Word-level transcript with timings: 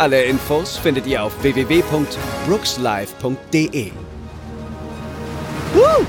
Alle 0.00 0.24
Infos 0.24 0.76
findet 0.78 1.06
ihr 1.06 1.22
auf 1.22 1.42
www.brookslive.de. 1.42 3.92
Woo! 5.74 6.06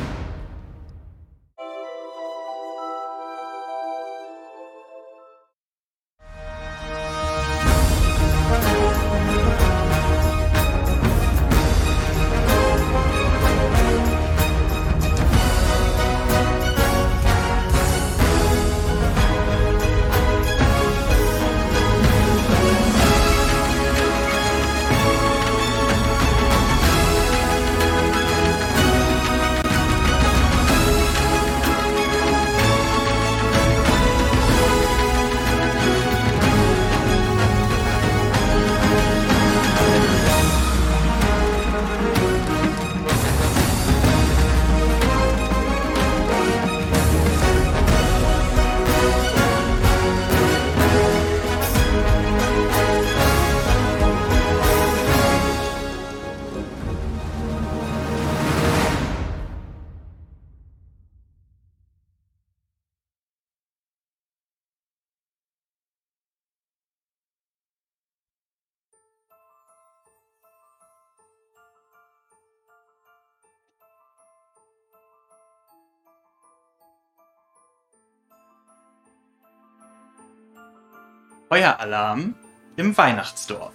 Feueralarm 81.51 82.35
im 82.77 82.97
Weihnachtsdorf 82.97 83.73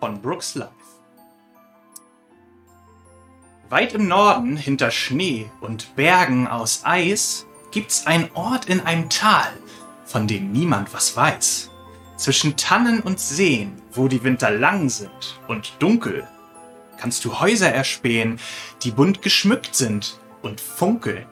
von 0.00 0.22
Brooks 0.22 0.54
Life. 0.54 0.72
Weit 3.68 3.92
im 3.92 4.08
Norden, 4.08 4.56
hinter 4.56 4.90
Schnee 4.90 5.50
und 5.60 5.94
Bergen 5.96 6.48
aus 6.48 6.80
Eis, 6.84 7.44
gibt's 7.72 8.06
einen 8.06 8.30
Ort 8.32 8.70
in 8.70 8.80
einem 8.80 9.10
Tal, 9.10 9.52
von 10.06 10.26
dem 10.26 10.50
niemand 10.50 10.94
was 10.94 11.14
weiß. 11.14 11.70
Zwischen 12.16 12.56
Tannen 12.56 13.00
und 13.00 13.20
Seen, 13.20 13.82
wo 13.92 14.08
die 14.08 14.24
Winter 14.24 14.50
lang 14.50 14.88
sind 14.88 15.38
und 15.46 15.74
dunkel, 15.80 16.26
kannst 16.96 17.22
du 17.26 17.38
Häuser 17.38 17.70
erspähen, 17.70 18.40
die 18.82 18.92
bunt 18.92 19.20
geschmückt 19.20 19.74
sind 19.74 20.18
und 20.40 20.58
funkeln. 20.58 21.26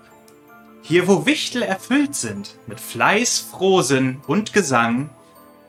Hier, 0.83 1.09
wo 1.09 1.25
Wichtel 1.25 1.63
erfüllt 1.63 2.15
sind 2.15 2.59
mit 2.67 2.79
Fleiß, 2.79 3.39
Frohsinn 3.39 4.21
und 4.27 4.53
Gesang, 4.53 5.09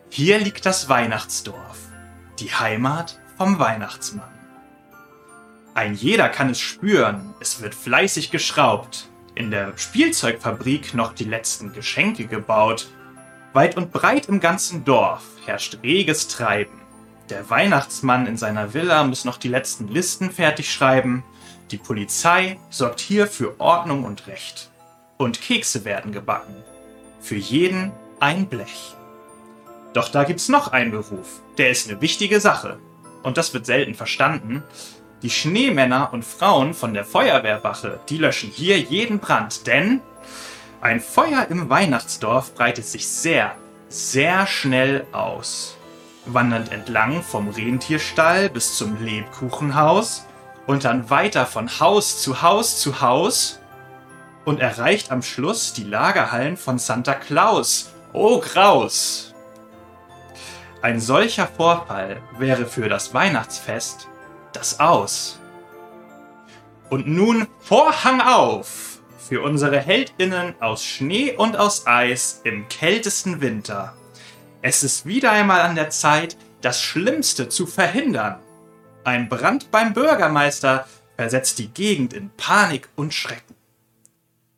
hier 0.09 0.39
liegt 0.39 0.65
das 0.65 0.89
Weihnachtsdorf, 0.89 1.77
die 2.39 2.53
Heimat 2.53 3.19
vom 3.37 3.59
Weihnachtsmann. 3.59 4.31
Ein 5.75 5.93
jeder 5.93 6.29
kann 6.29 6.49
es 6.49 6.59
spüren, 6.59 7.35
es 7.39 7.61
wird 7.61 7.75
fleißig 7.75 8.31
geschraubt, 8.31 9.09
in 9.35 9.51
der 9.51 9.77
Spielzeugfabrik 9.77 10.95
noch 10.95 11.13
die 11.13 11.25
letzten 11.25 11.71
Geschenke 11.71 12.25
gebaut. 12.25 12.87
Weit 13.53 13.77
und 13.77 13.91
breit 13.91 14.27
im 14.27 14.39
ganzen 14.39 14.83
Dorf 14.85 15.21
herrscht 15.45 15.77
reges 15.83 16.27
Treiben. 16.27 16.81
Der 17.29 17.47
Weihnachtsmann 17.51 18.25
in 18.25 18.37
seiner 18.37 18.73
Villa 18.73 19.03
muss 19.03 19.25
noch 19.25 19.37
die 19.37 19.49
letzten 19.49 19.87
Listen 19.89 20.31
fertig 20.31 20.73
schreiben. 20.73 21.23
Die 21.69 21.77
Polizei 21.77 22.57
sorgt 22.71 22.99
hier 22.99 23.27
für 23.27 23.59
Ordnung 23.59 24.05
und 24.05 24.25
Recht. 24.25 24.71
Und 25.17 25.41
Kekse 25.41 25.85
werden 25.85 26.11
gebacken. 26.11 26.55
Für 27.21 27.35
jeden 27.35 27.91
ein 28.19 28.47
Blech. 28.47 28.96
Doch 29.93 30.09
da 30.09 30.23
gibt's 30.23 30.49
noch 30.49 30.71
einen 30.71 30.91
Beruf. 30.91 31.41
Der 31.57 31.69
ist 31.69 31.89
eine 31.89 32.01
wichtige 32.01 32.39
Sache. 32.39 32.79
Und 33.23 33.37
das 33.37 33.53
wird 33.53 33.65
selten 33.65 33.95
verstanden. 33.95 34.63
Die 35.23 35.29
Schneemänner 35.29 36.13
und 36.13 36.23
Frauen 36.23 36.73
von 36.73 36.93
der 36.93 37.03
Feuerwehrwache, 37.03 37.99
die 38.09 38.17
löschen 38.17 38.51
hier 38.51 38.77
jeden 38.77 39.19
Brand, 39.19 39.65
denn 39.65 40.01
ein 40.79 40.99
Feuer 40.99 41.47
im 41.49 41.69
Weihnachtsdorf 41.69 42.53
breitet 42.53 42.85
sich 42.85 43.07
sehr, 43.07 43.55
sehr 43.89 44.45
schnell 44.45 45.07
aus. 45.11 45.75
Wandert 46.27 46.71
entlang 46.71 47.23
vom 47.23 47.49
Rentierstall 47.49 48.49
bis 48.49 48.77
zum 48.77 49.03
Lebkuchenhaus 49.03 50.25
und 50.67 50.83
dann 50.83 51.09
weiter 51.09 51.45
von 51.45 51.79
Haus 51.79 52.21
zu 52.21 52.41
Haus 52.43 52.79
zu 52.79 53.01
Haus 53.01 53.59
und 54.45 54.59
erreicht 54.59 55.11
am 55.11 55.23
Schluss 55.23 55.73
die 55.73 55.83
Lagerhallen 55.83 56.57
von 56.57 56.77
Santa 56.77 57.15
Claus. 57.15 57.91
Oh 58.13 58.39
Graus! 58.39 59.26
Ein 60.87 61.01
solcher 61.01 61.47
Vorfall 61.47 62.21
wäre 62.37 62.65
für 62.65 62.87
das 62.87 63.13
Weihnachtsfest 63.13 64.07
das 64.53 64.79
Aus. 64.79 65.37
Und 66.89 67.07
nun 67.07 67.45
Vorhang 67.59 68.21
auf 68.21 68.99
für 69.19 69.41
unsere 69.41 69.81
Heldinnen 69.81 70.55
aus 70.61 70.85
Schnee 70.85 71.35
und 71.35 71.57
aus 71.57 71.87
Eis 71.87 72.39
im 72.45 72.69
kältesten 72.69 73.41
Winter. 73.41 73.97
Es 74.61 74.81
ist 74.81 75.05
wieder 75.05 75.33
einmal 75.33 75.59
an 75.59 75.75
der 75.75 75.89
Zeit, 75.89 76.37
das 76.61 76.81
Schlimmste 76.81 77.49
zu 77.49 77.67
verhindern. 77.67 78.39
Ein 79.03 79.27
Brand 79.27 79.69
beim 79.71 79.91
Bürgermeister 79.91 80.87
versetzt 81.17 81.59
die 81.59 81.67
Gegend 81.67 82.13
in 82.13 82.29
Panik 82.37 82.87
und 82.95 83.13
Schrecken. 83.13 83.57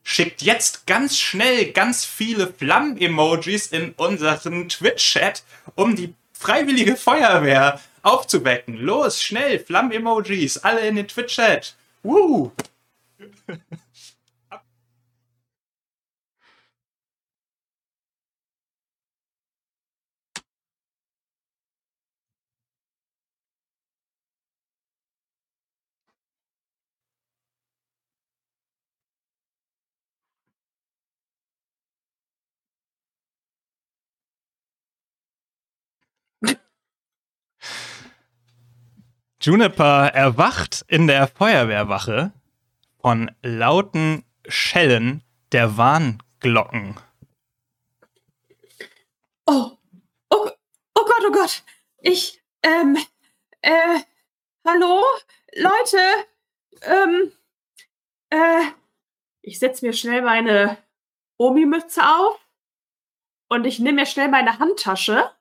Schickt 0.04 0.44
jetzt 0.44 0.86
ganz 0.86 1.18
schnell 1.18 1.72
ganz 1.72 2.06
viele 2.06 2.54
Flammen-Emojis 2.54 3.68
in 3.68 3.94
unseren 3.94 4.70
Twitch-Chat, 4.70 5.44
um 5.76 5.96
die 5.96 6.16
Freiwillige 6.40 6.96
Feuerwehr 6.96 7.82
aufzuwecken. 8.02 8.78
Los, 8.78 9.22
schnell, 9.22 9.60
Flammen-Emojis, 9.60 10.60
alle 10.60 10.88
in 10.88 10.96
den 10.96 11.06
Twitch-Chat. 11.06 11.76
Woo! 12.02 12.54
Juniper 39.42 40.08
erwacht 40.08 40.84
in 40.90 41.08
der 41.08 41.26
Feuerwehrwache 41.28 42.34
von 43.02 43.32
lauten 43.42 44.26
Schellen 44.46 45.24
der 45.54 45.78
Warnglocken. 45.78 47.00
Oh, 49.46 49.78
oh, 50.30 50.50
oh 50.94 51.06
Gott, 51.06 51.24
oh 51.26 51.32
Gott. 51.32 51.64
Ich, 52.02 52.44
ähm, 52.64 52.98
äh, 53.62 54.00
hallo? 54.68 55.02
Leute, 55.56 56.00
ähm, 56.82 57.32
äh, 58.32 58.66
ich 59.42 59.58
setze 59.60 59.86
mir 59.86 59.94
schnell 59.94 60.22
meine 60.22 60.78
Omi-Mütze 61.38 62.02
auf 62.04 62.46
und 63.48 63.66
ich 63.66 63.80
nehme 63.80 64.02
mir 64.02 64.06
schnell 64.06 64.28
meine 64.28 64.60
Handtasche, 64.60 65.32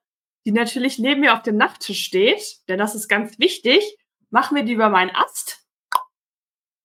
die 0.49 0.53
natürlich 0.53 0.99
neben 0.99 1.21
mir 1.21 1.35
auf 1.35 1.43
dem 1.43 1.59
Nachttisch 1.59 2.03
steht, 2.03 2.67
denn 2.69 2.79
das 2.79 2.95
ist 2.95 3.07
ganz 3.07 3.39
wichtig, 3.39 3.99
machen 4.31 4.57
wir 4.57 4.63
die 4.63 4.73
über 4.73 4.89
meinen 4.89 5.15
Ast. 5.15 5.63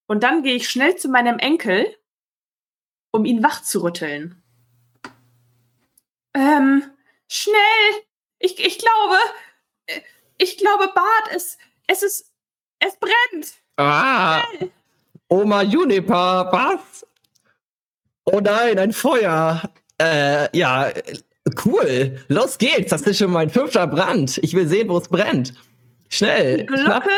Und 0.06 0.22
dann 0.22 0.44
gehe 0.44 0.56
ich 0.56 0.70
schnell 0.70 0.98
zu 0.98 1.08
meinem 1.08 1.40
Enkel, 1.40 1.96
um 3.12 3.24
ihn 3.24 3.42
wach 3.42 3.64
zu 3.64 3.82
rütteln. 3.82 4.44
Ähm, 6.34 6.84
schnell! 7.30 8.04
Ich, 8.40 8.60
ich 8.60 8.80
glaube, 8.80 9.18
ich 10.38 10.58
glaube, 10.58 10.92
Bart, 10.94 11.30
es, 11.34 11.58
es 11.88 12.04
ist, 12.04 12.34
es 12.80 12.98
brennt. 12.98 13.54
Ah! 13.78 14.44
Oma 15.30 15.62
Juniper, 15.62 16.50
was? 16.52 17.08
Oh 18.26 18.42
nein, 18.42 18.78
ein 18.78 18.92
Feuer. 18.92 19.62
Äh, 20.02 20.50
ja, 20.58 20.92
cool. 21.66 22.20
Los 22.28 22.58
geht's. 22.58 22.90
Das 22.90 23.02
ist 23.04 23.18
schon 23.18 23.32
mein 23.32 23.50
fünfter 23.50 23.88
Brand. 23.88 24.38
Ich 24.44 24.54
will 24.54 24.68
sehen, 24.68 24.90
wo 24.90 24.98
es 24.98 25.08
brennt. 25.08 25.54
Schnell. 26.10 26.58
Die 26.58 26.66
Glocke, 26.66 27.10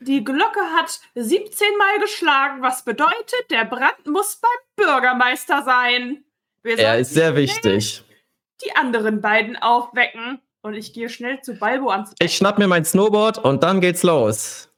die 0.00 0.24
Glocke 0.24 0.60
hat 0.76 1.00
17 1.14 1.66
Mal 1.78 1.98
geschlagen, 2.00 2.62
was 2.62 2.84
bedeutet, 2.84 3.50
der 3.50 3.64
Brand 3.64 4.06
muss 4.06 4.36
beim 4.36 4.86
Bürgermeister 4.86 5.62
sein. 5.64 6.24
Wir 6.62 6.78
Er 6.78 6.98
ist 6.98 7.14
sehr 7.14 7.34
wichtig. 7.34 8.02
Die 8.64 8.74
anderen 8.76 9.20
beiden 9.20 9.56
aufwecken. 9.56 10.40
Und 10.62 10.74
ich 10.74 10.92
gehe 10.92 11.08
schnell 11.08 11.40
zu 11.42 11.54
Balbo 11.54 11.90
ans 11.90 12.10
Bett 12.10 12.28
Ich 12.28 12.36
schnapp 12.36 12.58
mir 12.58 12.66
mein 12.66 12.84
Snowboard 12.84 13.38
und 13.38 13.62
dann 13.62 13.80
geht's 13.80 14.02
los. 14.02 14.68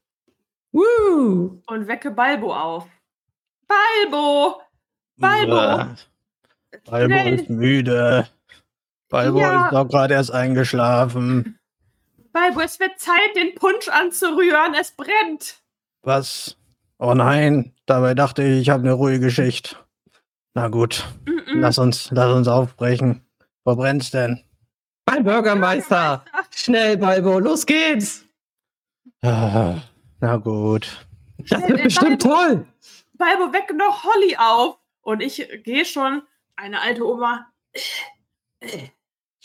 Woo! 0.70 1.62
und 1.66 1.88
wecke 1.88 2.10
Balbo 2.10 2.54
auf. 2.54 2.86
Balbo! 3.66 4.60
Balbo! 5.16 5.94
Balbo 6.84 7.14
ist 7.34 7.48
müde. 7.48 8.28
Balbo 9.08 9.40
Ja. 9.40 9.66
ist 9.66 9.72
doch 9.72 9.88
gerade 9.88 10.14
erst 10.14 10.32
eingeschlafen. 10.32 11.58
Balbo, 12.32 12.60
es 12.60 12.78
wird 12.78 12.98
Zeit, 12.98 13.34
den 13.36 13.54
Punsch 13.54 13.88
anzurühren. 13.88 14.74
Es 14.78 14.92
brennt. 14.92 15.60
Was? 16.02 16.56
Oh 16.98 17.14
nein, 17.14 17.74
dabei 17.86 18.14
dachte 18.14 18.42
ich, 18.42 18.60
ich 18.62 18.70
habe 18.70 18.82
eine 18.82 18.92
ruhige 18.92 19.30
Schicht. 19.30 19.82
Na 20.54 20.68
gut, 20.68 21.04
Mm-mm. 21.26 21.60
lass 21.60 21.78
uns, 21.78 22.10
lass 22.10 22.32
uns 22.32 22.48
aufbrechen. 22.48 23.24
Wo 23.64 23.76
brennt's 23.76 24.10
denn? 24.10 24.42
Mein 25.06 25.24
Bürgermeister! 25.24 26.24
Schnell, 26.54 26.96
Balbo, 26.98 27.38
los 27.38 27.64
geht's! 27.66 28.24
Ah, 29.22 29.76
na 30.20 30.36
gut. 30.36 31.06
Das 31.38 31.66
wird 31.68 31.82
bestimmt 31.84 32.22
Balbo. 32.24 32.36
toll! 32.36 32.66
Balbo, 33.14 33.52
weck 33.52 33.72
noch 33.74 34.04
Holly 34.04 34.36
auf. 34.36 34.78
Und 35.02 35.20
ich 35.22 35.48
gehe 35.64 35.84
schon, 35.84 36.22
eine 36.56 36.80
alte 36.80 37.06
Oma, 37.06 37.46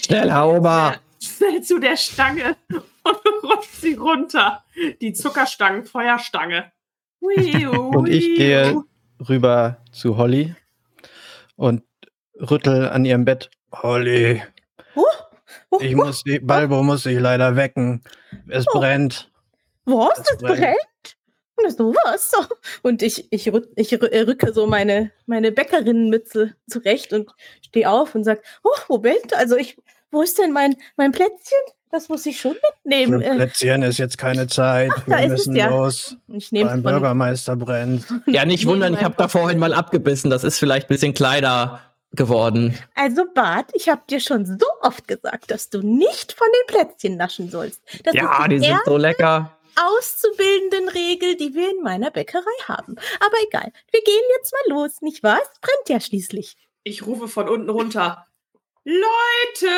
Schneller, 0.05 0.47
Oma! 0.47 0.95
schnell 1.21 1.61
zu 1.61 1.79
der 1.79 1.95
Stange 1.95 2.55
und 2.69 2.83
rutscht 3.43 3.75
sie 3.81 3.93
runter. 3.93 4.63
Die 5.01 5.13
Zuckerstangen, 5.13 5.85
Feuerstange. 5.85 6.71
Und 7.21 8.09
ich 8.09 8.35
gehe 8.35 8.83
rüber 9.29 9.77
zu 9.93 10.17
Holly 10.17 10.53
und 11.55 11.83
rüttel 12.35 12.89
an 12.89 13.05
ihrem 13.05 13.23
Bett. 13.23 13.49
Holly, 13.71 14.43
Oh, 14.95 15.03
oh, 15.69 15.79
ich 15.79 15.95
muss 15.95 16.23
die, 16.23 16.39
Balbo 16.39 16.83
muss 16.83 17.03
sich 17.03 17.17
leider 17.17 17.55
wecken. 17.55 18.03
Es 18.49 18.65
Oh. 18.67 18.79
brennt. 18.79 19.31
was? 19.85 20.17
Das 20.17 20.27
Das 20.27 20.37
brennt. 20.39 20.59
brennt? 20.59 20.77
Na, 21.61 21.69
sowas. 21.69 22.31
So. 22.31 22.37
Und 22.81 23.01
ich, 23.01 23.27
ich, 23.31 23.47
rü- 23.49 23.67
ich 23.75 23.91
äh, 23.93 24.19
rücke 24.21 24.53
so 24.53 24.65
meine, 24.67 25.11
meine 25.25 25.51
Bäckerinnenmütze 25.51 26.55
zurecht 26.69 27.13
und 27.13 27.29
stehe 27.65 27.89
auf 27.89 28.15
und 28.15 28.23
sage, 28.23 28.41
oh, 28.63 28.69
wo 28.87 28.97
brennt? 28.97 29.33
Also 29.35 29.55
ich, 29.55 29.77
wo 30.11 30.21
ist 30.21 30.39
denn 30.39 30.51
mein, 30.51 30.75
mein 30.97 31.11
Plätzchen? 31.11 31.57
Das 31.91 32.09
muss 32.09 32.25
ich 32.25 32.39
schon 32.41 32.55
mitnehmen. 32.83 33.21
Für 33.21 33.27
Äh, 33.27 33.35
Plätzchen 33.35 33.83
ist 33.83 33.99
jetzt 33.99 34.17
keine 34.17 34.47
Zeit. 34.59 34.91
da 35.07 35.19
Wir 35.19 35.25
es 35.25 35.29
müssen 35.31 35.55
ja. 35.55 35.69
los. 35.69 36.17
ich 36.27 36.51
nehme 36.51 36.71
Beim 36.71 36.81
von 36.81 36.91
Bürgermeister 36.91 37.55
brennt. 37.55 38.05
Ja, 38.25 38.45
nicht 38.45 38.65
wundern, 38.65 38.93
ich 38.95 39.03
habe 39.03 39.15
da 39.17 39.27
vorhin 39.27 39.59
mal 39.59 39.73
abgebissen. 39.73 40.31
Das 40.31 40.43
ist 40.43 40.57
vielleicht 40.57 40.87
ein 40.87 40.93
bisschen 40.93 41.13
kleiner 41.13 41.81
geworden. 42.15 42.77
Also 42.95 43.25
Bart, 43.33 43.69
ich 43.73 43.89
habe 43.89 44.01
dir 44.09 44.19
schon 44.19 44.45
so 44.45 44.65
oft 44.81 45.07
gesagt, 45.07 45.49
dass 45.51 45.69
du 45.69 45.81
nicht 45.81 46.33
von 46.33 46.47
den 46.47 46.75
Plätzchen 46.75 47.17
naschen 47.17 47.49
sollst. 47.49 47.81
Das 48.03 48.13
Ja, 48.15 48.47
die 48.47 48.59
die 48.59 48.65
sind 48.67 48.79
so 48.85 48.97
lecker. 48.97 49.51
Auszubildenden 49.75 50.89
Regel, 50.89 51.35
die 51.35 51.53
wir 51.53 51.71
in 51.71 51.81
meiner 51.83 52.11
Bäckerei 52.11 52.43
haben. 52.67 52.95
Aber 53.19 53.37
egal, 53.47 53.71
wir 53.91 54.01
gehen 54.01 54.23
jetzt 54.37 54.53
mal 54.53 54.75
los, 54.75 55.01
nicht 55.01 55.23
wahr? 55.23 55.39
Es 55.41 55.59
brennt 55.61 55.89
ja 55.89 55.99
schließlich. 55.99 56.57
Ich 56.83 57.05
rufe 57.05 57.27
von 57.27 57.49
unten 57.49 57.69
runter. 57.69 58.25
Leute, 58.83 59.69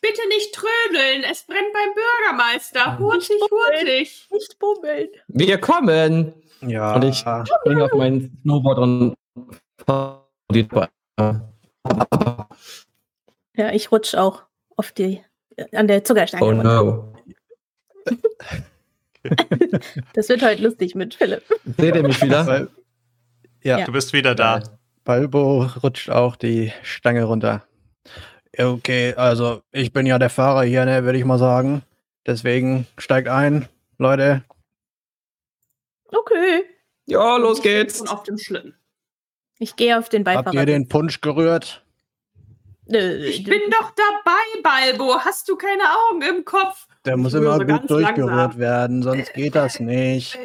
bitte 0.00 0.26
nicht 0.28 0.54
trödeln. 0.54 1.24
Es 1.24 1.44
brennt 1.44 1.72
beim 1.72 1.94
Bürgermeister. 1.94 2.98
Hurtig, 2.98 3.40
hurtig. 3.50 4.28
Nicht 4.30 4.58
bummeln. 4.58 5.08
Wir 5.28 5.58
kommen. 5.58 6.32
Ja. 6.62 6.94
Und 6.94 7.04
ich 7.04 7.18
springe 7.18 7.84
auf 7.84 7.92
mein 7.92 8.38
Snowboard 8.42 8.78
und 8.78 9.14
Ja, 13.54 13.72
ich 13.72 13.92
rutsch 13.92 14.14
auch 14.14 14.42
auf 14.76 14.92
die 14.92 15.22
an 15.72 15.88
der 15.88 16.04
Zuckerstange. 16.04 16.44
Oh 16.44 16.52
no. 16.52 17.12
Das 20.14 20.28
wird 20.28 20.42
heute 20.42 20.62
lustig 20.62 20.94
mit 20.94 21.14
Philipp. 21.14 21.42
Seht 21.78 21.94
ihr 21.94 22.02
mich 22.02 22.22
wieder? 22.22 22.68
Ja, 23.62 23.78
Ja. 23.78 23.84
Du 23.84 23.92
bist 23.92 24.12
wieder 24.12 24.34
da. 24.34 24.62
Balbo 25.04 25.64
rutscht 25.82 26.10
auch 26.10 26.36
die 26.36 26.72
Stange 26.82 27.24
runter. 27.24 27.64
Okay, 28.58 29.14
also 29.14 29.62
ich 29.72 29.92
bin 29.92 30.06
ja 30.06 30.18
der 30.18 30.30
Fahrer 30.30 30.62
hier, 30.64 30.84
ne, 30.84 31.04
würde 31.04 31.18
ich 31.18 31.24
mal 31.24 31.38
sagen. 31.38 31.82
Deswegen 32.26 32.86
steigt 32.98 33.28
ein, 33.28 33.68
Leute. 33.98 34.42
Okay. 36.06 36.64
Ja, 37.06 37.36
los 37.36 37.62
geht's. 37.62 38.00
Und 38.00 38.08
auf 38.08 38.22
dem 38.24 38.38
Schlitten. 38.38 38.74
Ich 39.58 39.76
gehe 39.76 39.98
auf 39.98 40.08
den 40.08 40.24
Beifahrer. 40.24 40.46
Habt 40.46 40.54
ihr 40.54 40.66
den 40.66 40.88
Punsch 40.88 41.20
gerührt? 41.20 41.84
Äh, 42.88 43.26
Ich 43.26 43.44
bin 43.44 43.60
doch 43.70 43.92
dabei, 43.94 44.62
Balbo. 44.62 45.20
Hast 45.20 45.48
du 45.48 45.56
keine 45.56 45.82
Augen 46.10 46.22
im 46.22 46.44
Kopf? 46.44 46.86
Der 47.06 47.16
muss 47.16 47.34
immer 47.34 47.56
rühre 47.56 47.66
gut 47.66 47.90
durchgerührt 47.90 48.28
langsam. 48.30 48.58
werden, 48.60 49.02
sonst 49.02 49.32
geht 49.34 49.54
das 49.54 49.80
nicht. 49.80 50.38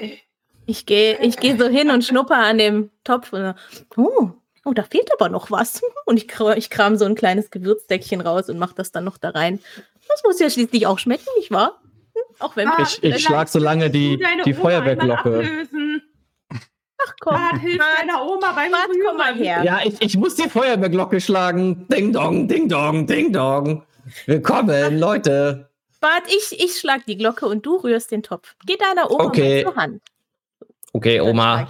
Ich 0.66 0.86
gehe 0.86 1.18
ich 1.22 1.38
gehe 1.38 1.58
so 1.58 1.68
hin 1.68 1.92
und 1.92 2.04
schnupper 2.04 2.38
an 2.38 2.58
dem 2.58 2.90
Topf. 3.04 3.34
Und, 3.34 3.54
oh, 3.98 4.32
oh, 4.64 4.74
da 4.74 4.84
fehlt 4.84 5.12
aber 5.14 5.30
noch 5.30 5.52
was. 5.52 5.82
Und 6.06 6.18
ich, 6.18 6.28
ich 6.58 6.70
kram 6.70 6.96
so 6.98 7.06
ein 7.06 7.16
kleines 7.16 7.50
Gewürzdeckchen 7.50 8.22
raus 8.22 8.48
und 8.48 8.60
mache 8.60 8.76
das 8.76 8.92
dann 8.92 9.04
noch 9.06 9.18
da 9.18 9.30
rein. 9.32 9.60
Das 10.08 10.22
muss 10.24 10.40
ja 10.40 10.50
schließlich 10.52 10.86
auch 10.86 11.00
schmecken, 11.00 11.26
nicht 11.38 11.50
wahr? 11.50 11.82
Hm, 12.14 12.22
Auch 12.40 12.56
wenn. 12.56 12.68
Ah, 12.68 12.78
Ich, 12.84 13.04
ich 13.04 13.24
schlag 13.24 13.48
so 13.50 13.58
lange 13.58 13.90
die, 13.90 14.24
die 14.46 14.54
Oma 14.54 14.62
Feuerwehrglocke. 14.62 15.68
Ach 17.00 17.14
komm. 17.20 17.34
Bart, 17.34 17.60
hilf 17.60 17.82
deiner 18.00 18.24
Oma 18.24 18.52
beim 18.54 18.72
Bart, 18.72 18.90
komm 19.06 19.18
mal 19.18 19.34
her. 19.36 19.64
Ja, 19.64 19.80
ich, 19.84 20.00
ich 20.00 20.16
muss 20.18 20.36
die 20.36 20.48
Feuerwehrglocke 20.50 21.20
schlagen. 21.20 21.88
Ding 21.88 22.14
dong, 22.14 22.48
ding 22.48 22.70
dong, 22.70 23.08
ding 23.08 23.34
dong. 23.34 23.84
Willkommen, 24.28 25.00
Leute. 25.00 25.70
Bart, 26.06 26.26
ich, 26.28 26.64
ich 26.64 26.78
schlag 26.78 27.04
die 27.08 27.18
Glocke 27.18 27.48
und 27.48 27.66
du 27.66 27.78
rührst 27.78 28.12
den 28.12 28.22
Topf. 28.22 28.56
Geh 28.64 28.78
deiner 28.78 29.10
Oma 29.10 29.24
Okay. 29.24 29.64
mal 29.64 29.72
zur 29.74 29.82
Hand. 29.82 30.02
Okay, 30.94 31.18
Dann 31.18 31.28
Oma. 31.30 31.68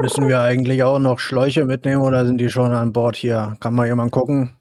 Müssen 0.00 0.28
wir 0.28 0.40
eigentlich 0.40 0.82
auch 0.82 0.98
noch 0.98 1.18
Schläuche 1.18 1.66
mitnehmen 1.66 2.00
oder 2.00 2.24
sind 2.24 2.38
die 2.38 2.48
schon 2.48 2.72
an 2.72 2.94
Bord 2.94 3.16
hier? 3.16 3.58
Kann 3.60 3.74
mal 3.74 3.86
jemand 3.86 4.12
gucken? 4.12 4.56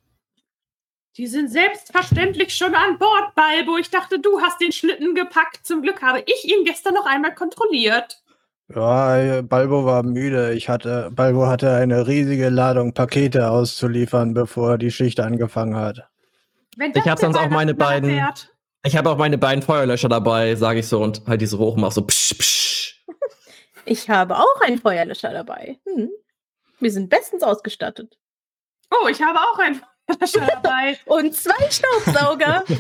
Die 1.16 1.28
sind 1.28 1.50
selbstverständlich 1.50 2.54
schon 2.54 2.76
an 2.76 2.98
Bord, 2.98 3.36
Balbo. 3.36 3.78
Ich 3.78 3.90
dachte, 3.90 4.20
du 4.20 4.42
hast 4.42 4.60
den 4.60 4.74
Schlitten 4.74 5.16
gepackt. 5.16 5.66
Zum 5.66 5.82
Glück 5.82 6.02
habe 6.02 6.22
ich 6.26 6.44
ihn 6.44 6.66
gestern 6.66 6.96
noch 6.96 7.06
einmal 7.06 7.34
kontrolliert. 7.34 8.22
Ja, 8.68 9.42
Balbo 9.44 9.86
war 9.86 10.04
müde. 10.04 10.52
Ich 10.56 10.68
hatte, 10.68 11.10
Balbo 11.16 11.48
hatte 11.48 11.72
eine 11.72 12.06
riesige 12.06 12.50
Ladung 12.50 12.94
Pakete 12.94 13.50
auszuliefern, 13.50 14.34
bevor 14.34 14.78
die 14.78 14.92
Schicht 14.92 15.22
angefangen 15.22 15.78
hat. 15.78 16.10
Wenn 16.78 16.90
Ich 16.92 16.94
das 16.96 17.06
hab 17.06 17.20
der 17.20 17.32
sonst 17.32 17.38
auch 17.38 17.50
meine 17.50 17.74
beiden- 17.74 18.10
fährt. 18.10 18.54
Ich 18.84 18.96
habe 18.96 19.10
auch 19.10 19.18
meine 19.18 19.38
beiden 19.38 19.62
Feuerlöscher 19.62 20.08
dabei, 20.08 20.56
sage 20.56 20.80
ich 20.80 20.88
so, 20.88 21.02
und 21.04 21.22
halt 21.28 21.42
diese 21.42 21.58
hoch 21.58 21.76
mach 21.76 21.92
so 21.92 22.02
psch, 22.04 22.36
psch. 22.38 23.06
Ich 23.86 24.10
habe 24.10 24.38
auch 24.38 24.62
einen 24.62 24.78
Feuerlöscher 24.80 25.32
dabei. 25.34 25.80
Hm. 25.86 26.10
Wir 26.80 26.92
sind 26.92 27.10
bestens 27.10 27.44
ausgestattet. 27.44 28.18
Oh, 28.92 29.08
ich 29.08 29.22
habe 29.22 29.38
auch 29.40 29.58
einen 29.60 29.82
Feuerlöscher 30.08 30.48
dabei. 30.64 30.98
Und 31.06 31.36
zwei 31.36 31.70
Staubsauger. 31.70 32.64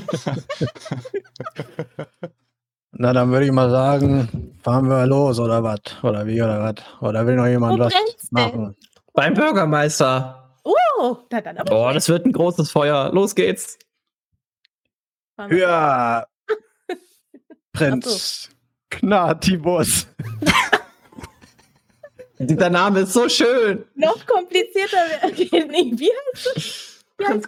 Na, 2.91 3.13
dann 3.13 3.31
würde 3.31 3.46
ich 3.46 3.51
mal 3.51 3.69
sagen, 3.69 4.55
fahren 4.63 4.88
wir 4.89 5.05
los 5.05 5.39
oder 5.39 5.63
was? 5.63 5.79
Oder 6.03 6.25
wie 6.25 6.41
oder 6.41 6.62
was? 6.63 6.75
Oder 7.01 7.25
will 7.25 7.36
noch 7.36 7.46
jemand 7.48 7.79
Wo 7.79 7.84
was 7.84 7.93
brennt's 7.93 8.29
denn? 8.29 8.43
machen? 8.43 8.75
Beim 9.13 9.34
Bürgermeister. 9.34 10.38
Oh, 10.63 11.17
na 11.31 11.41
dann 11.41 11.57
aber. 11.57 11.89
Oh, 11.89 11.93
das 11.93 12.07
wird 12.09 12.25
ein 12.25 12.31
großes 12.31 12.71
Feuer. 12.71 13.11
Los 13.13 13.35
geht's. 13.35 13.77
Ja, 15.49 16.25
Prinz 17.73 18.49
Knatibus. 18.89 20.07
Dieser 22.39 22.69
Name 22.69 23.01
ist 23.01 23.13
so 23.13 23.27
schön. 23.29 23.85
Noch 23.95 24.25
komplizierter. 24.25 24.97
wäre- 24.97 25.99
Wie 25.99 26.09
heißt 26.33 26.51
es? 26.55 27.03
Prinz 27.17 27.47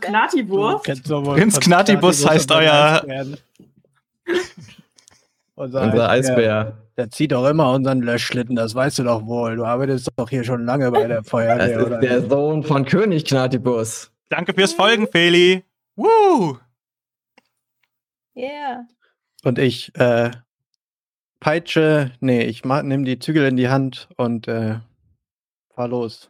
wohl 1.09 1.35
Prinz 1.35 1.59
Knatibus 1.59 2.27
heißt 2.27 2.51
euer-. 2.51 3.05
Unser, 5.55 5.81
Unser 5.83 6.09
Eisbär. 6.09 6.80
Der 6.97 7.09
zieht 7.09 7.31
doch 7.31 7.47
immer 7.47 7.71
unseren 7.71 8.01
Löschschlitten, 8.01 8.55
das 8.55 8.75
weißt 8.75 8.99
du 8.99 9.03
doch 9.03 9.25
wohl. 9.25 9.55
Du 9.55 9.65
arbeitest 9.65 10.09
doch 10.17 10.29
hier 10.29 10.43
schon 10.43 10.65
lange 10.65 10.91
bei 10.91 11.07
der 11.07 11.19
Das 11.19 11.29
Feuerwehr, 11.29 11.85
oder? 11.85 11.99
ist 12.01 12.09
der 12.09 12.29
Sohn 12.29 12.63
von 12.63 12.85
König 12.85 13.25
Knatibus. 13.25 14.11
Danke 14.29 14.53
fürs 14.53 14.73
Folgen, 14.73 15.07
Feli. 15.07 15.63
Woo! 15.95 16.57
Yeah. 18.35 18.85
Und 19.43 19.59
ich 19.59 19.93
äh, 19.95 20.31
peitsche, 21.39 22.11
nee, 22.19 22.43
ich 22.43 22.63
nimm 22.63 23.05
die 23.05 23.19
Zügel 23.19 23.45
in 23.47 23.57
die 23.57 23.69
Hand 23.69 24.07
und 24.15 24.47
äh, 24.47 24.79
fahr 25.73 25.87
los. 25.87 26.29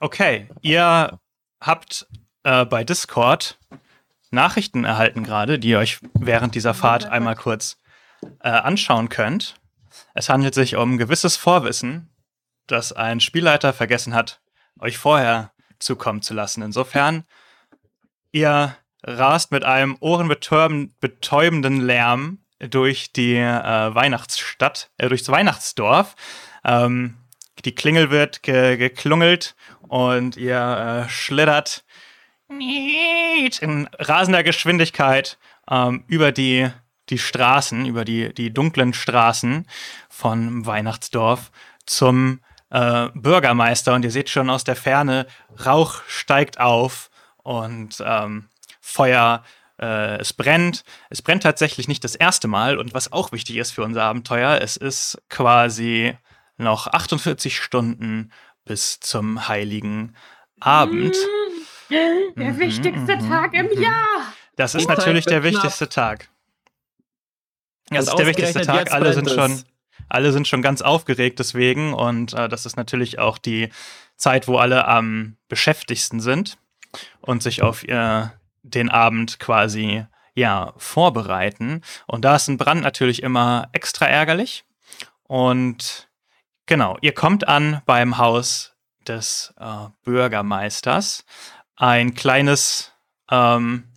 Okay, 0.00 0.48
ihr 0.60 1.18
habt 1.60 2.06
äh, 2.44 2.64
bei 2.64 2.84
Discord 2.84 3.58
Nachrichten 4.30 4.84
erhalten 4.84 5.24
gerade, 5.24 5.58
die 5.58 5.76
euch 5.76 5.98
während 6.14 6.54
dieser 6.54 6.74
Fahrt 6.74 7.06
einmal 7.06 7.34
kurz 7.34 7.78
äh, 8.40 8.48
anschauen 8.48 9.08
könnt. 9.08 9.54
Es 10.14 10.28
handelt 10.28 10.54
sich 10.54 10.76
um 10.76 10.98
gewisses 10.98 11.36
Vorwissen, 11.36 12.10
das 12.66 12.92
ein 12.92 13.20
Spielleiter 13.20 13.72
vergessen 13.72 14.14
hat, 14.14 14.40
euch 14.78 14.98
vorher 14.98 15.52
zukommen 15.78 16.22
zu 16.22 16.34
lassen. 16.34 16.62
Insofern, 16.62 17.24
ihr 18.32 18.76
rast 19.02 19.52
mit 19.52 19.64
einem 19.64 19.96
ohrenbetäubenden 20.00 21.80
Lärm 21.80 22.38
durch 22.58 23.12
die 23.12 23.36
äh, 23.36 23.94
Weihnachtsstadt, 23.94 24.90
äh, 24.98 25.08
durchs 25.08 25.28
Weihnachtsdorf. 25.28 26.16
Ähm, 26.64 27.16
die 27.64 27.74
Klingel 27.74 28.10
wird 28.10 28.42
ge 28.42 28.76
geklungelt 28.76 29.54
und 29.88 30.36
ihr 30.36 31.04
äh, 31.06 31.08
schlittert 31.08 31.84
in 32.48 33.88
rasender 33.98 34.42
Geschwindigkeit 34.42 35.38
ähm, 35.70 36.04
über 36.08 36.32
die, 36.32 36.70
die 37.10 37.18
Straßen, 37.18 37.86
über 37.86 38.04
die, 38.04 38.32
die 38.34 38.52
dunklen 38.52 38.94
Straßen 38.94 39.66
von 40.08 40.66
Weihnachtsdorf 40.66 41.50
zum 41.86 42.40
äh, 42.70 43.08
Bürgermeister. 43.14 43.94
Und 43.94 44.04
ihr 44.04 44.10
seht 44.10 44.30
schon 44.30 44.50
aus 44.50 44.64
der 44.64 44.76
Ferne, 44.76 45.26
Rauch 45.64 46.02
steigt 46.06 46.60
auf 46.60 47.10
und 47.38 48.02
ähm, 48.04 48.48
Feuer, 48.80 49.42
äh, 49.80 50.18
es 50.18 50.32
brennt. 50.32 50.84
Es 51.10 51.22
brennt 51.22 51.42
tatsächlich 51.42 51.88
nicht 51.88 52.04
das 52.04 52.14
erste 52.14 52.48
Mal. 52.48 52.78
Und 52.78 52.94
was 52.94 53.12
auch 53.12 53.32
wichtig 53.32 53.56
ist 53.56 53.72
für 53.72 53.82
unser 53.82 54.04
Abenteuer, 54.04 54.58
es 54.60 54.76
ist 54.76 55.20
quasi 55.28 56.16
noch 56.56 56.88
48 56.88 57.56
Stunden 57.56 58.32
bis 58.64 59.00
zum 59.00 59.48
heiligen 59.48 60.14
Abend. 60.60 61.16
Der 61.90 62.18
Mhm, 62.36 62.58
wichtigste 62.58 63.16
mhm, 63.16 63.30
Tag 63.30 63.54
im 63.54 63.66
mhm. 63.66 63.82
Jahr. 63.82 64.32
Das 64.56 64.74
ist 64.74 64.88
natürlich 64.88 65.24
der 65.24 65.42
wichtigste 65.42 65.88
Tag. 65.88 66.28
Das 67.90 68.06
Und 68.06 68.12
ist 68.12 68.18
der 68.18 68.26
wichtigste 68.26 68.60
Tag. 68.62 68.92
Alle 68.92 69.12
sind 69.12 69.30
schon, 69.30 69.62
alle 70.08 70.32
sind 70.32 70.48
schon 70.48 70.62
ganz 70.62 70.82
aufgeregt 70.82 71.38
deswegen. 71.38 71.94
Und 71.94 72.34
äh, 72.34 72.48
das 72.48 72.66
ist 72.66 72.76
natürlich 72.76 73.18
auch 73.18 73.38
die 73.38 73.70
Zeit, 74.16 74.48
wo 74.48 74.58
alle 74.58 74.86
am 74.86 75.36
beschäftigsten 75.48 76.20
sind 76.20 76.58
und 77.20 77.42
sich 77.42 77.62
auf 77.62 77.84
äh, 77.84 78.26
den 78.62 78.90
Abend 78.90 79.38
quasi 79.38 80.04
ja 80.34 80.72
vorbereiten. 80.76 81.82
Und 82.06 82.24
da 82.24 82.36
ist 82.36 82.48
ein 82.48 82.58
Brand 82.58 82.82
natürlich 82.82 83.22
immer 83.22 83.68
extra 83.72 84.06
ärgerlich. 84.06 84.64
Und 85.24 86.08
genau, 86.66 86.96
ihr 87.00 87.12
kommt 87.12 87.46
an 87.48 87.82
beim 87.86 88.18
Haus 88.18 88.74
des 89.06 89.54
äh, 89.58 89.88
Bürgermeisters. 90.04 91.24
Ein 91.76 92.14
kleines, 92.14 92.92
ähm, 93.30 93.87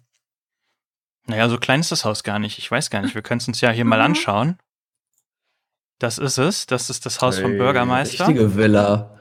naja, 1.32 1.50
so 1.50 1.58
klein 1.58 1.80
ist 1.80 1.92
das 1.92 2.06
Haus 2.06 2.24
gar 2.24 2.40
nicht. 2.40 2.58
Ich 2.60 2.70
weiß 2.70 2.90
gar 2.90 3.02
nicht. 3.02 3.16
Wir 3.16 3.22
können 3.22 3.40
es 3.40 3.48
uns 3.48 3.60
ja 3.62 3.72
hier 3.72 3.86
mal 3.86 3.98
Mhm. 4.00 4.06
anschauen. 4.06 4.58
Das 6.00 6.18
ist 6.18 6.38
es. 6.38 6.66
Das 6.68 6.90
ist 6.90 7.06
das 7.06 7.22
Haus 7.22 7.40
vom 7.40 7.58
Bürgermeister. 7.58 8.28
Richtige 8.28 8.56
Villa. 8.56 9.18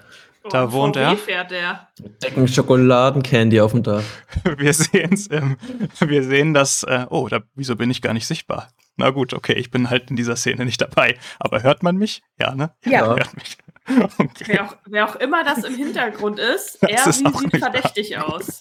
Da 0.50 0.64
Und 0.64 0.72
wohnt 0.72 0.96
VW 0.96 1.02
er. 1.04 1.16
fährt 1.18 1.50
der. 1.50 1.88
Decken 2.22 2.48
Schokoladencandy 2.48 3.60
auf 3.60 3.72
dem 3.72 3.82
Dach. 3.82 4.02
Wir 4.56 4.72
sehen's 4.72 5.26
im, 5.26 5.58
wir 6.00 6.24
sehen 6.24 6.54
das. 6.54 6.82
Äh, 6.82 7.06
oh, 7.10 7.28
da, 7.28 7.40
wieso 7.54 7.76
bin 7.76 7.90
ich 7.90 8.00
gar 8.00 8.14
nicht 8.14 8.26
sichtbar? 8.26 8.70
Na 8.96 9.10
gut, 9.10 9.34
okay, 9.34 9.52
ich 9.52 9.70
bin 9.70 9.90
halt 9.90 10.08
in 10.10 10.16
dieser 10.16 10.36
Szene 10.36 10.64
nicht 10.64 10.80
dabei. 10.80 11.18
Aber 11.38 11.62
hört 11.62 11.82
man 11.82 11.96
mich? 11.98 12.22
Ja, 12.38 12.54
ne? 12.54 12.70
Ja. 12.86 13.04
Hört 13.06 13.34
mich. 13.36 13.56
Okay. 14.18 14.44
Wer 14.46 14.64
auch, 14.66 14.76
wer 14.86 15.08
auch 15.08 15.16
immer 15.16 15.42
das 15.42 15.64
im 15.64 15.74
Hintergrund 15.74 16.38
ist, 16.38 16.78
Das 16.80 16.90
er 16.90 17.06
ist 17.08 17.18
sieht 17.18 17.58
verdächtig 17.58 18.18
aus. 18.18 18.60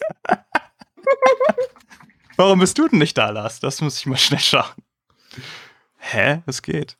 Warum 2.40 2.60
bist 2.60 2.78
du 2.78 2.88
denn 2.88 3.00
nicht 3.00 3.18
da, 3.18 3.32
Lars? 3.32 3.60
Das 3.60 3.82
muss 3.82 4.00
ich 4.00 4.06
mal 4.06 4.16
schnell 4.18 4.40
schauen. 4.40 4.72
Hä? 5.98 6.42
Es 6.46 6.62
geht. 6.62 6.98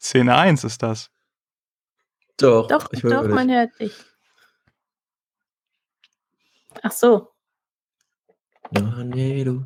Szene 0.00 0.36
1 0.36 0.62
ist 0.62 0.84
das. 0.84 1.10
Doch, 2.36 2.68
Doch, 2.68 2.88
ich 2.92 3.00
doch, 3.00 3.26
man 3.26 3.50
hört 3.50 3.76
dich. 3.80 3.92
Ach 6.80 6.92
so. 6.92 7.32
Ah, 8.72 9.02
nee, 9.02 9.42
du. 9.42 9.64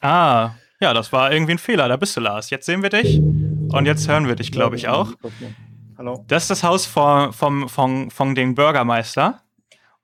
Ah, 0.00 0.54
ja, 0.80 0.92
das 0.92 1.12
war 1.12 1.30
irgendwie 1.30 1.52
ein 1.52 1.58
Fehler. 1.58 1.86
Da 1.86 1.96
bist 1.96 2.16
du, 2.16 2.20
Lars. 2.20 2.50
Jetzt 2.50 2.66
sehen 2.66 2.82
wir 2.82 2.90
dich. 2.90 3.18
Und 3.18 3.86
jetzt 3.86 4.08
hören 4.08 4.26
wir 4.26 4.34
dich, 4.34 4.50
glaube 4.50 4.74
ich, 4.74 4.88
auch. 4.88 5.12
Hallo. 5.96 6.24
Das 6.26 6.42
ist 6.42 6.50
das 6.50 6.64
Haus 6.64 6.86
vom, 6.86 7.32
vom, 7.32 7.68
vom, 7.68 8.10
von 8.10 8.34
dem 8.34 8.56
Bürgermeister. 8.56 9.44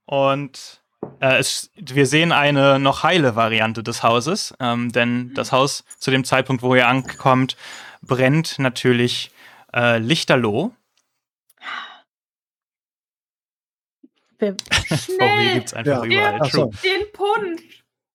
Und 0.05 0.82
äh, 1.21 1.39
es, 1.39 1.71
wir 1.77 2.07
sehen 2.07 2.33
eine 2.33 2.79
noch 2.79 3.03
heile 3.03 3.37
Variante 3.37 3.83
des 3.83 4.03
Hauses, 4.03 4.55
ähm, 4.61 4.91
denn 4.93 5.33
das 5.35 5.53
Haus 5.53 5.85
zu 5.99 6.11
dem 6.11 6.25
Zeitpunkt, 6.25 6.63
wo 6.63 6.75
ihr 6.75 6.89
ankommt, 6.89 7.57
brennt 8.03 8.59
natürlich 8.59 9.31
äh, 9.75 9.99
lichterloh. 9.99 10.73
VW 14.39 14.57
Schnell, 14.97 15.53
gibt 15.55 15.69
es 15.69 15.75
einfach 15.75 16.05
Ja. 16.05 16.05
überall. 16.05 16.71
Den 16.83 17.13
Punsch. 17.13 17.63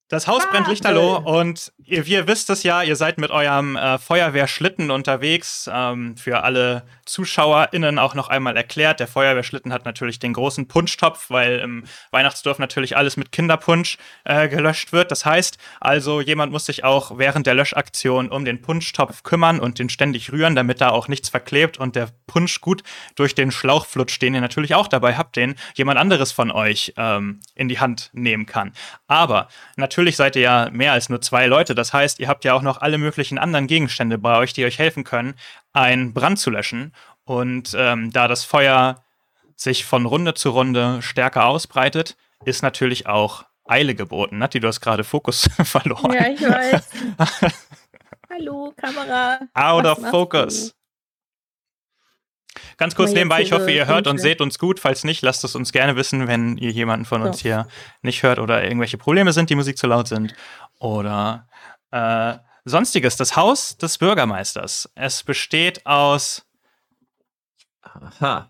Das 0.10 0.26
Haus 0.26 0.44
brennt 0.44 0.68
Warte. 0.68 0.70
lichterloh 0.70 1.18
und 1.18 1.74
ihr, 1.84 2.06
ihr 2.06 2.28
wisst 2.28 2.50
es 2.50 2.64
ja, 2.64 2.82
ihr 2.82 2.96
seid 2.96 3.18
mit 3.18 3.30
eurem 3.30 3.76
äh, 3.76 3.98
Feuerwehrschlitten 3.98 4.90
unterwegs. 4.90 5.70
Ähm, 5.72 6.16
für 6.16 6.44
alle 6.44 6.84
ZuschauerInnen 7.04 8.00
auch 8.00 8.16
noch 8.16 8.30
einmal 8.30 8.56
erklärt. 8.56 9.02
Der 9.02 9.10
Feuerwehrschlitten 9.10 9.74
hat 9.74 9.84
natürlich 9.84 10.20
den 10.20 10.32
großen 10.32 10.70
Punschtopf, 10.70 11.30
weil 11.30 11.60
im 11.60 11.84
Weihnachtsdorf 12.12 12.58
natürlich 12.58 12.96
alles 12.96 13.18
mit 13.18 13.34
Kinderpunsch 13.34 13.98
äh, 14.24 14.48
gelöscht 14.48 14.94
wird. 14.94 15.12
Das 15.12 15.26
heißt 15.26 15.58
also, 15.82 16.22
jemand 16.22 16.54
muss 16.54 16.66
sich 16.66 16.86
auch 16.86 17.18
während 17.18 17.46
der 17.46 17.56
Löschaktion 17.56 18.30
um 18.30 18.46
den 18.46 18.62
Punschtopf 18.62 19.24
kümmern 19.24 19.60
und 19.60 19.78
den 19.78 19.90
ständig 19.90 20.32
rühren, 20.32 20.56
damit 20.56 20.80
da 20.80 20.90
auch 20.90 21.10
nichts 21.10 21.28
verklebt 21.28 21.80
und 21.80 21.98
der 21.98 22.08
Punsch 22.28 22.62
gut 22.62 22.82
durch 23.16 23.36
den 23.36 23.52
Schlauch 23.52 23.86
flutscht, 23.86 24.22
den 24.22 24.36
ihr 24.36 24.42
natürlich 24.42 24.74
auch 24.74 24.88
dabei 24.88 25.18
habt, 25.18 25.36
den 25.36 25.56
jemand 25.76 26.00
anderes 26.00 26.32
von 26.32 26.50
euch 26.50 26.94
ähm, 26.96 27.42
in 27.56 27.68
die 27.68 27.82
Hand 27.82 28.10
nehmen 28.14 28.46
kann. 28.46 28.72
Aber 29.08 29.50
natürlich 29.76 29.97
seid 30.16 30.36
ihr 30.36 30.42
ja 30.44 30.70
mehr 30.72 30.92
als 30.92 31.10
nur 31.10 31.22
zwei 31.22 31.48
Leute. 31.48 31.76
Das 31.76 31.94
heißt, 31.94 32.20
ihr 32.20 32.28
habt 32.28 32.46
ja 32.46 32.54
auch 32.54 32.62
noch 32.62 32.82
alle 32.82 32.98
möglichen 32.98 33.38
anderen 33.38 33.68
Gegenstände 33.68 34.18
bei 34.18 34.38
euch, 34.38 34.54
die 34.54 34.66
euch 34.66 34.80
helfen 34.80 35.04
können, 35.04 35.36
einen 35.74 36.14
Brand 36.14 36.40
zu 36.40 36.50
löschen. 36.50 36.94
Und 37.26 37.76
ähm, 37.78 38.12
da 38.12 38.28
das 38.28 38.44
Feuer 38.44 39.04
sich 39.56 39.86
von 39.86 40.06
Runde 40.06 40.34
zu 40.34 40.52
Runde 40.52 41.02
stärker 41.02 41.46
ausbreitet, 41.46 42.16
ist 42.46 42.62
natürlich 42.62 43.08
auch 43.08 43.46
Eile 43.66 43.96
geboten. 43.96 44.38
Nati, 44.38 44.60
du 44.60 44.68
hast 44.68 44.82
gerade 44.82 45.04
Fokus 45.04 45.50
verloren. 45.64 46.14
ja, 46.14 46.28
ich 46.28 46.42
weiß. 46.42 46.90
Hallo, 48.30 48.74
Kamera. 48.78 49.40
Out 49.54 49.84
Was 49.84 50.00
of 50.00 50.10
focus. 50.10 50.76
Ganz 52.78 52.96
kurz 52.96 53.12
nebenbei, 53.12 53.42
ich 53.42 53.52
hoffe, 53.52 53.72
ihr 53.72 53.88
hört 53.88 54.08
und 54.08 54.18
seht 54.20 54.42
uns 54.42 54.60
gut. 54.60 54.80
Falls 54.80 55.04
nicht, 55.04 55.22
lasst 55.22 55.44
es 55.44 55.56
uns 55.56 55.72
gerne 55.72 55.96
wissen, 55.96 56.28
wenn 56.28 56.58
ihr 56.58 56.72
jemanden 56.72 57.06
von 57.06 57.22
uns 57.22 57.38
So. 57.38 57.44
hier 57.44 57.68
nicht 58.02 58.24
hört 58.24 58.40
oder 58.40 58.64
irgendwelche 58.64 58.98
Probleme 58.98 59.34
sind, 59.34 59.50
die 59.50 59.56
Musik 59.56 59.78
zu 59.78 59.88
laut 59.88 60.08
sind 60.08 60.36
oder 60.80 61.48
äh, 61.92 62.36
sonstiges. 62.66 63.16
Das 63.16 63.36
Haus 63.36 63.78
des 63.78 63.98
Bürgermeisters. 63.98 64.90
Es 64.96 65.24
besteht 65.24 65.86
aus 65.86 66.46
Aha. 67.82 68.50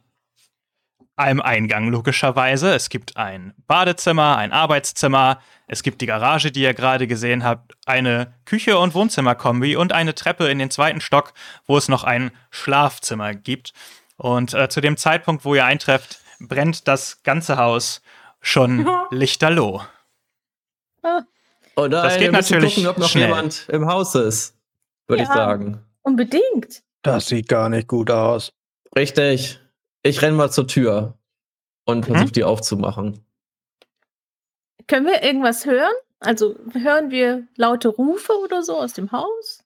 Einem 1.17 1.41
Eingang 1.41 1.89
logischerweise. 1.89 2.73
Es 2.73 2.89
gibt 2.89 3.17
ein 3.17 3.53
Badezimmer, 3.67 4.37
ein 4.37 4.53
Arbeitszimmer, 4.53 5.39
es 5.67 5.83
gibt 5.83 5.99
die 6.01 6.05
Garage, 6.05 6.51
die 6.51 6.61
ihr 6.61 6.73
gerade 6.73 7.07
gesehen 7.07 7.43
habt, 7.43 7.73
eine 7.85 8.33
Küche- 8.45 8.77
und 8.77 8.93
Wohnzimmerkombi 8.93 9.75
und 9.75 9.91
eine 9.91 10.15
Treppe 10.15 10.47
in 10.47 10.59
den 10.59 10.69
zweiten 10.71 11.01
Stock, 11.01 11.33
wo 11.65 11.75
es 11.77 11.89
noch 11.89 12.03
ein 12.05 12.31
Schlafzimmer 12.51 13.33
gibt. 13.33 13.73
Und 14.15 14.53
äh, 14.53 14.69
zu 14.69 14.79
dem 14.79 14.95
Zeitpunkt, 14.95 15.43
wo 15.43 15.55
ihr 15.55 15.65
eintrefft, 15.65 16.19
brennt 16.39 16.87
das 16.87 17.23
ganze 17.23 17.57
Haus 17.57 18.01
schon 18.39 18.87
lichterloh. 19.11 19.81
Oder 21.75 22.03
Das 22.03 22.13
geht 22.17 22.23
wir 22.23 22.31
müssen 22.31 22.53
natürlich 22.53 22.75
gucken, 22.75 22.89
ob 22.89 22.97
noch 22.97 23.09
schnell. 23.09 23.27
jemand 23.27 23.67
im 23.69 23.87
Haus 23.87 24.15
ist. 24.15 24.55
Würde 25.07 25.23
ich 25.23 25.29
Ja. 25.29 25.35
sagen. 25.35 25.83
Unbedingt. 26.01 26.81
Das 27.01 27.27
sieht 27.27 27.47
gar 27.47 27.69
nicht 27.69 27.87
gut 27.87 28.09
aus. 28.09 28.51
Richtig. 28.95 29.59
Ich 30.07 30.21
renn 30.21 30.35
mal 30.35 30.51
zur 30.51 30.67
Tür 30.67 31.17
und 31.85 32.07
Mhm. 32.07 32.13
versuche 32.15 32.31
die 32.31 32.43
aufzumachen. 32.43 33.25
Können 34.87 35.05
wir 35.05 35.21
irgendwas 35.23 35.65
hören? 35.65 35.93
Also 36.19 36.55
hören 36.73 37.11
wir 37.11 37.43
laute 37.55 37.89
Rufe 37.89 38.33
oder 38.43 38.63
so 38.63 38.77
aus 38.79 38.93
dem 38.93 39.11
Haus? 39.11 39.63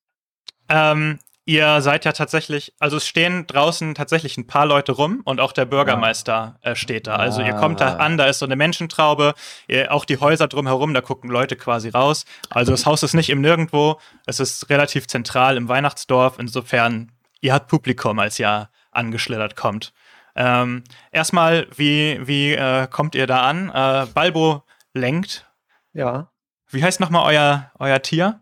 Ähm, 0.67 1.19
ihr 1.45 1.81
seid 1.81 2.05
ja 2.05 2.11
tatsächlich, 2.11 2.73
also 2.79 2.97
es 2.97 3.07
stehen 3.07 3.45
draußen 3.47 3.93
tatsächlich 3.95 4.37
ein 4.37 4.47
paar 4.47 4.65
Leute 4.65 4.91
rum 4.93 5.21
und 5.23 5.39
auch 5.39 5.51
der 5.53 5.65
Bürgermeister 5.65 6.59
äh, 6.61 6.75
steht 6.75 7.07
da. 7.07 7.15
Also 7.17 7.41
ihr 7.41 7.53
kommt 7.53 7.79
da 7.79 7.93
Ah. 7.93 7.97
an, 7.97 8.17
da 8.17 8.25
ist 8.25 8.39
so 8.39 8.45
eine 8.45 8.55
Menschentraube, 8.55 9.33
ihr, 9.67 9.91
auch 9.93 10.05
die 10.05 10.17
Häuser 10.17 10.47
drumherum, 10.47 10.93
da 10.93 11.01
gucken 11.01 11.29
Leute 11.29 11.55
quasi 11.55 11.89
raus. 11.89 12.25
Also 12.49 12.71
das 12.71 12.85
Haus 12.85 13.03
ist 13.03 13.13
nicht 13.13 13.29
im 13.29 13.41
Nirgendwo, 13.41 13.99
es 14.25 14.39
ist 14.39 14.69
relativ 14.69 15.07
zentral 15.07 15.55
im 15.55 15.69
Weihnachtsdorf. 15.69 16.37
Insofern, 16.39 17.11
ihr 17.41 17.53
habt 17.53 17.67
Publikum, 17.69 18.19
als 18.19 18.39
ihr 18.39 18.69
angeschlittert 18.91 19.55
kommt. 19.55 19.93
Ähm, 20.35 20.83
erstmal, 21.11 21.67
wie, 21.75 22.19
wie 22.25 22.53
äh, 22.53 22.87
kommt 22.87 23.15
ihr 23.15 23.27
da 23.27 23.41
an? 23.43 23.69
Äh, 23.69 24.07
Balbo 24.13 24.63
lenkt. 24.93 25.45
Ja. 25.93 26.31
Wie 26.69 26.83
heißt 26.83 26.99
nochmal 26.99 27.25
euer, 27.33 27.71
euer 27.79 28.01
Tier? 28.01 28.41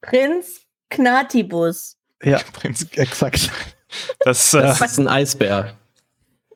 Prinz 0.00 0.62
Knatibus. 0.90 1.96
Ja, 2.22 2.38
Prinz. 2.52 2.86
exakt. 2.96 3.50
Das, 4.20 4.52
äh, 4.54 4.60
Das 4.62 4.80
ist 4.80 4.98
ein 4.98 5.08
Eisbär, 5.08 5.76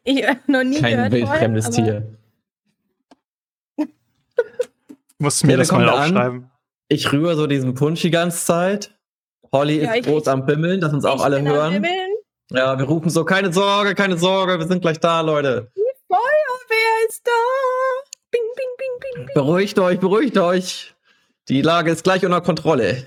Ich 0.03 0.27
habe 0.27 0.41
noch 0.47 0.65
nie 0.65 0.81
kein 0.81 0.97
gehört 0.97 1.13
wildfremdes 1.13 1.67
vorher, 1.67 1.97
aber- 1.97 2.03
Tier. 3.77 3.87
musst 5.19 5.45
mir 5.45 5.53
Ja, 5.53 5.59
das 5.59 5.71
mal 5.73 5.79
kommt 5.87 5.91
an. 5.91 5.99
aufschreiben. 6.17 6.51
Ich 6.89 7.13
rühre 7.13 7.35
so 7.37 7.47
diesen 7.47 7.75
Punsch 7.75 8.03
die 8.03 8.11
ganze 8.11 8.45
Zeit. 8.45 8.95
Holly 9.53 9.83
Ja, 9.83 9.93
ist 9.95 10.07
groß 10.07 10.29
am 10.29 10.47
Bimmeln, 10.47 10.81
dass 10.81 10.93
uns 10.93 11.05
auch 11.05 11.23
alle 11.23 11.37
bin 11.37 11.47
am 11.49 11.55
hören. 11.55 11.83
Ja, 12.51 12.79
wir 12.79 12.85
rufen 12.87 13.11
so, 13.11 13.25
keine 13.25 13.53
Sorge, 13.53 13.95
keine 13.95 14.19
Sorge, 14.19 14.59
wir 14.59 14.67
sind 14.67 14.83
gleich 14.83 15.01
da, 15.01 15.21
Leute. 15.21 15.71
Feuerwehr 16.09 17.09
ist 17.09 17.27
da. 17.27 17.31
Bing, 18.31 18.43
bing, 18.57 18.67
bing, 18.77 19.01
bing, 19.01 19.27
bing. 19.27 19.35
Beruhigt 19.35 19.79
euch, 19.79 19.99
beruhigt 19.99 20.39
euch. 20.39 20.95
Die 21.49 21.63
Lage 21.63 21.91
ist 21.91 22.05
gleich 22.05 22.25
unter 22.25 22.41
Kontrolle. 22.41 23.07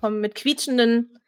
Kommen 0.00 0.20
mit 0.20 0.34
quietschenden 0.34 1.18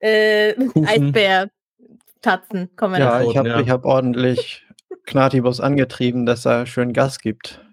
äh. 0.00 0.54
Eisbär-Tatzen. 0.74 2.74
Kommen 2.76 2.94
wir 2.94 3.00
Ja, 3.00 3.20
nach 3.20 3.30
ich 3.30 3.36
habe 3.36 3.48
ja. 3.48 3.60
ich 3.60 3.70
hab 3.70 3.84
ordentlich 3.84 4.66
Knatibus 5.04 5.60
angetrieben, 5.60 6.26
dass 6.26 6.44
er 6.44 6.66
schön 6.66 6.92
Gas 6.92 7.20
gibt. 7.20 7.64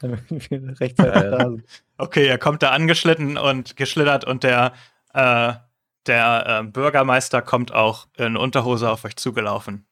Rechtzeitig 0.02 1.14
Ja, 1.14 1.24
ja. 1.24 1.30
da 1.30 1.38
sind. 1.44 1.64
Okay, 1.96 2.26
er 2.26 2.38
kommt 2.38 2.62
da 2.62 2.70
angeschlitten 2.70 3.38
und 3.38 3.76
geschlittert 3.76 4.24
und 4.24 4.42
der, 4.42 4.72
äh, 5.12 5.52
der 6.06 6.62
äh, 6.62 6.62
Bürgermeister 6.64 7.42
kommt 7.42 7.72
auch 7.72 8.06
in 8.16 8.36
Unterhose 8.36 8.90
auf 8.90 9.04
euch 9.04 9.16
zugelaufen. 9.16 9.86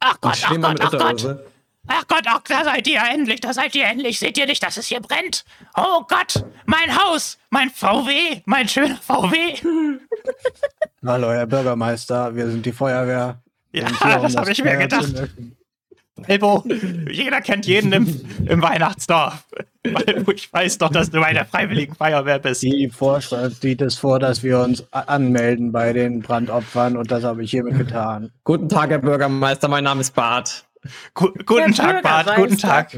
Ach 0.00 0.20
Gott, 0.20 0.38
ach 0.44 0.60
Gott, 0.60 0.80
ach 0.80 0.90
Gott. 0.90 1.44
Ach 1.88 2.06
Gott, 2.06 2.24
ach, 2.26 2.42
da 2.46 2.64
seid 2.64 2.86
ihr 2.86 3.00
endlich, 3.00 3.40
da 3.40 3.52
seid 3.52 3.74
ihr 3.74 3.84
endlich. 3.86 4.18
Seht 4.18 4.38
ihr 4.38 4.46
nicht, 4.46 4.62
dass 4.62 4.76
es 4.76 4.86
hier 4.86 5.00
brennt? 5.00 5.44
Oh 5.76 6.02
Gott, 6.08 6.44
mein 6.64 6.96
Haus, 6.96 7.38
mein 7.50 7.70
VW, 7.70 8.40
mein 8.44 8.68
schöner 8.68 8.96
VW. 8.96 9.56
Hallo, 11.04 11.32
Herr 11.32 11.46
Bürgermeister, 11.46 12.34
wir 12.36 12.48
sind 12.48 12.64
die 12.64 12.72
Feuerwehr. 12.72 13.42
Ja, 13.72 13.88
das 14.20 14.36
habe 14.36 14.52
ich 14.52 14.62
mir 14.62 14.76
gedacht. 14.76 15.08
löschen. 15.08 15.56
Elbo, 16.26 16.64
jeder 17.10 17.40
kennt 17.40 17.66
jeden 17.66 17.92
im, 17.92 18.20
im 18.46 18.62
Weihnachtsdorf. 18.62 19.44
Ich 20.34 20.52
weiß 20.52 20.78
doch, 20.78 20.90
dass 20.90 21.10
du 21.10 21.20
bei 21.20 21.32
der 21.32 21.44
Freiwilligen 21.44 21.94
Feuerwehr 21.94 22.38
bist. 22.38 22.62
Die 22.62 22.88
Vorschrift 22.88 23.62
sieht 23.62 23.82
es 23.82 23.96
vor, 23.96 24.18
dass 24.18 24.42
wir 24.42 24.60
uns 24.60 24.84
anmelden 24.92 25.72
bei 25.72 25.92
den 25.92 26.20
Brandopfern 26.20 26.96
und 26.96 27.10
das 27.10 27.24
habe 27.24 27.42
ich 27.42 27.50
hiermit 27.50 27.78
getan. 27.78 28.30
Guten 28.44 28.68
Tag, 28.68 28.90
Herr 28.90 28.98
Bürgermeister, 28.98 29.68
mein 29.68 29.84
Name 29.84 30.00
ist 30.02 30.14
Bart. 30.14 30.64
Gu 31.14 31.30
guten 31.46 31.74
Tag, 31.74 32.02
Bart, 32.02 32.34
guten. 32.36 32.58
Tag. 32.58 32.92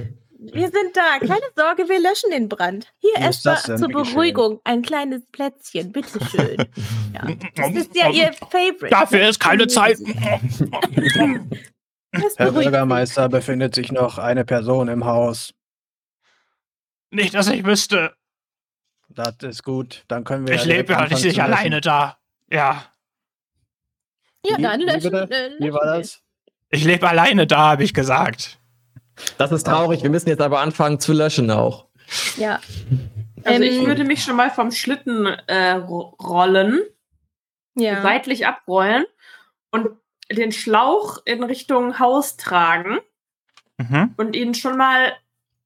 Wir 0.52 0.70
sind 0.70 0.94
da. 0.94 1.18
Keine 1.20 1.46
Sorge, 1.56 1.88
wir 1.88 2.00
löschen 2.00 2.30
den 2.30 2.48
Brand. 2.48 2.86
Hier 2.98 3.16
erstmal 3.18 3.56
zur. 3.56 3.88
Beruhigung 3.88 4.60
ein 4.64 4.82
kleines 4.82 5.22
Plätzchen. 5.32 5.92
Bitteschön. 5.92 6.56
Ja. 7.14 7.28
Das 7.54 7.70
ist 7.70 7.96
ja 7.96 8.10
Ihr 8.10 8.32
Favorite. 8.32 8.88
Dafür 8.90 9.28
ist 9.28 9.38
keine 9.38 9.66
Zeit. 9.68 9.98
Herr 12.36 12.52
Bürgermeister, 12.52 13.28
befindet 13.28 13.74
sich 13.74 13.92
noch 13.92 14.18
eine 14.18 14.44
Person 14.44 14.88
im 14.88 15.04
Haus. 15.04 15.52
Nicht, 17.10 17.34
dass 17.34 17.48
ich 17.48 17.64
wüsste. 17.64 18.14
Das 19.08 19.36
ist 19.42 19.62
gut. 19.62 20.04
Dann 20.08 20.24
können 20.24 20.46
wir. 20.46 20.54
Ich 20.54 20.64
lebe 20.64 20.92
ja 20.92 21.06
nicht 21.06 21.22
löschen. 21.24 21.40
alleine 21.40 21.80
da. 21.80 22.18
Ja. 22.50 22.84
Ja, 24.44 24.58
Wie- 24.58 24.62
dann 24.62 24.80
wie 24.80 24.84
löschen. 24.84 25.14
äh, 25.32 25.50
Wie 25.58 25.72
war 25.72 25.84
löschen 25.96 26.00
das? 26.00 26.22
Ich 26.70 26.84
lebe 26.84 27.08
alleine 27.08 27.46
da, 27.46 27.70
habe 27.70 27.84
ich 27.84 27.94
gesagt. 27.94 28.58
Das 29.38 29.52
ist 29.52 29.64
traurig, 29.64 30.02
wir 30.02 30.10
müssen 30.10 30.28
jetzt 30.28 30.40
aber 30.42 30.60
anfangen 30.60 30.98
zu 30.98 31.12
löschen 31.12 31.50
auch. 31.50 31.86
Ja. 32.36 32.60
Also 33.44 33.62
Ähm, 33.62 33.62
ich 33.62 33.86
würde 33.86 34.02
mich 34.04 34.24
schon 34.24 34.34
mal 34.36 34.50
vom 34.50 34.72
Schlitten 34.72 35.26
äh, 35.26 35.72
ro- 35.72 36.16
rollen, 36.20 36.80
ja. 37.76 38.02
seitlich 38.02 38.46
abrollen 38.46 39.04
und 39.70 39.88
den 40.30 40.52
Schlauch 40.52 41.18
in 41.24 41.42
Richtung 41.42 41.98
Haus 41.98 42.36
tragen 42.36 42.98
Mhm. 43.78 44.14
und 44.16 44.36
ihn 44.36 44.54
schon 44.54 44.76
mal 44.76 45.12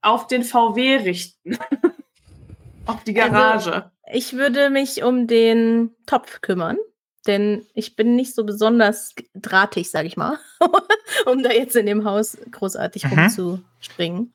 auf 0.01 0.27
den 0.27 0.43
VW 0.43 0.97
richten. 0.97 1.59
auf 2.87 3.05
die 3.05 3.13
Garage. 3.13 3.91
Ich 4.11 4.33
würde 4.33 4.71
mich 4.71 5.03
um 5.03 5.27
den 5.27 5.95
Topf 6.07 6.41
kümmern, 6.41 6.79
denn 7.27 7.67
ich 7.75 7.97
bin 7.97 8.17
nicht 8.17 8.35
so 8.35 8.45
besonders 8.45 9.15
drahtig, 9.35 9.91
sag 9.91 10.07
ich 10.07 10.17
mal, 10.17 10.39
um 11.27 11.43
da 11.43 11.51
jetzt 11.51 11.77
in 11.77 11.85
dem 11.85 12.05
Haus 12.05 12.39
großartig 12.51 13.05
Mhm. 13.05 13.11
rumzuspringen. 13.11 14.33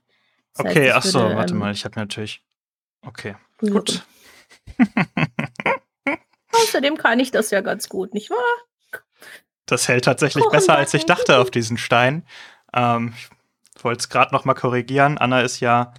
Das 0.53 0.65
heißt, 0.65 0.77
Okay, 0.77 0.87
ich 0.89 0.93
ach 0.93 1.03
so, 1.03 1.19
würde, 1.21 1.35
warte 1.35 1.53
ähm, 1.55 1.59
mal, 1.59 1.71
ich 1.73 1.83
habe 1.85 1.99
natürlich. 1.99 2.43
Okay, 3.01 3.35
gut. 3.59 4.05
Außerdem 6.51 6.97
kann 6.97 7.19
ich 7.19 7.31
das 7.31 7.49
ja 7.51 7.61
ganz 7.61 7.89
gut, 7.89 8.13
nicht 8.13 8.29
wahr? 8.29 8.37
Das 9.65 9.87
hält 9.87 10.05
tatsächlich 10.05 10.43
Kuchen 10.43 10.55
besser, 10.57 10.75
als 10.75 10.93
ich 10.93 11.05
dachte 11.05 11.37
auf 11.39 11.49
diesen 11.51 11.77
Stein. 11.77 12.25
Ähm, 12.73 13.13
ich 13.75 13.83
wollte 13.83 13.99
es 13.99 14.09
gerade 14.09 14.33
noch 14.33 14.45
mal 14.45 14.53
korrigieren. 14.53 15.17
Anna 15.17 15.41
ist 15.41 15.59
ja 15.59 15.93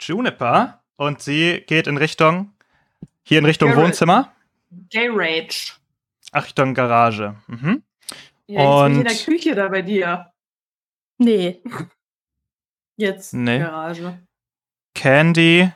Juniper 0.00 0.82
und 0.96 1.22
sie 1.22 1.62
geht 1.66 1.86
in 1.86 1.96
Richtung, 1.96 2.52
hier 3.22 3.38
in 3.38 3.44
Richtung 3.44 3.70
Garage. 3.70 3.86
Wohnzimmer, 3.86 4.32
J-Rage. 4.92 5.72
ach, 6.32 6.44
Richtung 6.44 6.74
Garage. 6.74 7.34
Mhm. 7.46 7.82
Ja, 8.46 8.60
jetzt 8.60 8.84
bin 8.84 8.92
ich 8.92 8.92
in 8.92 8.98
Und- 8.98 9.04
der 9.04 9.16
Küche 9.34 9.54
da 9.54 9.68
bei 9.68 9.82
dir. 9.82 10.32
Nee. 11.18 11.62
Jetzt 12.98 13.34
Nee. 13.34 13.58
Garage. 13.58 14.18
Candy 14.94 15.70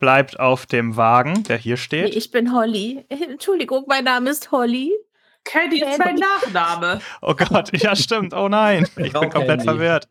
bleibt 0.00 0.40
auf 0.40 0.66
dem 0.66 0.96
Wagen, 0.96 1.44
der 1.44 1.56
hier 1.56 1.74
nee, 1.74 1.80
steht. 1.80 2.16
ich 2.16 2.30
bin 2.32 2.52
Holly. 2.52 3.04
Entschuldigung, 3.08 3.84
mein 3.86 4.02
Name 4.04 4.30
ist 4.30 4.50
Holly. 4.50 4.92
Candy 5.44 5.82
ist 5.82 5.98
mein 5.98 6.16
Nachname. 6.16 7.00
Oh 7.22 7.34
Gott, 7.34 7.70
ja 7.80 7.94
stimmt. 7.94 8.34
Oh 8.34 8.48
nein, 8.48 8.84
ich 8.96 9.12
bin 9.12 9.12
komplett 9.12 9.46
Candy. 9.46 9.64
verwirrt. 9.64 10.08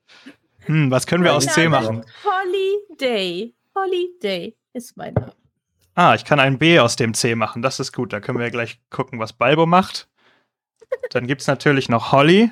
Hm, 0.65 0.91
was 0.91 1.08
können 1.08 1.24
wir 1.24 1.32
Mein 1.32 1.38
aus 1.38 1.48
C 1.48 1.67
machen? 1.67 2.06
Holly 2.24 2.98
Day. 3.00 3.56
Holly 3.76 4.10
Day 4.22 4.56
ist 4.74 4.96
mein 4.96 5.13
Name. 5.13 5.34
Ah, 5.96 6.15
ich 6.15 6.26
kann 6.26 6.39
ein 6.39 6.58
B 6.58 6.80
aus 6.80 6.96
dem 6.96 7.13
C 7.13 7.36
machen. 7.36 7.62
Das 7.62 7.80
ist 7.80 7.91
gut. 7.91 8.13
Da 8.13 8.19
können 8.19 8.39
wir 8.39 8.50
gleich 8.50 8.80
gucken, 8.89 9.19
was 9.19 9.34
Balbo 9.34 9.65
macht. 9.65 10.08
Dann 11.12 11.28
gibt 11.28 11.41
es 11.41 11.48
natürlich 11.48 11.89
noch 11.89 12.12
Holly. 12.12 12.52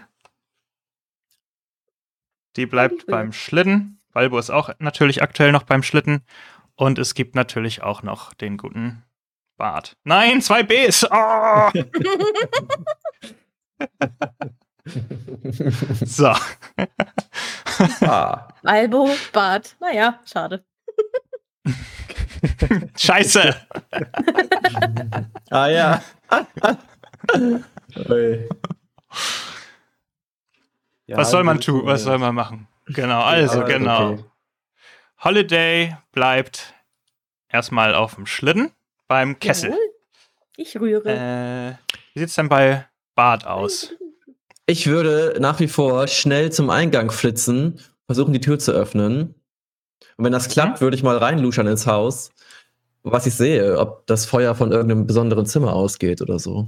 Die 2.56 2.66
bleibt 2.66 3.06
beim 3.08 3.32
Schlitten. 3.32 4.00
Balbo 4.12 4.38
ist 4.38 4.50
auch 4.50 4.72
natürlich 4.80 5.24
aktuell 5.24 5.52
noch 5.52 5.64
beim 5.64 5.84
Schlitten. 5.84 6.24
Und 6.76 7.00
es 7.00 7.14
gibt 7.14 7.36
natürlich 7.36 7.82
auch 7.82 8.04
noch 8.04 8.34
den 8.34 8.58
guten 8.58 9.04
Bart. 9.62 9.96
Nein, 10.04 10.42
zwei 10.42 10.64
Bs. 10.64 11.06
Oh! 11.12 11.70
So. 16.04 16.34
ah. 18.02 18.48
Albo, 18.64 19.10
Bart. 19.32 19.76
Naja, 19.80 20.20
schade. 20.26 20.66
Scheiße. 22.98 23.56
ah 25.52 25.68
ja. 25.68 26.02
Ja, 31.06 31.18
was 31.18 31.30
soll 31.30 31.44
man 31.44 31.60
tun? 31.60 31.86
Was 31.86 32.02
soll 32.02 32.18
man 32.18 32.34
machen? 32.34 32.68
Genau, 32.88 33.22
also 33.22 33.64
genau. 33.66 34.14
okay. 34.14 34.24
Holiday 35.24 35.98
bleibt 36.12 36.74
erstmal 37.48 37.94
auf 37.94 38.16
dem 38.16 38.26
Schlitten 38.26 38.72
beim 39.12 39.38
Kessel. 39.40 39.72
Jawohl. 39.72 39.90
Ich 40.56 40.80
rühre. 40.80 41.10
Äh, 41.10 41.96
wie 42.14 42.20
sieht's 42.20 42.36
denn 42.36 42.48
bei 42.48 42.88
Bart 43.14 43.46
aus? 43.46 43.92
Ich 44.68 44.88
würde 44.88 45.36
nach 45.42 45.60
wie 45.60 45.68
vor 45.68 46.08
schnell 46.08 46.50
zum 46.54 46.70
Eingang 46.70 47.12
flitzen, 47.12 47.82
versuchen 48.06 48.32
die 48.32 48.40
Tür 48.40 48.58
zu 48.58 48.72
öffnen. 48.72 49.36
Und 50.16 50.26
wenn 50.26 50.32
das 50.32 50.48
klappt, 50.48 50.80
würde 50.80 50.96
ich 50.96 51.04
mal 51.04 51.18
reinluschern 51.18 51.68
ins 51.68 51.88
Haus, 51.88 52.32
was 53.04 53.26
ich 53.26 53.34
sehe, 53.36 53.78
ob 53.78 54.08
das 54.08 54.26
Feuer 54.26 54.56
von 54.56 54.72
irgendeinem 54.72 55.08
besonderen 55.08 55.46
Zimmer 55.46 55.74
ausgeht 55.74 56.22
oder 56.22 56.40
so. 56.40 56.68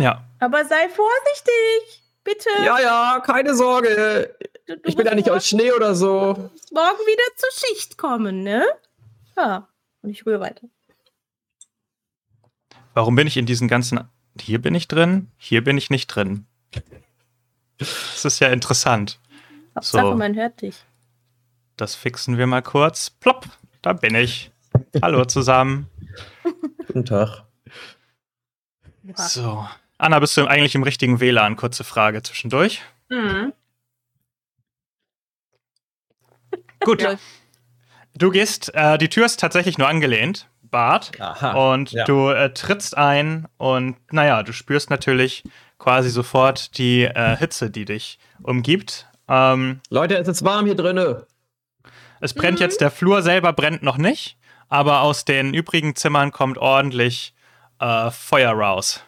Ja, 0.00 0.24
Aber 0.40 0.64
sei 0.64 0.88
vorsichtig. 0.88 2.02
bitte. 2.24 2.48
Ja, 2.64 2.80
ja, 2.80 3.22
keine 3.24 3.54
Sorge. 3.54 4.34
Du, 4.66 4.76
du 4.76 4.88
Ich 4.88 4.96
bin 4.96 5.06
ja 5.06 5.14
nicht 5.14 5.30
aus 5.30 5.46
Schnee 5.46 5.70
oder 5.72 5.94
so. 5.94 6.08
morgen 6.72 7.06
wieder 7.06 7.36
zur 7.36 7.50
Schicht 7.52 7.96
kommen, 7.96 8.42
ne? 8.42 8.64
Ja. 9.36 9.68
Und 10.02 10.10
ich 10.10 10.24
rühre 10.26 10.40
weiter. 10.40 10.68
Warum 12.94 13.14
bin 13.14 13.26
ich 13.26 13.36
in 13.36 13.46
diesen 13.46 13.68
ganzen. 13.68 14.00
Hier 14.40 14.60
bin 14.60 14.74
ich 14.74 14.86
drin, 14.88 15.30
hier 15.36 15.64
bin 15.64 15.76
ich 15.78 15.90
nicht 15.90 16.06
drin. 16.08 16.46
Das 17.78 18.24
ist 18.24 18.38
ja 18.40 18.48
interessant. 18.48 19.20
Hauptsache, 19.74 20.06
So. 20.06 20.16
man 20.16 20.34
hört 20.36 20.62
dich. 20.62 20.84
Das 21.76 21.94
fixen 21.94 22.38
wir 22.38 22.46
mal 22.46 22.62
kurz. 22.62 23.10
Plopp, 23.10 23.46
da 23.82 23.92
bin 23.92 24.14
ich. 24.14 24.50
Hallo 25.02 25.24
zusammen. 25.24 25.88
Guten 26.86 27.04
Tag. 27.04 27.44
Ja. 29.02 29.16
So. 29.16 29.68
Anna, 29.96 30.18
bist 30.20 30.36
du 30.36 30.46
eigentlich 30.46 30.74
im 30.74 30.82
richtigen 30.84 31.20
WLAN? 31.20 31.56
Kurze 31.56 31.82
Frage 31.84 32.22
zwischendurch. 32.22 32.82
Mhm. 33.08 33.52
Gut. 36.80 37.02
Läuft. 37.02 37.22
Du 38.18 38.30
gehst, 38.30 38.74
äh, 38.74 38.98
die 38.98 39.08
Tür 39.08 39.26
ist 39.26 39.38
tatsächlich 39.38 39.78
nur 39.78 39.86
angelehnt, 39.88 40.48
Bart. 40.62 41.12
Aha. 41.20 41.72
Und 41.72 41.92
ja. 41.92 42.04
du 42.04 42.28
äh, 42.30 42.52
trittst 42.52 42.96
ein 42.96 43.46
und 43.56 43.96
naja, 44.12 44.42
du 44.42 44.52
spürst 44.52 44.90
natürlich 44.90 45.44
quasi 45.78 46.10
sofort 46.10 46.76
die 46.78 47.04
äh, 47.04 47.36
Hitze, 47.36 47.70
die 47.70 47.84
dich 47.84 48.18
umgibt. 48.42 49.06
Ähm, 49.28 49.80
Leute, 49.88 50.16
es 50.16 50.26
ist 50.26 50.44
warm 50.44 50.66
hier 50.66 50.74
drinne. 50.74 51.26
es 52.20 52.34
brennt 52.34 52.58
jetzt, 52.60 52.80
der 52.80 52.90
Flur 52.90 53.22
selber 53.22 53.52
brennt 53.52 53.82
noch 53.84 53.98
nicht, 53.98 54.36
aber 54.68 55.02
aus 55.02 55.24
den 55.24 55.54
übrigen 55.54 55.94
Zimmern 55.94 56.32
kommt 56.32 56.58
ordentlich 56.58 57.34
äh, 57.78 58.10
Feuer 58.10 58.52
raus. 58.52 59.02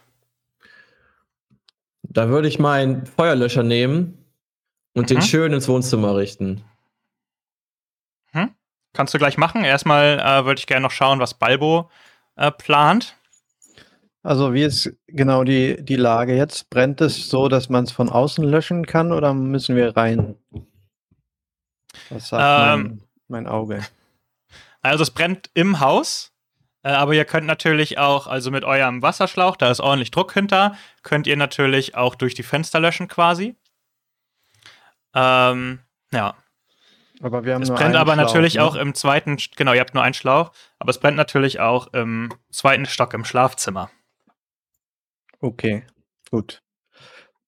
Da 2.02 2.28
würde 2.28 2.46
ich 2.48 2.58
meinen 2.58 3.06
Feuerlöscher 3.06 3.62
nehmen 3.64 4.24
und 4.94 5.10
den 5.10 5.18
Mhm. 5.18 5.22
schön 5.22 5.52
ins 5.52 5.68
Wohnzimmer 5.68 6.16
richten. 6.16 6.62
Kannst 9.00 9.14
du 9.14 9.18
gleich 9.18 9.38
machen. 9.38 9.64
Erstmal 9.64 10.18
äh, 10.18 10.44
würde 10.44 10.58
ich 10.58 10.66
gerne 10.66 10.82
noch 10.82 10.90
schauen, 10.90 11.20
was 11.20 11.32
Balbo 11.32 11.90
äh, 12.36 12.50
plant. 12.50 13.16
Also 14.22 14.52
wie 14.52 14.62
ist 14.62 14.94
genau 15.06 15.42
die, 15.42 15.82
die 15.82 15.96
Lage 15.96 16.36
jetzt? 16.36 16.68
Brennt 16.68 17.00
es 17.00 17.30
so, 17.30 17.48
dass 17.48 17.70
man 17.70 17.84
es 17.84 17.92
von 17.92 18.10
außen 18.10 18.44
löschen 18.44 18.84
kann 18.84 19.12
oder 19.12 19.32
müssen 19.32 19.74
wir 19.74 19.96
rein? 19.96 20.36
Was 22.10 22.28
sagt 22.28 22.42
Ähm. 22.44 22.82
mein, 22.82 23.02
mein 23.28 23.46
Auge? 23.46 23.86
Also 24.82 25.02
es 25.02 25.10
brennt 25.10 25.48
im 25.54 25.80
Haus, 25.80 26.34
äh, 26.82 26.90
aber 26.90 27.14
ihr 27.14 27.24
könnt 27.24 27.46
natürlich 27.46 27.96
auch, 27.96 28.26
also 28.26 28.50
mit 28.50 28.64
eurem 28.64 29.00
Wasserschlauch, 29.00 29.56
da 29.56 29.70
ist 29.70 29.80
ordentlich 29.80 30.10
Druck 30.10 30.34
hinter, 30.34 30.74
könnt 31.02 31.26
ihr 31.26 31.38
natürlich 31.38 31.94
auch 31.94 32.16
durch 32.16 32.34
die 32.34 32.42
Fenster 32.42 32.80
löschen 32.80 33.08
quasi. 33.08 33.56
Ähm, 35.14 35.78
ja. 36.12 36.34
Aber 37.22 37.44
wir 37.44 37.54
haben 37.54 37.62
Es 37.62 37.68
nur 37.68 37.76
brennt 37.76 37.96
aber 37.96 38.14
Schlauch, 38.14 38.24
natürlich 38.24 38.54
ne? 38.54 38.64
auch 38.64 38.74
im 38.74 38.94
zweiten, 38.94 39.36
genau, 39.56 39.74
ihr 39.74 39.80
habt 39.80 39.94
nur 39.94 40.02
einen 40.02 40.14
Schlauch, 40.14 40.52
aber 40.78 40.90
es 40.90 40.98
brennt 40.98 41.16
natürlich 41.16 41.60
auch 41.60 41.92
im 41.92 42.32
zweiten 42.50 42.86
Stock 42.86 43.12
im 43.12 43.24
Schlafzimmer. 43.24 43.90
Okay, 45.40 45.84
gut. 46.30 46.62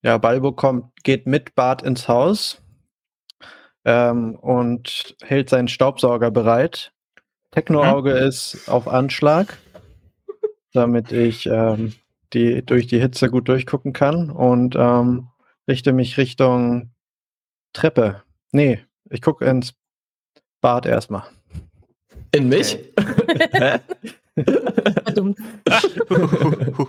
Ja, 0.02 0.18
Balbo 0.18 0.52
kommt, 0.52 0.92
geht 1.04 1.26
mit 1.26 1.54
Bart 1.54 1.82
ins 1.82 2.08
Haus 2.08 2.62
ähm, 3.84 4.34
und 4.36 5.16
hält 5.22 5.48
seinen 5.48 5.68
Staubsauger 5.68 6.30
bereit. 6.30 6.92
Technoauge 7.50 8.12
ist 8.12 8.68
auf 8.68 8.88
Anschlag, 8.88 9.58
damit 10.72 11.12
ich 11.12 11.46
ähm, 11.46 11.94
die, 12.32 12.64
durch 12.64 12.86
die 12.86 13.00
Hitze 13.00 13.30
gut 13.30 13.48
durchgucken 13.48 13.92
kann 13.92 14.30
und 14.30 14.74
ähm, 14.76 15.28
richte 15.68 15.92
mich 15.92 16.16
Richtung 16.18 16.90
Treppe. 17.72 18.22
Nee, 18.52 18.84
ich 19.12 19.22
gucke 19.22 19.44
ins 19.44 19.74
Bad 20.60 20.86
erstmal. 20.86 21.24
In 22.32 22.48
mich? 22.48 22.78
Hä? 23.52 23.78
Verdammt. 24.34 25.38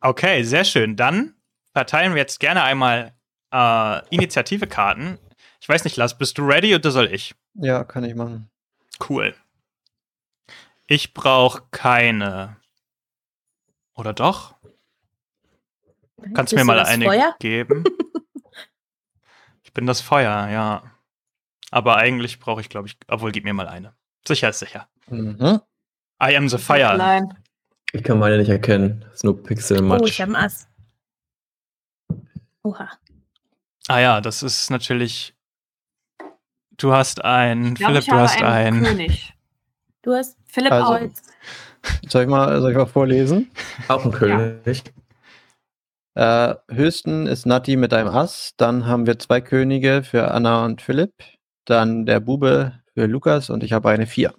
Okay, 0.00 0.44
sehr 0.44 0.64
schön. 0.64 0.94
Dann 0.96 1.34
verteilen 1.72 2.14
wir 2.14 2.20
jetzt 2.20 2.38
gerne 2.38 2.62
einmal 2.62 3.14
äh, 3.52 4.08
Initiative-Karten. 4.14 5.18
Ich 5.60 5.68
weiß 5.68 5.82
nicht, 5.84 5.96
Lars, 5.96 6.16
bist 6.16 6.38
du 6.38 6.46
ready 6.46 6.74
oder 6.74 6.92
soll 6.92 7.12
ich? 7.12 7.34
Ja, 7.54 7.82
kann 7.82 8.04
ich 8.04 8.14
machen. 8.14 8.48
Cool. 9.08 9.34
Ich 10.86 11.14
brauche 11.14 11.62
keine. 11.70 12.56
Oder 13.96 14.12
doch? 14.12 14.54
Kannst 16.34 16.52
du 16.52 16.56
mir 16.56 16.64
mal 16.64 16.80
eine 16.80 17.04
Feuer? 17.04 17.34
geben? 17.40 17.84
ich 19.68 19.74
bin 19.74 19.86
das 19.86 20.00
Feuer, 20.00 20.48
ja. 20.48 20.82
Aber 21.70 21.96
eigentlich 21.98 22.40
brauche 22.40 22.62
ich, 22.62 22.70
glaube 22.70 22.88
ich, 22.88 22.96
obwohl, 23.06 23.32
gib 23.32 23.44
mir 23.44 23.52
mal 23.52 23.68
eine. 23.68 23.94
Sicher 24.26 24.48
ist 24.48 24.60
sicher. 24.60 24.88
Mhm. 25.08 25.60
I 26.22 26.34
am 26.36 26.48
the 26.48 26.56
fire. 26.56 26.96
Nein. 26.96 27.28
Ich 27.92 28.02
kann 28.02 28.18
meine 28.18 28.38
nicht 28.38 28.48
erkennen. 28.48 29.00
Das 29.02 29.16
ist 29.16 29.24
nur 29.24 29.34
Oh, 29.34 29.42
Pixelmatsch. 29.42 30.08
ich 30.08 30.20
habe 30.22 30.34
einen 30.34 30.44
Ass. 30.46 30.66
Oha. 32.62 32.88
Ah 33.88 33.98
ja, 34.00 34.20
das 34.22 34.42
ist 34.42 34.70
natürlich. 34.70 35.34
Du 36.78 36.92
hast 36.92 37.22
ein, 37.24 37.68
Ich 37.68 37.74
glaube, 37.74 37.92
Philipp, 37.94 38.02
ich 38.02 38.06
du 38.08 38.12
habe 38.12 38.22
hast 38.22 38.42
einen 38.42 38.76
ein. 38.78 38.84
König. 38.84 39.34
Du 40.02 40.14
hast 40.14 40.38
Philipp 40.46 40.72
Also- 40.72 40.92
Kreuz. 40.92 41.22
Soll 42.08 42.22
ich 42.22 42.28
mal, 42.28 42.60
soll 42.60 42.70
ich 42.72 42.76
mal 42.76 42.86
vorlesen? 42.86 43.50
Auch 43.88 44.04
ein 44.04 44.10
König. 44.12 44.82
Äh, 46.18 46.56
höchsten 46.68 47.28
ist 47.28 47.46
Nati 47.46 47.76
mit 47.76 47.94
einem 47.94 48.08
Ass. 48.08 48.54
Dann 48.56 48.86
haben 48.86 49.06
wir 49.06 49.20
zwei 49.20 49.40
Könige 49.40 50.02
für 50.02 50.32
Anna 50.32 50.64
und 50.64 50.82
Philipp. 50.82 51.12
Dann 51.64 52.06
der 52.06 52.18
Bube 52.18 52.72
für 52.92 53.06
Lukas 53.06 53.50
und 53.50 53.62
ich 53.62 53.72
habe 53.72 53.90
eine 53.90 54.08
Vier. 54.08 54.34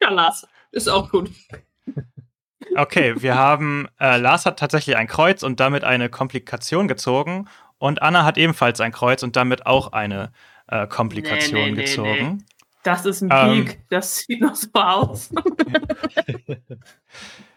Ja, 0.00 0.08
Lars. 0.08 0.48
Ist 0.70 0.88
auch 0.88 1.10
gut. 1.10 1.30
Okay, 2.74 3.14
wir 3.20 3.34
haben. 3.34 3.86
Äh, 4.00 4.16
Lars 4.16 4.46
hat 4.46 4.58
tatsächlich 4.58 4.96
ein 4.96 5.08
Kreuz 5.08 5.42
und 5.42 5.60
damit 5.60 5.84
eine 5.84 6.08
Komplikation 6.08 6.88
gezogen. 6.88 7.48
Und 7.76 8.00
Anna 8.00 8.24
hat 8.24 8.38
ebenfalls 8.38 8.80
ein 8.80 8.92
Kreuz 8.92 9.22
und 9.22 9.36
damit 9.36 9.66
auch 9.66 9.92
eine 9.92 10.32
äh, 10.68 10.86
Komplikation 10.86 11.60
Nee, 11.60 11.66
nee, 11.66 11.72
nee, 11.72 11.82
gezogen. 11.82 12.46
Das 12.82 13.04
ist 13.04 13.20
ein 13.20 13.28
Ähm. 13.30 13.66
Peak. 13.66 13.80
Das 13.90 14.20
sieht 14.20 14.40
noch 14.40 14.54
so 14.54 14.70
aus. 14.72 15.30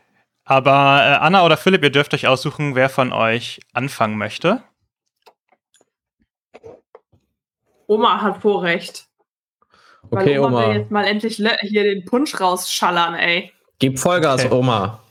Aber 0.46 1.02
äh, 1.04 1.16
Anna 1.26 1.44
oder 1.44 1.58
Philipp, 1.58 1.84
ihr 1.84 1.90
dürft 1.90 2.14
euch 2.14 2.28
aussuchen, 2.28 2.76
wer 2.76 2.90
von 2.90 3.12
euch 3.12 3.60
anfangen 3.74 4.18
möchte. 4.18 4.64
Oma 7.88 8.22
hat 8.22 8.42
Vorrecht. 8.42 9.08
Weil 10.10 10.24
Okay, 10.24 10.40
Oma, 10.40 10.60
will 10.60 10.66
Oma. 10.66 10.74
jetzt 10.76 10.92
mal 10.92 11.06
endlich 11.06 11.36
hier 11.62 11.84
den 11.84 12.06
Punsch 12.06 12.40
rausschallern, 12.40 13.16
ey. 13.16 13.52
Gib 13.80 14.00
Vollgas, 14.00 14.46
Okay. 14.46 14.54
Oma. 14.54 15.02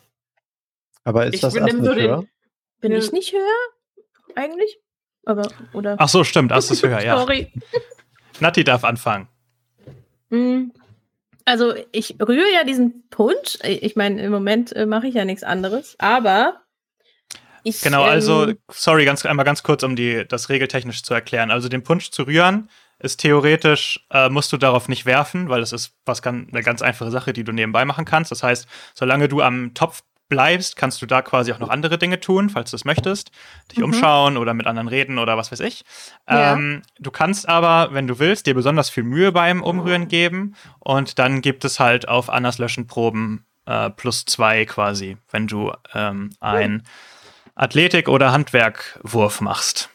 Aber 1.05 1.27
ist 1.27 1.35
Ich 1.35 1.41
das 1.41 1.55
benimm 1.55 1.79
nicht 1.81 1.85
so 1.87 1.95
den- 1.95 2.05
höher? 2.09 2.25
Bin 2.81 2.93
ich 2.93 3.13
nicht 3.13 3.33
höher? 3.33 4.05
Eigentlich? 4.37 4.79
Aber, 5.27 5.49
oder? 5.73 5.97
Ach 5.99 6.09
so, 6.09 6.23
stimmt, 6.23 6.53
Ass 6.53 6.71
ist 6.71 6.83
höher, 6.83 7.03
ja. 7.03 7.19
Sorry. 7.19 7.51
Nati 8.41 8.63
darf 8.63 8.85
anfangen. 8.85 9.29
Mm, 10.31 10.69
Also, 11.45 11.75
ich 11.93 12.17
rühre 12.21 12.53
ja 12.55 12.65
diesen 12.65 13.09
Punsch. 13.11 13.59
Ich 13.63 13.97
meine, 13.97 14.23
im 14.23 14.33
Moment 14.33 14.75
äh, 14.75 14.87
mache 14.87 15.07
ich 15.07 15.15
ja 15.15 15.25
nichts 15.25 15.43
anderes. 15.43 15.95
Aber 15.99 16.63
ich. 17.63 17.83
Genau, 17.83 18.03
also, 18.03 18.49
ähm, 18.49 18.59
sorry, 18.71 19.05
ganz, 19.05 19.25
einmal 19.27 19.45
ganz 19.45 19.63
kurz, 19.63 19.83
um 19.83 19.97
die, 19.97 20.27
das 20.27 20.49
regeltechnisch 20.49 21.03
zu 21.03 21.13
erklären. 21.13 21.51
Also, 21.51 21.69
den 21.69 21.83
Punsch 21.83 22.11
zu 22.11 22.23
rühren 22.23 22.69
ist 22.99 23.19
theoretisch, 23.19 24.07
äh, 24.11 24.31
musst 24.31 24.53
du 24.53 24.57
darauf 24.57 24.89
nicht 24.89 25.05
werfen, 25.05 25.49
weil 25.51 25.61
es 25.61 25.73
ist 25.73 25.93
was 26.07 26.23
ganz, 26.23 26.51
eine 26.51 26.63
ganz 26.63 26.81
einfache 26.81 27.11
Sache, 27.11 27.33
die 27.33 27.45
du 27.45 27.53
nebenbei 27.53 27.85
machen 27.85 28.05
kannst. 28.05 28.31
Das 28.31 28.43
heißt, 28.43 28.67
solange 28.95 29.29
du 29.29 29.43
am 29.43 29.75
Topf 29.75 30.03
bleibst, 30.29 30.77
kannst 30.77 31.01
du 31.03 31.07
da 31.07 31.23
quasi 31.23 31.53
auch 31.53 31.59
noch 31.59 31.69
andere 31.69 31.99
Dinge 31.99 32.19
tun, 32.21 32.51
falls 32.51 32.71
du 32.71 32.77
es 32.77 32.85
möchtest. 32.85 33.31
Dich 33.71 33.79
Mhm. 33.79 33.85
umschauen 33.85 34.37
oder 34.37 34.55
mit 34.55 34.67
anderen 34.67 34.89
reden 34.89 35.19
oder 35.19 35.37
was 35.37 35.53
weiß 35.53 35.61
ich. 35.61 35.85
Ja. 36.29 36.55
Ähm, 36.55 36.83
du 36.99 37.11
kannst 37.11 37.49
aber, 37.49 37.89
wenn 37.93 38.07
du 38.07 38.19
willst, 38.19 38.47
dir 38.47 38.55
besonders 38.55 38.91
viel 38.91 39.03
Mühe 39.05 39.33
beim 39.33 39.63
Umrühren 39.63 40.09
geben 40.09 40.55
und 40.81 41.19
dann 41.19 41.41
gibt 41.43 41.65
es 41.65 41.79
halt 41.81 42.09
auf 42.09 42.31
Annas 42.31 42.59
Löschenproben 42.59 43.45
äh, 43.67 43.91
plus 43.91 44.25
zwei 44.25 44.65
quasi, 44.65 45.17
wenn 45.31 45.47
du 45.47 45.73
ähm, 45.95 46.31
ein 46.41 46.83
Athletik- 47.55 48.09
oder 48.09 48.33
Handwerkwurf 48.33 49.41
machst 49.41 49.91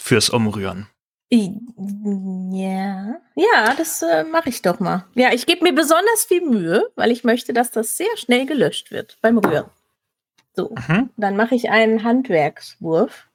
fürs 0.00 0.30
Umrühren. 0.30 0.86
Ja, 1.30 3.20
ja, 3.36 3.74
das 3.76 4.02
äh, 4.02 4.24
mache 4.24 4.48
ich 4.48 4.62
doch 4.62 4.80
mal. 4.80 5.04
Ja, 5.14 5.32
ich 5.32 5.44
gebe 5.46 5.62
mir 5.62 5.74
besonders 5.74 6.24
viel 6.26 6.40
Mühe, 6.42 6.90
weil 6.96 7.10
ich 7.10 7.24
möchte, 7.24 7.52
dass 7.52 7.70
das 7.70 7.96
sehr 7.96 8.16
schnell 8.16 8.46
gelöscht 8.46 8.90
wird 8.90 9.18
beim 9.20 9.38
Rühren. 9.38 9.66
So, 10.54 10.70
Mhm. 10.88 11.10
dann 11.16 11.36
mache 11.36 11.54
ich 11.54 11.70
einen 11.70 12.02
Handwerkswurf. 12.02 13.28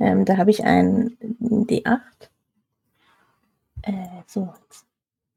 Ähm, 0.00 0.24
da 0.24 0.36
habe 0.36 0.50
ich 0.50 0.64
einen 0.64 1.16
D8. 1.40 2.00
Äh, 3.82 3.92
so, 4.26 4.52
jetzt 4.68 4.84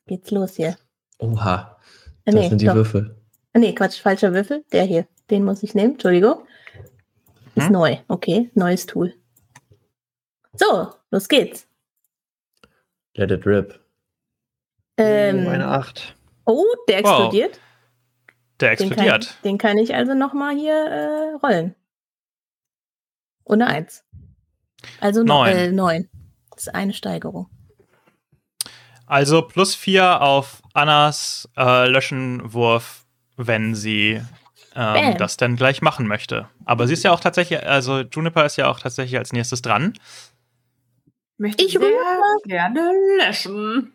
geht's 0.08 0.32
los 0.32 0.56
hier. 0.56 0.78
Oha. 1.20 1.78
Äh, 2.26 2.32
Das 2.32 2.50
sind 2.50 2.62
die 2.62 2.66
doch. 2.66 2.76
Würfel. 2.76 3.16
Äh, 3.54 3.60
Nee, 3.60 3.74
Quatsch, 3.76 4.02
falscher 4.02 4.34
Würfel. 4.34 4.66
Der 4.72 4.84
hier. 4.84 5.08
Den 5.30 5.46
muss 5.46 5.64
ich 5.64 5.76
nehmen, 5.76 5.94
Entschuldigung. 5.94 6.46
Ist 7.56 7.70
neu. 7.70 7.98
Okay, 8.10 8.52
neues 8.54 8.86
Tool. 8.86 9.14
So, 10.56 10.90
los 11.16 11.28
geht's. 11.30 11.68
Let 13.16 13.32
it 13.32 13.46
rip. 13.46 13.80
Ähm, 14.98 15.46
Oh, 15.46 15.50
eine 15.50 15.68
8. 15.68 16.16
oh, 16.46 16.66
der 16.90 17.04
Wow. 17.04 17.10
explodiert. 17.12 17.60
Der 18.60 18.76
Den 18.76 18.90
kann, 18.90 18.98
explodiert. 19.00 19.38
den 19.44 19.58
kann 19.58 19.78
ich 19.78 19.96
also 19.96 20.14
nochmal 20.14 20.56
hier 20.56 20.74
äh, 20.76 21.36
rollen. 21.46 21.76
Eine 23.48 23.68
Eins. 23.68 24.04
Also 25.00 25.22
no, 25.24 25.44
Neun. 25.46 25.56
Äh, 25.56 25.72
neun. 25.72 26.10
Das 26.52 26.68
ist 26.68 26.76
eine 26.76 26.94
Steigerung. 26.94 27.50
Also 29.08 29.42
plus 29.44 29.76
vier 29.76 30.22
auf 30.22 30.62
Annas 30.74 31.50
äh, 31.58 31.88
Löschenwurf, 31.88 33.06
wenn 33.38 33.76
sie 33.76 34.22
ähm, 34.76 35.18
das 35.18 35.38
dann 35.38 35.56
gleich 35.58 35.82
machen 35.82 36.08
möchte. 36.08 36.50
Aber 36.66 36.88
sie 36.88 36.94
ist 36.94 37.04
ja 37.04 37.12
auch 37.12 37.20
tatsächlich, 37.20 37.62
also 37.66 38.00
Juniper 38.02 38.46
ist 38.46 38.58
ja 38.58 38.68
auch 38.70 38.80
tatsächlich 38.80 39.18
als 39.18 39.32
nächstes 39.32 39.62
dran. 39.62 39.94
Möchte 41.38 41.64
Ich 41.66 41.74
sehr 41.74 41.82
rühre. 41.82 42.38
gerne 42.46 42.92
löschen. 43.18 43.92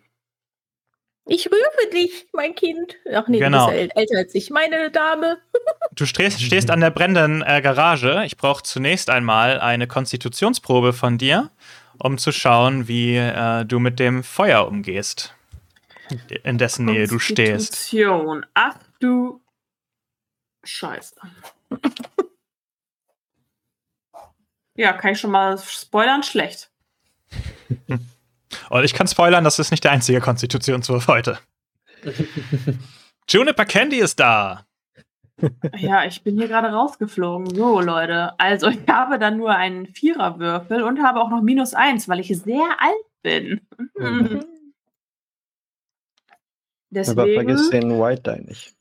Ich 1.26 1.46
rühre 1.50 1.90
dich, 1.92 2.28
mein 2.32 2.54
Kind. 2.54 2.96
Ach 3.14 3.28
nee, 3.28 3.38
Genau. 3.38 3.66
du 3.70 3.72
bist 3.72 3.78
ja 3.78 3.86
äl- 3.94 3.98
älter 4.00 4.18
als 4.18 4.34
ich, 4.34 4.50
meine 4.50 4.90
Dame. 4.90 5.38
Du 5.92 6.06
stehst, 6.06 6.40
stehst 6.40 6.70
an 6.70 6.80
der 6.80 6.90
brennenden 6.90 7.42
äh, 7.42 7.60
Garage. 7.60 8.22
Ich 8.24 8.36
brauche 8.36 8.62
zunächst 8.62 9.10
einmal 9.10 9.60
eine 9.60 9.86
Konstitutionsprobe 9.88 10.92
von 10.92 11.18
dir, 11.18 11.50
um 11.98 12.16
zu 12.16 12.32
schauen, 12.32 12.86
wie 12.88 13.16
äh, 13.16 13.64
du 13.64 13.80
mit 13.80 13.98
dem 13.98 14.22
Feuer 14.22 14.66
umgehst, 14.68 15.34
in 16.44 16.58
dessen 16.58 16.86
Nähe 16.86 17.06
du 17.08 17.18
stehst. 17.18 17.72
Konstitution. 17.72 18.46
Ach 18.54 18.76
du 19.00 19.42
Scheiße. 20.64 21.16
ja, 24.76 24.92
kann 24.92 25.12
ich 25.12 25.20
schon 25.20 25.30
mal 25.32 25.58
spoilern? 25.58 26.22
Schlecht. 26.22 26.69
Und 28.70 28.84
ich 28.84 28.94
kann 28.94 29.06
spoilern, 29.06 29.44
das 29.44 29.58
ist 29.58 29.70
nicht 29.70 29.84
der 29.84 29.92
einzige 29.92 30.20
Konstitutionswurf 30.20 31.06
heute. 31.06 31.38
Juniper 33.28 33.64
Candy 33.64 33.98
ist 33.98 34.18
da. 34.18 34.64
Ja, 35.76 36.04
ich 36.04 36.22
bin 36.22 36.36
hier 36.36 36.48
gerade 36.48 36.68
rausgeflogen. 36.68 37.54
So, 37.54 37.80
Leute. 37.80 38.38
Also, 38.38 38.68
ich 38.68 38.80
habe 38.88 39.18
dann 39.18 39.38
nur 39.38 39.54
einen 39.54 39.86
Viererwürfel 39.86 40.82
und 40.82 41.02
habe 41.02 41.20
auch 41.20 41.30
noch 41.30 41.42
minus 41.42 41.74
eins, 41.74 42.08
weil 42.08 42.20
ich 42.20 42.28
sehr 42.28 42.68
alt 42.78 43.22
bin. 43.22 43.60
Mhm. 43.96 44.44
Deswegen. 46.90 47.20
Aber 47.20 47.32
vergiss 47.32 47.70
den 47.70 47.98
White 48.00 48.34
Die 48.36 48.48
nicht. 48.48 48.74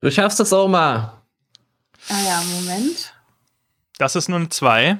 Du 0.00 0.10
schaffst 0.10 0.40
es, 0.40 0.52
Oma. 0.52 1.22
Ah 2.08 2.22
ja, 2.24 2.42
Moment. 2.54 3.14
Das 3.98 4.16
ist 4.16 4.28
nur 4.28 4.38
eine 4.38 4.48
2. 4.48 4.98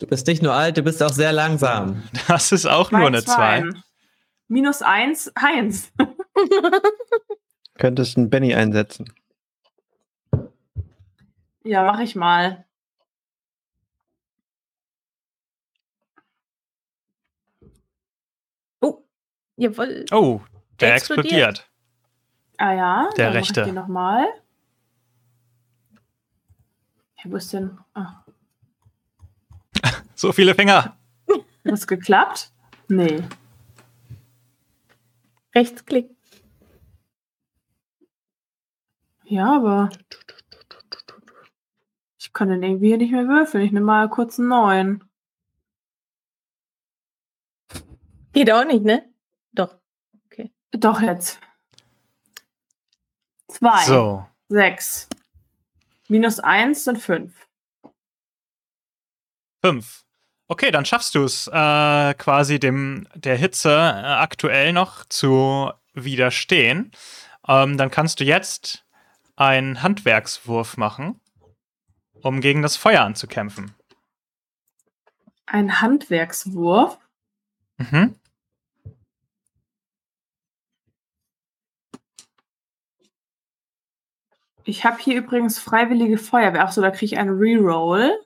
Du 0.00 0.06
bist 0.06 0.26
nicht 0.26 0.42
nur 0.42 0.54
alt, 0.54 0.76
du 0.78 0.82
bist 0.82 1.02
auch 1.02 1.12
sehr 1.12 1.32
langsam. 1.32 2.02
Das 2.26 2.52
ist 2.52 2.66
auch 2.66 2.90
nur 2.90 3.06
eine 3.06 3.22
2. 3.22 3.34
Zweien. 3.34 3.82
Minus 4.48 4.82
eins, 4.82 5.30
eins. 5.36 5.92
Könntest 7.78 8.16
einen 8.16 8.28
Benny 8.30 8.54
einsetzen. 8.54 9.12
Ja, 11.62 11.84
mach 11.84 12.00
ich 12.00 12.16
mal. 12.16 12.64
Oh, 18.80 19.04
jawohl. 19.56 20.04
Oh, 20.12 20.40
der 20.80 20.88
Der 20.88 20.94
explodiert. 20.96 21.26
explodiert. 21.32 21.70
Ah 22.58 22.72
ja, 22.74 23.08
Der 23.16 23.24
dann 23.26 23.34
mach 23.34 23.40
rechte. 23.40 23.60
ich 23.60 23.66
den 23.66 23.74
nochmal. 23.74 24.24
Ja, 27.22 27.30
wo 27.30 27.36
ist 27.36 27.52
denn? 27.52 27.78
Ah, 27.94 28.24
So 30.20 30.32
viele 30.32 30.54
Finger. 30.54 30.98
hat 31.28 31.44
das 31.64 31.86
geklappt? 31.86 32.52
Nee. 32.88 33.22
Rechtsklick. 35.54 36.14
Ja, 39.24 39.56
aber. 39.56 39.88
Ich 42.18 42.34
kann 42.34 42.50
den 42.50 42.62
irgendwie 42.62 42.88
hier 42.88 42.98
nicht 42.98 43.12
mehr 43.12 43.28
würfeln. 43.28 43.64
Ich 43.64 43.72
nehme 43.72 43.86
mal 43.86 44.10
kurz 44.10 44.38
einen 44.38 44.48
neuen. 44.48 45.10
Geht 48.34 48.52
auch 48.52 48.66
nicht, 48.66 48.84
ne? 48.84 49.10
Doch. 49.52 49.78
Doch 50.72 51.00
jetzt. 51.00 51.40
Zwei. 53.48 53.84
So. 53.86 54.26
Sechs. 54.50 55.08
Minus 56.08 56.40
eins 56.40 56.84
sind 56.84 56.98
fünf. 56.98 57.48
Fünf. 59.62 60.04
Okay, 60.50 60.72
dann 60.72 60.84
schaffst 60.84 61.14
du 61.14 61.22
es 61.22 61.46
äh, 61.46 62.14
quasi 62.14 62.58
dem 62.58 63.06
der 63.14 63.36
Hitze 63.36 63.70
äh, 63.70 63.72
aktuell 63.72 64.72
noch 64.72 65.04
zu 65.04 65.70
widerstehen. 65.94 66.90
Ähm, 67.46 67.76
dann 67.76 67.92
kannst 67.92 68.18
du 68.18 68.24
jetzt 68.24 68.84
einen 69.36 69.80
Handwerkswurf 69.80 70.76
machen, 70.76 71.20
um 72.22 72.40
gegen 72.40 72.62
das 72.62 72.76
Feuer 72.76 73.02
anzukämpfen. 73.02 73.76
Ein 75.46 75.80
Handwerkswurf. 75.80 76.98
Mhm. 77.76 78.16
Ich 84.64 84.84
habe 84.84 84.98
hier 84.98 85.16
übrigens 85.16 85.60
freiwillige 85.60 86.18
Feuerwehr. 86.18 86.64
Achso, 86.64 86.80
da 86.80 86.90
kriege 86.90 87.14
ich 87.14 87.18
einen 87.18 87.38
Reroll. 87.38 88.18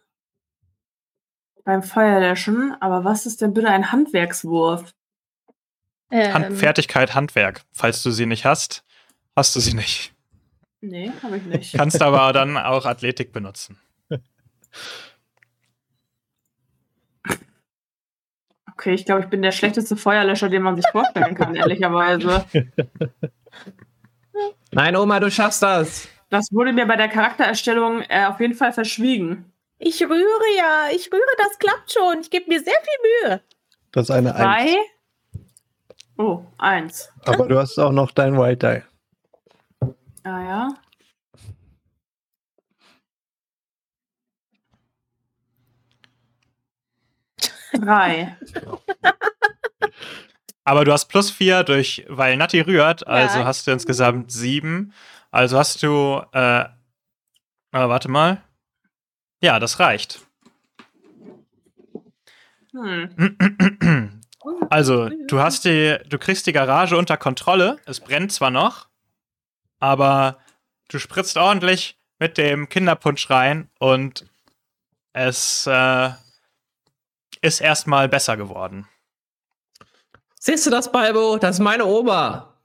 Beim 1.64 1.82
Feuerlöschen. 1.82 2.76
Aber 2.80 3.04
was 3.04 3.26
ist 3.26 3.40
denn 3.40 3.54
bitte 3.54 3.68
ein 3.68 3.90
Handwerkswurf? 3.92 4.92
Ähm, 6.10 6.34
Hand 6.34 6.58
Fertigkeit, 6.58 7.14
Handwerk. 7.14 7.62
Falls 7.72 8.02
du 8.02 8.10
sie 8.10 8.26
nicht 8.26 8.44
hast, 8.44 8.84
hast 9.34 9.56
du 9.56 9.60
sie 9.60 9.74
nicht. 9.74 10.14
Nee, 10.80 11.10
habe 11.22 11.38
ich 11.38 11.44
nicht. 11.44 11.76
Kannst 11.76 12.02
aber 12.02 12.32
dann 12.32 12.58
auch 12.58 12.84
Athletik 12.84 13.32
benutzen. 13.32 13.78
Okay, 18.76 18.92
ich 18.92 19.04
glaube, 19.06 19.22
ich 19.22 19.28
bin 19.28 19.40
der 19.40 19.52
schlechteste 19.52 19.96
Feuerlöscher, 19.96 20.48
den 20.48 20.62
man 20.62 20.76
sich 20.76 20.84
vorstellen 20.90 21.34
kann, 21.34 21.54
ehrlicherweise. 21.54 22.44
Nein, 24.72 24.96
Oma, 24.96 25.20
du 25.20 25.30
schaffst 25.30 25.62
das. 25.62 26.08
Das 26.28 26.52
wurde 26.52 26.72
mir 26.72 26.84
bei 26.86 26.96
der 26.96 27.08
Charaktererstellung 27.08 28.02
äh, 28.08 28.26
auf 28.26 28.40
jeden 28.40 28.54
Fall 28.54 28.72
verschwiegen. 28.72 29.53
Ich 29.78 30.00
rühre 30.02 30.56
ja. 30.56 30.88
Ich 30.94 31.12
rühre, 31.12 31.22
das 31.38 31.58
klappt 31.58 31.92
schon. 31.92 32.20
Ich 32.20 32.30
gebe 32.30 32.48
mir 32.48 32.60
sehr 32.62 32.74
viel 32.74 33.28
Mühe. 33.30 33.40
Das 33.92 34.04
ist 34.04 34.10
eine 34.10 34.32
Drei. 34.32 34.76
1. 34.76 34.78
Oh, 36.16 36.44
eins. 36.58 37.10
Aber 37.26 37.46
du 37.48 37.58
hast 37.58 37.76
auch 37.78 37.90
noch 37.92 38.12
dein 38.12 38.38
White 38.38 38.84
Die. 39.82 39.86
Ah 40.22 40.42
ja. 40.42 40.68
Drei. 47.72 48.36
Aber 50.64 50.84
du 50.84 50.92
hast 50.92 51.06
plus 51.06 51.30
vier 51.30 51.62
durch, 51.62 52.04
weil 52.08 52.36
Natti 52.36 52.60
rührt, 52.60 53.06
also 53.06 53.40
Ja. 53.40 53.44
hast 53.44 53.66
du 53.66 53.72
insgesamt 53.72 54.32
sieben. 54.32 54.94
Also 55.30 55.58
hast 55.58 55.82
du, 55.82 56.22
äh, 56.32 56.60
äh, 56.62 56.66
warte 57.72 58.08
mal. 58.08 58.42
Ja, 59.40 59.58
das 59.58 59.78
reicht. 59.78 60.20
Hm. 62.72 64.20
Also, 64.68 65.08
du 65.08 65.40
hast 65.40 65.64
die, 65.64 65.96
du 66.08 66.18
kriegst 66.18 66.46
die 66.46 66.52
Garage 66.52 66.96
unter 66.96 67.16
Kontrolle. 67.16 67.78
Es 67.86 68.00
brennt 68.00 68.32
zwar 68.32 68.50
noch, 68.50 68.88
aber 69.78 70.38
du 70.88 70.98
spritzt 70.98 71.36
ordentlich 71.36 71.98
mit 72.18 72.36
dem 72.36 72.68
Kinderpunsch 72.68 73.30
rein 73.30 73.70
und 73.78 74.26
es 75.12 75.66
äh, 75.66 76.10
ist 77.40 77.60
erstmal 77.60 78.08
besser 78.08 78.36
geworden. 78.36 78.88
Siehst 80.40 80.66
du 80.66 80.70
das, 80.70 80.90
Balbo? 80.90 81.38
Das 81.38 81.56
ist 81.56 81.60
meine 81.60 81.86
Oma. 81.86 82.58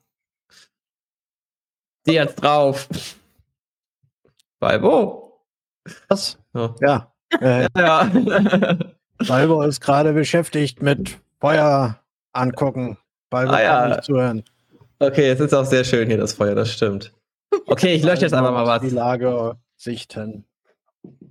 Die 2.08 2.14
jetzt 2.14 2.42
drauf. 2.42 2.88
Balbo? 4.60 5.46
Was? 6.08 6.39
Ja. 6.54 6.76
Ja. 6.82 7.14
Äh, 7.40 7.68
ja. 7.78 8.10
Balbo 9.28 9.62
ist 9.64 9.82
gerade 9.82 10.14
beschäftigt 10.14 10.82
mit 10.82 11.18
Feuer 11.40 12.00
angucken. 12.34 12.98
Balbo 13.30 13.54
Ah, 13.54 13.62
ja. 13.62 13.80
kann 13.82 13.90
nicht 13.92 14.04
zuhören. 14.04 14.44
okay, 15.00 15.30
es 15.30 15.40
ist 15.40 15.54
auch 15.54 15.66
sehr 15.66 15.84
schön 15.84 16.08
hier, 16.08 16.18
das 16.18 16.34
Feuer, 16.34 16.56
das 16.56 16.72
stimmt. 16.72 17.14
Okay, 17.68 17.94
ich 17.94 18.04
lösche 18.04 18.22
jetzt 18.24 18.34
einfach 18.34 18.52
mal 18.52 18.66
was. 18.66 18.82
Die 18.82 18.90
Lage 18.90 19.56
sichten. 19.76 20.46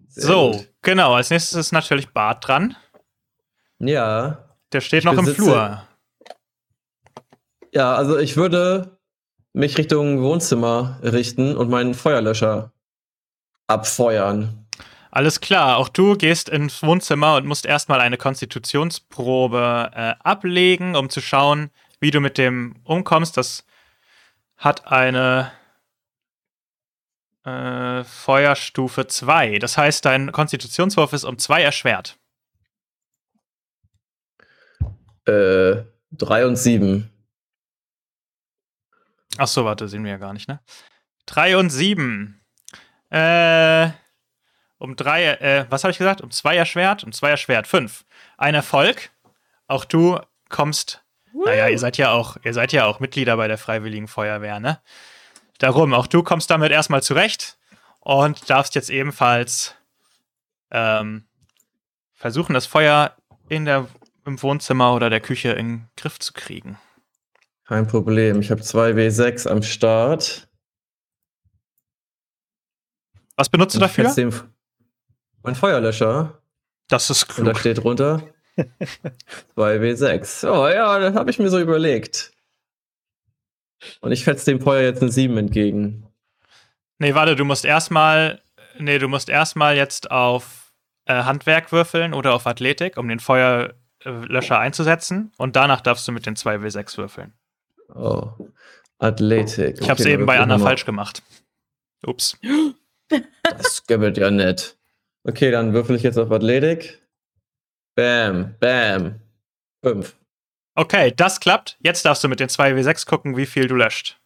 Sehr 0.08 0.24
so, 0.24 0.50
gut. 0.52 0.68
genau. 0.82 1.14
Als 1.14 1.30
nächstes 1.30 1.58
ist 1.58 1.72
natürlich 1.72 2.08
Bart 2.10 2.46
dran. 2.46 2.76
Ja. 3.78 4.44
Der 4.72 4.80
steht 4.80 5.00
Ich 5.00 5.04
noch 5.04 5.16
im 5.18 5.26
Flur. 5.26 5.82
Ja, 7.72 7.94
also 7.94 8.18
ich 8.18 8.36
würde 8.36 8.98
mich 9.52 9.76
Richtung 9.78 10.22
Wohnzimmer 10.22 10.98
richten 11.02 11.56
und 11.56 11.68
meinen 11.70 11.94
Feuerlöscher 11.94 12.72
abfeuern. 13.66 14.57
Alles 15.18 15.40
klar, 15.40 15.78
auch 15.78 15.88
du 15.88 16.16
gehst 16.16 16.48
ins 16.48 16.80
Wohnzimmer 16.80 17.34
und 17.34 17.44
musst 17.44 17.66
erstmal 17.66 18.00
eine 18.00 18.16
Konstitutionsprobe 18.16 19.90
äh, 19.92 20.14
ablegen, 20.22 20.94
um 20.94 21.10
zu 21.10 21.20
schauen, 21.20 21.72
wie 21.98 22.12
du 22.12 22.20
mit 22.20 22.38
dem 22.38 22.76
umkommst. 22.84 23.36
Das 23.36 23.66
hat 24.56 24.86
eine 24.86 25.50
äh, 27.42 28.04
Feuerstufe 28.04 29.08
2. 29.08 29.58
Das 29.58 29.76
heißt, 29.76 30.04
dein 30.04 30.30
Konstitutionswurf 30.30 31.12
ist 31.12 31.24
um 31.24 31.36
2 31.36 31.62
erschwert. 31.62 32.16
Äh, 35.26 35.82
drei 36.12 36.46
und 36.46 36.54
sieben. 36.54 37.10
Ach 39.36 39.48
so, 39.48 39.64
warte, 39.64 39.88
sehen 39.88 40.04
wir 40.04 40.12
ja 40.12 40.18
gar 40.18 40.32
nicht, 40.32 40.46
ne? 40.46 40.60
3 41.26 41.56
und 41.56 41.70
7. 41.70 42.40
Äh, 43.10 43.90
um 44.78 44.96
3, 44.96 45.24
äh, 45.24 45.66
was 45.68 45.84
habe 45.84 45.92
ich 45.92 45.98
gesagt? 45.98 46.20
Um 46.20 46.30
2 46.30 46.56
erschwert? 46.56 47.04
Um 47.04 47.12
2 47.12 47.30
erschwert. 47.30 47.66
5. 47.66 48.04
Ein 48.36 48.54
Erfolg. 48.54 49.10
Auch 49.66 49.84
du 49.84 50.18
kommst. 50.48 51.02
Naja, 51.32 51.68
ihr 51.68 51.78
seid 51.78 51.98
ja 51.98 52.10
auch, 52.12 52.36
ihr 52.42 52.54
seid 52.54 52.72
ja 52.72 52.86
auch 52.86 53.00
Mitglieder 53.00 53.36
bei 53.36 53.48
der 53.48 53.58
Freiwilligen 53.58 54.08
Feuerwehr, 54.08 54.60
ne? 54.60 54.80
Darum, 55.58 55.92
auch 55.92 56.06
du 56.06 56.22
kommst 56.22 56.50
damit 56.50 56.72
erstmal 56.72 57.02
zurecht 57.02 57.58
und 58.00 58.48
darfst 58.48 58.74
jetzt 58.74 58.90
ebenfalls 58.90 59.74
ähm, 60.70 61.24
versuchen, 62.14 62.54
das 62.54 62.66
Feuer 62.66 63.14
in 63.48 63.64
der, 63.64 63.88
im 64.24 64.40
Wohnzimmer 64.42 64.94
oder 64.94 65.10
der 65.10 65.20
Küche 65.20 65.50
in 65.50 65.68
den 65.68 65.88
Griff 65.96 66.18
zu 66.18 66.32
kriegen. 66.32 66.78
Kein 67.66 67.86
Problem. 67.86 68.40
Ich 68.40 68.50
habe 68.50 68.62
zwei 68.62 68.92
W6 68.92 69.48
am 69.48 69.62
Start. 69.62 70.48
Was 73.36 73.48
benutzt 73.48 73.76
du 73.76 73.80
dafür? 73.80 74.04
Mein 75.42 75.54
Feuerlöscher. 75.54 76.40
Das 76.88 77.10
ist 77.10 77.24
Und 77.38 77.44
da 77.44 77.52
klug. 77.52 77.60
steht 77.60 77.78
drunter 77.84 78.22
2W6. 79.56 80.48
Oh 80.48 80.66
ja, 80.68 80.98
das 80.98 81.14
habe 81.14 81.30
ich 81.30 81.38
mir 81.38 81.50
so 81.50 81.58
überlegt. 81.60 82.32
Und 84.00 84.12
ich 84.12 84.24
fetze 84.24 84.46
dem 84.50 84.60
Feuer 84.60 84.82
jetzt 84.82 85.02
eine 85.02 85.10
7 85.12 85.36
entgegen. 85.36 86.06
Nee, 86.98 87.14
warte, 87.14 87.36
du 87.36 87.44
musst 87.44 87.64
erstmal, 87.64 88.42
nee, 88.78 88.98
du 88.98 89.06
musst 89.08 89.28
erstmal 89.28 89.76
jetzt 89.76 90.10
auf 90.10 90.72
äh, 91.04 91.22
Handwerk 91.22 91.70
würfeln 91.70 92.12
oder 92.14 92.34
auf 92.34 92.46
Athletik, 92.46 92.96
um 92.96 93.06
den 93.08 93.20
Feuerlöscher 93.20 94.58
einzusetzen. 94.58 95.32
Und 95.36 95.54
danach 95.54 95.80
darfst 95.80 96.08
du 96.08 96.12
mit 96.12 96.26
den 96.26 96.34
2W6 96.34 96.96
würfeln. 96.98 97.34
Oh. 97.94 98.30
Athletik. 98.98 99.80
Ich 99.80 99.88
habe 99.88 100.00
es 100.00 100.06
Okay, 100.06 100.14
eben 100.14 100.26
bei 100.26 100.40
Anna 100.40 100.58
falsch 100.58 100.84
gemacht. 100.84 101.22
Ups. 102.04 102.36
Das 103.42 103.86
göbbelt 103.86 104.18
ja 104.18 104.30
nett. 104.30 104.76
Okay, 105.24 105.50
dann 105.50 105.72
würfel 105.72 105.96
ich 105.96 106.02
jetzt 106.02 106.18
auf 106.18 106.30
Athletik. 106.30 107.02
Bam, 107.94 108.54
bam. 108.60 109.20
5. 109.82 110.16
Okay, 110.74 111.12
das 111.16 111.40
klappt. 111.40 111.76
Jetzt 111.80 112.04
darfst 112.04 112.22
du 112.22 112.28
mit 112.28 112.40
den 112.40 112.48
2W6 112.48 113.06
gucken, 113.06 113.36
wie 113.36 113.46
viel 113.46 113.66
du 113.66 113.74
löscht. 113.74 114.18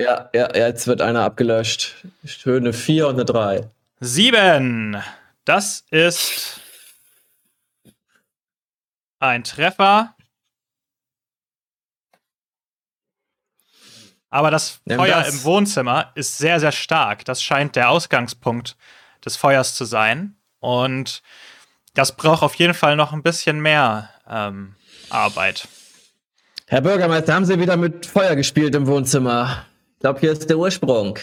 Ja, 0.00 0.30
ja, 0.32 0.54
jetzt 0.54 0.86
wird 0.86 1.02
einer 1.02 1.24
abgelöscht. 1.24 2.06
Schöne 2.24 2.72
4 2.72 3.08
und 3.08 3.14
eine 3.14 3.24
3. 3.24 3.68
Sieben. 3.98 4.96
Das 5.44 5.84
ist 5.90 6.60
ein 9.18 9.42
Treffer. 9.42 10.14
Aber 14.30 14.50
das 14.50 14.80
Feuer 14.86 15.24
das. 15.24 15.34
im 15.34 15.44
Wohnzimmer 15.44 16.12
ist 16.14 16.38
sehr, 16.38 16.60
sehr 16.60 16.72
stark. 16.72 17.24
Das 17.24 17.42
scheint 17.42 17.74
der 17.76 17.90
Ausgangspunkt 17.90 18.76
des 19.24 19.36
Feuers 19.36 19.74
zu 19.74 19.84
sein. 19.84 20.36
Und 20.60 21.22
das 21.94 22.16
braucht 22.16 22.42
auf 22.42 22.54
jeden 22.54 22.74
Fall 22.74 22.96
noch 22.96 23.12
ein 23.12 23.22
bisschen 23.22 23.60
mehr 23.60 24.10
ähm, 24.28 24.74
Arbeit. 25.10 25.68
Herr 26.66 26.82
Bürgermeister, 26.82 27.34
haben 27.34 27.44
Sie 27.44 27.58
wieder 27.58 27.76
mit 27.76 28.06
Feuer 28.06 28.36
gespielt 28.36 28.74
im 28.74 28.86
Wohnzimmer? 28.86 29.64
Ich 29.94 30.00
glaube, 30.00 30.20
hier 30.20 30.32
ist 30.32 30.48
der 30.50 30.58
Ursprung. 30.58 31.18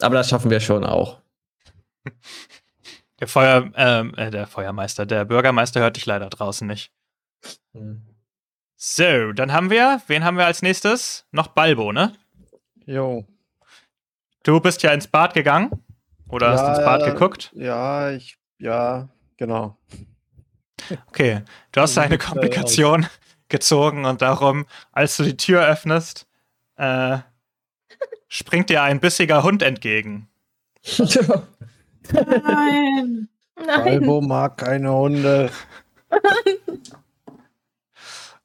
Aber 0.00 0.14
das 0.14 0.28
schaffen 0.28 0.50
wir 0.50 0.60
schon 0.60 0.84
auch. 0.84 1.20
Der 3.20 3.28
Feuer, 3.28 3.70
ähm, 3.76 4.14
äh, 4.16 4.30
der 4.30 4.48
Feuermeister, 4.48 5.06
der 5.06 5.24
Bürgermeister 5.24 5.80
hört 5.80 5.96
dich 5.96 6.06
leider 6.06 6.28
draußen 6.28 6.66
nicht. 6.66 6.90
So, 8.76 9.32
dann 9.32 9.52
haben 9.52 9.70
wir, 9.70 10.02
wen 10.08 10.24
haben 10.24 10.36
wir 10.36 10.46
als 10.46 10.62
nächstes? 10.62 11.24
Noch 11.30 11.46
Balbo, 11.46 11.92
ne? 11.92 12.16
Jo. 12.84 13.24
Du 14.42 14.60
bist 14.60 14.82
ja 14.82 14.92
ins 14.92 15.06
Bad 15.06 15.34
gegangen 15.34 15.70
oder 16.28 16.50
hast 16.50 16.62
Ja, 16.62 16.68
ins 16.74 16.84
Bad 16.84 17.00
ja. 17.02 17.10
geguckt. 17.10 17.50
Ja, 17.54 18.10
ich, 18.10 18.38
ja, 18.58 19.08
genau. 19.36 19.78
Okay, 21.08 21.42
du 21.72 21.80
hast 21.80 21.96
eine 21.98 22.14
äh, 22.14 22.18
Komplikation 22.18 23.06
gezogen 23.48 24.04
und 24.04 24.22
darum, 24.22 24.66
als 24.92 25.16
du 25.16 25.22
die 25.24 25.36
Tür 25.36 25.64
öffnest, 25.66 26.26
äh, 26.76 27.18
springt 28.28 28.70
dir 28.70 28.82
ein 28.82 28.98
bissiger 29.00 29.42
Hund 29.42 29.62
entgegen. 29.62 30.28
Nein. 32.12 33.28
Nein. 33.64 33.84
Balbo 33.84 34.20
mag 34.20 34.56
keine 34.58 34.92
Hunde. 34.92 35.50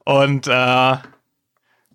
und 0.03 0.47
äh, 0.47 0.51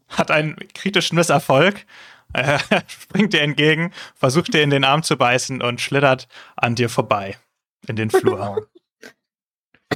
hat 0.08 0.30
einen 0.30 0.56
kritischen 0.74 1.16
Misserfolg. 1.16 1.86
Äh, 2.32 2.58
springt 2.86 3.32
dir 3.32 3.42
entgegen, 3.42 3.92
versucht 4.14 4.54
dir 4.54 4.62
in 4.62 4.70
den 4.70 4.84
Arm 4.84 5.02
zu 5.02 5.16
beißen 5.16 5.62
und 5.62 5.80
schlittert 5.80 6.28
an 6.56 6.74
dir 6.74 6.88
vorbei 6.88 7.36
in 7.86 7.96
den 7.96 8.10
Flur. 8.10 8.66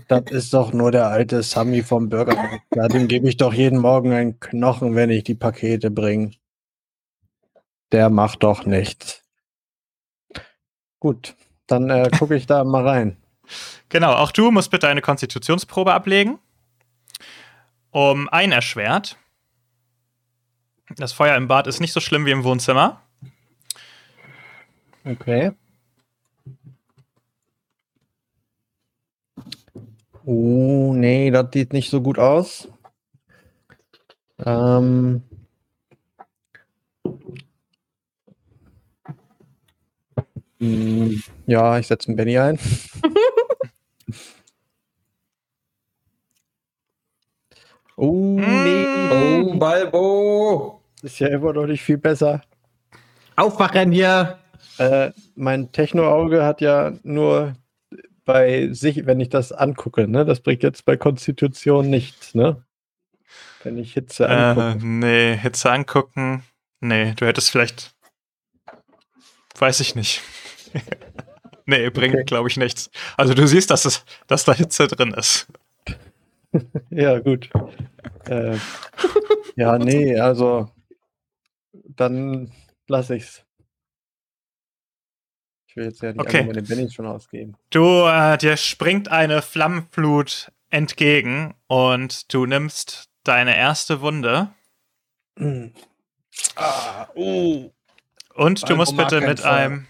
Das 0.09 0.25
ist 0.31 0.53
doch 0.53 0.75
nur 0.75 0.93
der 0.93 1.07
alte 1.09 1.43
Sammy 1.43 1.83
vom 1.83 2.11
Bürgermeister. 2.11 2.89
Dem 2.89 3.09
gebe 3.09 3.31
ich 3.31 3.39
doch 3.39 3.55
jeden 3.55 3.79
Morgen 3.79 4.13
einen 4.13 4.39
Knochen, 4.39 4.95
wenn 4.95 5.09
ich 5.09 5.25
die 5.25 5.35
Pakete 5.35 5.91
bringe. 5.91 6.33
Der 7.93 8.11
macht 8.11 8.43
doch 8.43 8.67
nichts. 8.67 9.23
Gut, 11.01 11.35
dann 11.67 11.89
äh, 11.91 12.11
gucke 12.19 12.37
ich 12.37 12.47
da 12.47 12.63
mal 12.65 12.87
rein. 12.87 13.17
Genau, 13.89 14.15
auch 14.15 14.33
du 14.33 14.51
musst 14.51 14.73
bitte 14.73 14.89
eine 14.89 15.01
Konstitutionsprobe 15.01 15.95
ablegen. 15.95 16.41
Um 17.93 18.29
ein 18.29 18.51
erschwert. 18.51 19.17
Das 20.95 21.13
Feuer 21.13 21.37
im 21.37 21.49
Bad 21.49 21.67
ist 21.67 21.81
nicht 21.81 21.93
so 21.93 22.01
schlimm 22.01 22.27
wie 22.27 22.31
im 22.31 22.45
Wohnzimmer. 22.45 23.03
Okay. 25.05 25.53
Oh, 30.25 30.93
nee, 30.95 31.31
das 31.31 31.47
sieht 31.53 31.73
nicht 31.73 31.91
so 31.91 32.01
gut 32.03 32.19
aus. 32.19 32.69
Ähm. 34.45 35.23
Hm, 40.59 41.23
Ja, 41.47 41.79
ich 41.79 41.87
setze 41.87 42.09
einen 42.09 42.17
Benny 42.17 42.39
ein. 42.39 42.59
Oh, 47.97 48.13
nee. 48.39 48.87
Oh, 49.11 49.59
Balbo! 49.59 50.83
Ist 51.03 51.19
ja 51.19 51.29
immer 51.29 51.53
noch 51.53 51.67
nicht 51.67 51.83
viel 51.83 51.99
besser. 51.99 52.43
Aufwachen 53.37 53.93
hier! 53.93 54.39
Äh, 54.79 55.13
mein 55.35 55.73
Techno-Auge 55.73 56.45
hat 56.45 56.61
ja 56.61 56.93
nur 57.03 57.55
bei 58.25 58.69
sich, 58.73 59.07
wenn 59.07 59.21
ich 59.21 59.29
das 59.31 59.53
angucke, 59.53 60.09
ne? 60.09 60.25
Das 60.25 60.41
bringt 60.41 60.63
jetzt 60.63 60.85
bei 60.85 60.97
Konstitution 60.97 61.89
nichts, 61.89 62.35
ne? 62.35 62.63
Wenn 63.63 63.79
ich 63.79 63.95
Hitze 63.95 64.25
Äh, 64.27 64.33
angucke. 64.33 64.87
nee, 64.87 65.37
Hitze 65.37 65.71
angucken. 65.71 66.43
Nee, 66.81 67.15
du 67.17 67.27
hättest 67.27 67.51
vielleicht. 67.51 67.95
Weiß 69.59 69.81
ich 69.81 69.95
nicht. 69.95 70.21
nee, 71.67 71.89
bringt, 71.89 72.15
Okay. 72.15 72.25
glaube 72.25 72.49
ich, 72.49 72.57
nichts. 72.59 72.91
Also 73.17 73.33
du 73.33 73.47
siehst, 73.47 73.71
dass, 73.71 73.87
es, 73.87 74.05
dass 74.27 74.45
da 74.45 74.53
Hitze 74.53 74.87
drin 74.89 75.15
ist. 75.15 75.47
Ja, 76.91 77.19
gut. 77.19 77.51
Äh, 78.29 78.59
ja, 79.57 79.79
nee, 79.79 80.19
also 80.19 80.71
dann 81.73 82.53
lasse 82.89 83.17
ich's. 83.17 83.45
Ich 85.69 85.77
will 85.77 85.85
jetzt 85.85 86.03
ja 86.03 86.13
nicht 86.13 86.21
Okay. 86.21 86.39
einfach 86.39 86.55
meine 86.55 86.63
Bennys 86.63 86.95
schon 86.95 87.07
ausgeben. 87.07 87.57
Du, 87.71 88.07
äh, 88.07 88.39
dir 88.39 88.57
springt 88.57 89.09
eine 89.09 89.43
Flammenflut 89.43 90.51
entgegen 90.71 91.55
und 91.67 92.33
du 92.33 92.47
nimmst 92.47 93.11
deine 93.25 93.57
erste 93.57 94.01
Wunde. 94.01 94.49
Ah, 96.57 97.09
uh. 97.15 97.71
Und 98.35 98.63
du 98.63 98.67
Balbo 98.69 98.77
musst 98.77 98.97
bitte 98.97 99.21
mit 99.21 99.43
einem 99.45 99.87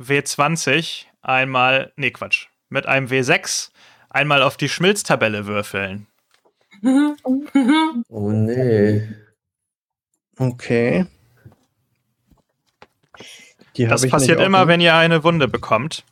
W20 0.00 1.04
einmal, 1.22 1.92
nee, 1.96 2.10
Quatsch, 2.10 2.48
mit 2.68 2.86
einem 2.86 3.06
W6 3.08 3.70
einmal 4.10 4.42
auf 4.42 4.56
die 4.56 4.68
Schmilztabelle 4.68 5.46
würfeln. 5.46 6.06
Oh 8.08 8.30
nee. 8.30 9.08
Okay. 10.38 11.06
Die 13.76 13.86
Das 13.86 14.06
passiert 14.08 14.40
immer, 14.40 14.68
wenn 14.68 14.80
ihr 14.80 14.94
eine 14.94 15.24
Wunde 15.24 15.48
bekommt. 15.48 16.04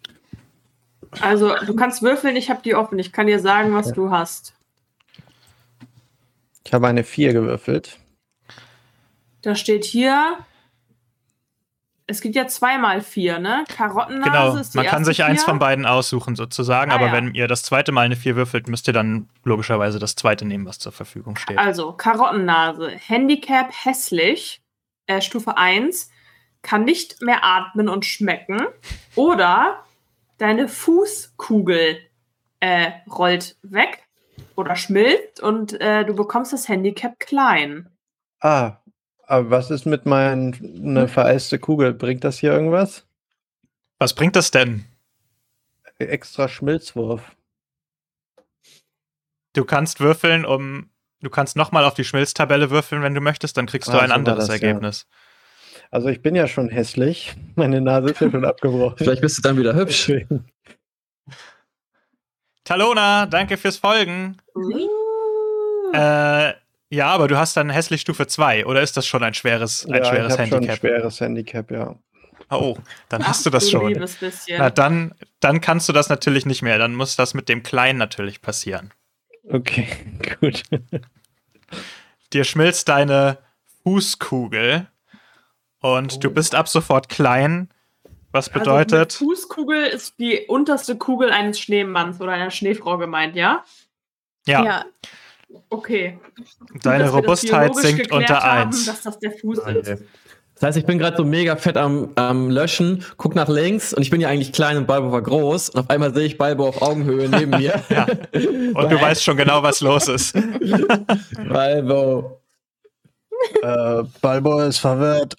Also, 1.21 1.55
du 1.67 1.77
kannst 1.77 2.03
würfeln, 2.03 2.37
ich 2.37 2.49
habe 2.49 2.63
die 2.63 2.75
offen. 2.75 2.99
Ich 2.99 3.13
kann 3.13 3.27
dir 3.27 3.39
sagen, 3.39 3.75
was 3.75 3.93
du 3.93 4.11
hast. 4.11 4.55
Ich 6.65 6.73
habe 6.73 6.89
eine 6.89 7.05
4 7.05 7.35
gewürfelt. 7.35 7.99
Da 9.43 9.55
steht 9.55 9.85
hier. 9.85 10.39
Es 12.07 12.21
gibt 12.21 12.35
ja 12.35 12.47
zweimal 12.49 13.01
vier, 13.01 13.39
ne? 13.39 13.65
Karottennase 13.69 14.31
Genau, 14.31 14.57
ist 14.57 14.75
die 14.75 14.79
man 14.79 14.87
kann 14.87 15.05
sich 15.05 15.23
eins 15.25 15.43
vier. 15.43 15.51
von 15.51 15.59
beiden 15.59 15.87
aussuchen 15.87 16.35
sozusagen, 16.37 16.91
Ah, 16.91 16.97
aber 16.97 17.07
ja. 17.07 17.13
wenn 17.13 17.35
ihr 17.35 17.47
das 17.49 17.63
zweite 17.63 17.93
Mal 17.93 18.03
eine 18.07 18.17
4 18.17 18.35
würfelt, 18.37 18.69
müsst 18.69 18.89
ihr 18.89 18.93
dann 18.93 19.29
logischerweise 19.45 19.99
das 19.99 20.17
zweite 20.17 20.45
nehmen, 20.45 20.67
was 20.67 20.79
zur 20.79 20.93
Verfügung 20.93 21.37
steht. 21.37 21.59
Also, 21.59 21.93
Karottennase, 21.93 22.91
Handicap 22.91 23.71
hässlich, 23.85 24.63
äh, 25.07 25.21
Stufe 25.21 25.57
1, 25.57 26.11
kann 26.63 26.85
nicht 26.85 27.23
mehr 27.23 27.45
atmen 27.45 27.89
und 27.89 28.05
schmecken. 28.05 28.67
Oder 29.15 29.85
deine 30.39 30.69
Fußkugel 30.69 31.99
äh, 32.61 32.91
rollt 33.11 33.57
weg 33.63 34.05
oder 34.57 34.77
schmilzt 34.77 35.41
und 35.41 35.81
äh, 35.81 36.05
du 36.05 36.15
bekommst 36.15 36.53
das 36.53 36.69
Handicap 36.69 37.19
klein. 37.19 37.89
Ah, 38.41 38.79
aber 39.27 39.51
was 39.51 39.71
ist 39.71 39.87
mit 39.87 40.07
meinen 40.07 40.55
eine 40.85 41.09
vereiste 41.09 41.59
Kugel? 41.59 41.95
Bringt 41.95 42.25
das 42.25 42.39
hier 42.39 42.53
irgendwas? 42.53 43.07
Was 43.99 44.15
bringt 44.15 44.37
das 44.37 44.51
denn? 44.51 44.85
Extra 45.99 46.49
Schmilzwurf. 46.49 47.23
Du 49.53 49.65
kannst 49.65 50.01
würfeln, 50.01 50.45
um. 50.45 50.89
Du 51.21 51.31
kannst 51.31 51.55
nochmal 51.57 51.85
auf 51.85 51.95
die 51.95 52.03
Schmilztabelle 52.05 52.71
würfeln, 52.71 53.03
wenn 53.03 53.15
du 53.15 53.21
möchtest, 53.21 53.57
dann 53.57 53.67
kriegst 53.67 53.89
du 53.89 53.93
Ah, 53.93 54.01
ein 54.01 54.09
so 54.09 54.15
anderes 54.15 54.49
das, 54.49 54.61
ja. 54.61 54.67
Ergebnis. 54.67 55.07
Also 55.93 56.09
ich 56.09 56.21
bin 56.21 56.35
ja 56.35 56.49
schon 56.49 56.69
hässlich. 56.69 57.35
Meine 57.55 57.81
Nase 57.81 58.11
ist 58.11 58.21
ja 58.21 58.31
schon 58.31 58.45
abgebrochen. 58.45 58.97
Vielleicht 58.99 59.21
bist 59.23 59.39
du 59.39 59.43
dann 59.43 59.57
wieder 59.57 59.75
hübsch. 59.75 60.11
Talona, 62.65 63.27
danke 63.27 63.57
fürs 63.57 63.77
Folgen. 63.77 64.37
Äh, 65.93 66.55
ja, 66.93 67.07
aber 67.09 67.27
du 67.27 67.39
hast 67.39 67.57
dann 67.57 67.71
hässlich 67.71 68.03
Stufe 68.03 68.27
2, 68.27 68.67
oder 68.67 68.83
ist 68.83 68.99
das 68.99 69.07
schon 69.07 69.23
ein 69.23 69.33
schweres, 69.33 69.87
ein 69.87 69.95
ja, 69.95 70.05
schweres 70.05 70.35
ich 70.35 70.39
habe 70.39 70.49
schon 70.49 70.59
ein 70.59 70.63
Handicap? 70.65 70.79
schweres 70.79 71.21
Handicap, 71.23 71.71
ja. 71.71 71.95
Oh, 72.51 72.77
dann 73.09 73.23
Ach, 73.23 73.29
hast 73.29 73.47
du 73.47 73.51
das 73.51 73.65
du 73.65 73.71
schon. 73.71 74.09
Na, 74.59 74.69
dann, 74.69 75.15
dann 75.41 75.63
kannst 75.63 75.89
du 75.89 75.95
das 75.95 76.11
natürlich 76.11 76.45
nicht 76.45 76.61
mehr. 76.61 76.77
Dann 76.77 76.95
muss 76.95 77.17
das 77.17 77.33
mit 77.33 77.49
dem 77.49 77.63
Kleinen 77.63 77.99
natürlich 77.99 78.43
passieren. 78.43 78.93
Okay, 79.49 79.89
gut. 80.41 80.65
Dir 82.35 82.45
schmilzt 82.45 82.91
deine 82.91 83.39
Fußkugel 83.85 84.87
und 85.81 86.23
du 86.23 86.31
bist 86.31 86.55
ab 86.55 86.69
sofort 86.69 87.09
klein, 87.09 87.71
was 88.33 88.49
Also 88.49 88.61
bedeutet, 88.61 89.15
Fußkugel 89.15 89.85
ist 89.87 90.19
die 90.19 90.45
unterste 90.47 90.99
Kugel 90.99 91.31
eines 91.31 91.59
Schneemanns 91.59 92.21
oder 92.21 92.33
einer 92.33 92.51
Schneefrau 92.51 92.99
gemeint, 92.99 93.35
ja? 93.35 93.65
ja, 94.47 94.63
Ja, 94.63 94.85
Okay. 95.71 96.19
deine 96.83 97.05
das 97.05 97.13
Robustheit 97.13 97.75
sinkt 97.77 98.13
unter 98.13 98.43
haben, 98.43 98.71
1. 98.71 98.87
Dass 98.87 99.03
das 99.03 99.19
der 99.19 99.33
Fuß 99.33 99.59
ist. 99.59 100.03
Das 100.63 100.69
heißt, 100.69 100.79
ich 100.79 100.87
bin 100.87 100.99
gerade 100.99 101.17
so 101.17 101.25
mega 101.25 101.57
fett 101.57 101.77
am, 101.77 102.11
am 102.15 102.49
Löschen, 102.49 103.05
guck 103.17 103.35
nach 103.35 103.49
links 103.49 103.93
und 103.93 104.03
ich 104.03 104.11
bin 104.11 104.21
ja 104.21 104.29
eigentlich 104.29 104.53
klein 104.53 104.77
und 104.77 104.87
Balbo 104.87 105.11
war 105.11 105.23
groß 105.23 105.71
und 105.71 105.81
auf 105.81 105.91
einmal 105.91 106.15
sehe 106.15 106.27
ich 106.27 106.39
Balbo 106.39 106.69
auf 106.69 106.83
Augenhöhe 106.83 107.29
neben 107.29 107.51
mir. 107.51 107.83
Ja. 107.91 108.07
Und 108.07 108.93
du 108.93 109.01
weißt 109.01 109.25
schon 109.25 109.37
genau, 109.37 109.63
was 109.63 109.81
los 109.81 110.09
ist. 110.09 110.35
Balbo. 111.49 112.41
äh, 113.63 114.05
Balbo 114.21 114.61
ist 114.61 114.79
verwirrt. 114.79 115.35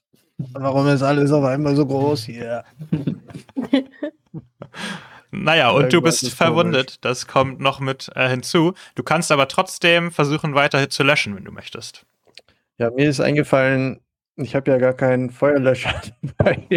Warum 0.54 0.88
ist 0.88 1.04
alles 1.04 1.32
auf 1.32 1.46
einmal 1.46 1.76
so 1.76 1.86
groß 1.86 2.26
hier? 2.26 2.64
Naja, 5.34 5.72
und 5.72 5.92
du 5.92 6.02
bist 6.02 6.24
ist 6.24 6.36
verwundet. 6.36 7.04
Das 7.04 7.28
kommt 7.28 7.60
noch 7.60 7.80
mit 7.80 8.12
äh, 8.16 8.30
hinzu. 8.30 8.74
Du 8.96 9.04
kannst 9.04 9.32
aber 9.32 9.48
trotzdem 9.48 10.12
versuchen, 10.12 10.54
weiter 10.54 10.90
zu 10.90 11.04
löschen, 11.04 11.36
wenn 11.36 11.44
du 11.44 11.52
möchtest. 11.52 12.06
Ja, 12.78 12.92
mir 12.92 13.10
ist 13.10 13.20
eingefallen, 13.20 14.00
ich 14.36 14.56
habe 14.56 14.70
ja 14.70 14.78
gar 14.78 14.94
keinen 14.94 15.32
Feuerlöscher 15.32 15.94
dabei. 16.38 16.68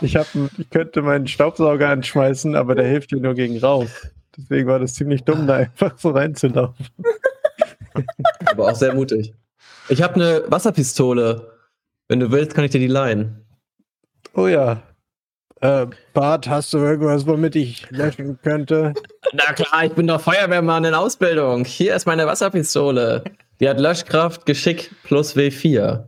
ich, 0.00 0.16
hab, 0.16 0.26
ich 0.58 0.70
könnte 0.70 1.02
meinen 1.02 1.26
Staubsauger 1.26 1.90
anschmeißen, 1.90 2.54
aber 2.54 2.74
der 2.74 2.86
hilft 2.86 3.12
ja 3.12 3.18
nur 3.18 3.34
gegen 3.34 3.58
Rauch. 3.58 3.88
Deswegen 4.36 4.68
war 4.68 4.78
das 4.78 4.94
ziemlich 4.94 5.22
dumm, 5.24 5.46
da 5.46 5.56
einfach 5.56 5.98
so 5.98 6.10
reinzulaufen. 6.10 6.86
Aber 8.46 8.70
auch 8.70 8.74
sehr 8.74 8.94
mutig. 8.94 9.34
Ich 9.88 10.02
habe 10.02 10.14
eine 10.14 10.44
Wasserpistole. 10.48 11.52
Wenn 12.08 12.20
du 12.20 12.30
willst, 12.30 12.54
kann 12.54 12.64
ich 12.64 12.70
dir 12.70 12.80
die 12.80 12.86
leihen. 12.86 13.44
Oh 14.34 14.46
ja. 14.46 14.82
Äh, 15.66 15.88
Bart, 16.12 16.46
hast 16.48 16.72
du 16.74 16.78
irgendwas, 16.78 17.26
womit 17.26 17.56
ich 17.56 17.90
löschen 17.90 18.38
könnte? 18.40 18.94
Na 19.32 19.52
klar, 19.52 19.84
ich 19.84 19.92
bin 19.94 20.06
doch 20.06 20.20
Feuerwehrmann 20.20 20.84
in 20.84 20.94
Ausbildung. 20.94 21.64
Hier 21.64 21.96
ist 21.96 22.06
meine 22.06 22.24
Wasserpistole. 22.24 23.24
Die 23.58 23.68
hat 23.68 23.80
Löschkraft, 23.80 24.46
Geschick 24.46 24.92
plus 25.02 25.34
W4. 25.34 26.04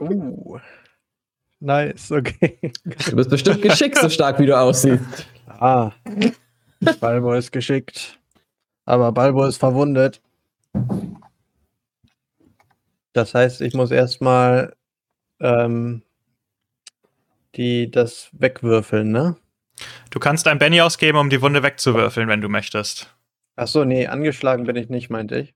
Uh. 0.00 0.58
Nice, 1.60 2.10
okay. 2.12 2.58
Du 3.10 3.16
bist 3.16 3.28
bestimmt 3.28 3.60
geschickt, 3.60 3.98
so 3.98 4.08
stark 4.08 4.38
wie 4.38 4.46
du 4.46 4.58
aussiehst. 4.58 5.26
Ah. 5.48 5.90
Balbo 6.98 7.34
ist 7.34 7.52
geschickt. 7.52 8.18
Aber 8.86 9.12
Balbo 9.12 9.44
ist 9.44 9.58
verwundet. 9.58 10.22
Das 13.12 13.34
heißt, 13.34 13.60
ich 13.60 13.74
muss 13.74 13.90
erstmal 13.90 14.74
ähm, 15.40 16.02
die 17.58 17.90
das 17.90 18.30
wegwürfeln, 18.32 19.10
ne? 19.10 19.36
Du 20.10 20.18
kannst 20.18 20.48
ein 20.48 20.58
Benny 20.58 20.80
ausgeben, 20.80 21.18
um 21.18 21.28
die 21.30 21.42
Wunde 21.42 21.62
wegzuwürfeln, 21.62 22.28
wenn 22.28 22.40
du 22.40 22.48
möchtest. 22.48 23.14
Ach 23.56 23.66
so, 23.68 23.84
nee, 23.84 24.06
angeschlagen 24.06 24.64
bin 24.64 24.76
ich 24.76 24.88
nicht, 24.88 25.10
meinte 25.10 25.38
ich. 25.40 25.54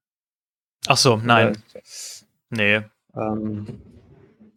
Ach 0.86 0.96
so, 0.96 1.16
nein. 1.16 1.56
Nee. 2.50 2.82
Ähm, 3.16 3.80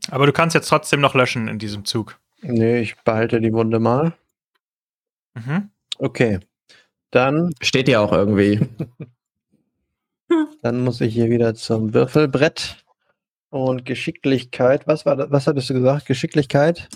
Aber 0.10 0.26
du 0.26 0.34
kannst 0.34 0.54
jetzt 0.56 0.68
trotzdem 0.68 1.00
noch 1.00 1.14
löschen 1.16 1.48
in 1.48 1.60
diesem 1.60 1.86
Zug. 1.86 2.20
nee, 2.42 2.80
ich 2.80 2.96
behalte 2.98 3.40
die 3.40 3.54
Wunde 3.54 3.80
mal. 3.80 4.14
Mhm. 5.36 5.70
Okay. 5.98 6.40
Dann, 7.12 7.52
Steht 7.62 7.88
ja 7.88 8.00
auch 8.02 8.12
irgendwie. 8.12 8.60
dann 10.62 10.84
muss 10.84 11.02
ich 11.02 11.14
hier 11.14 11.30
wieder 11.30 11.56
zum 11.56 11.94
Würfelbrett. 11.94 12.84
Und 13.50 13.86
Geschicklichkeit. 13.86 14.86
Was 14.88 15.06
war 15.06 15.16
das? 15.16 15.32
Was 15.32 15.48
hattest 15.48 15.70
du 15.70 15.76
gesagt? 15.76 16.08
Geschicklichkeit? 16.08 16.90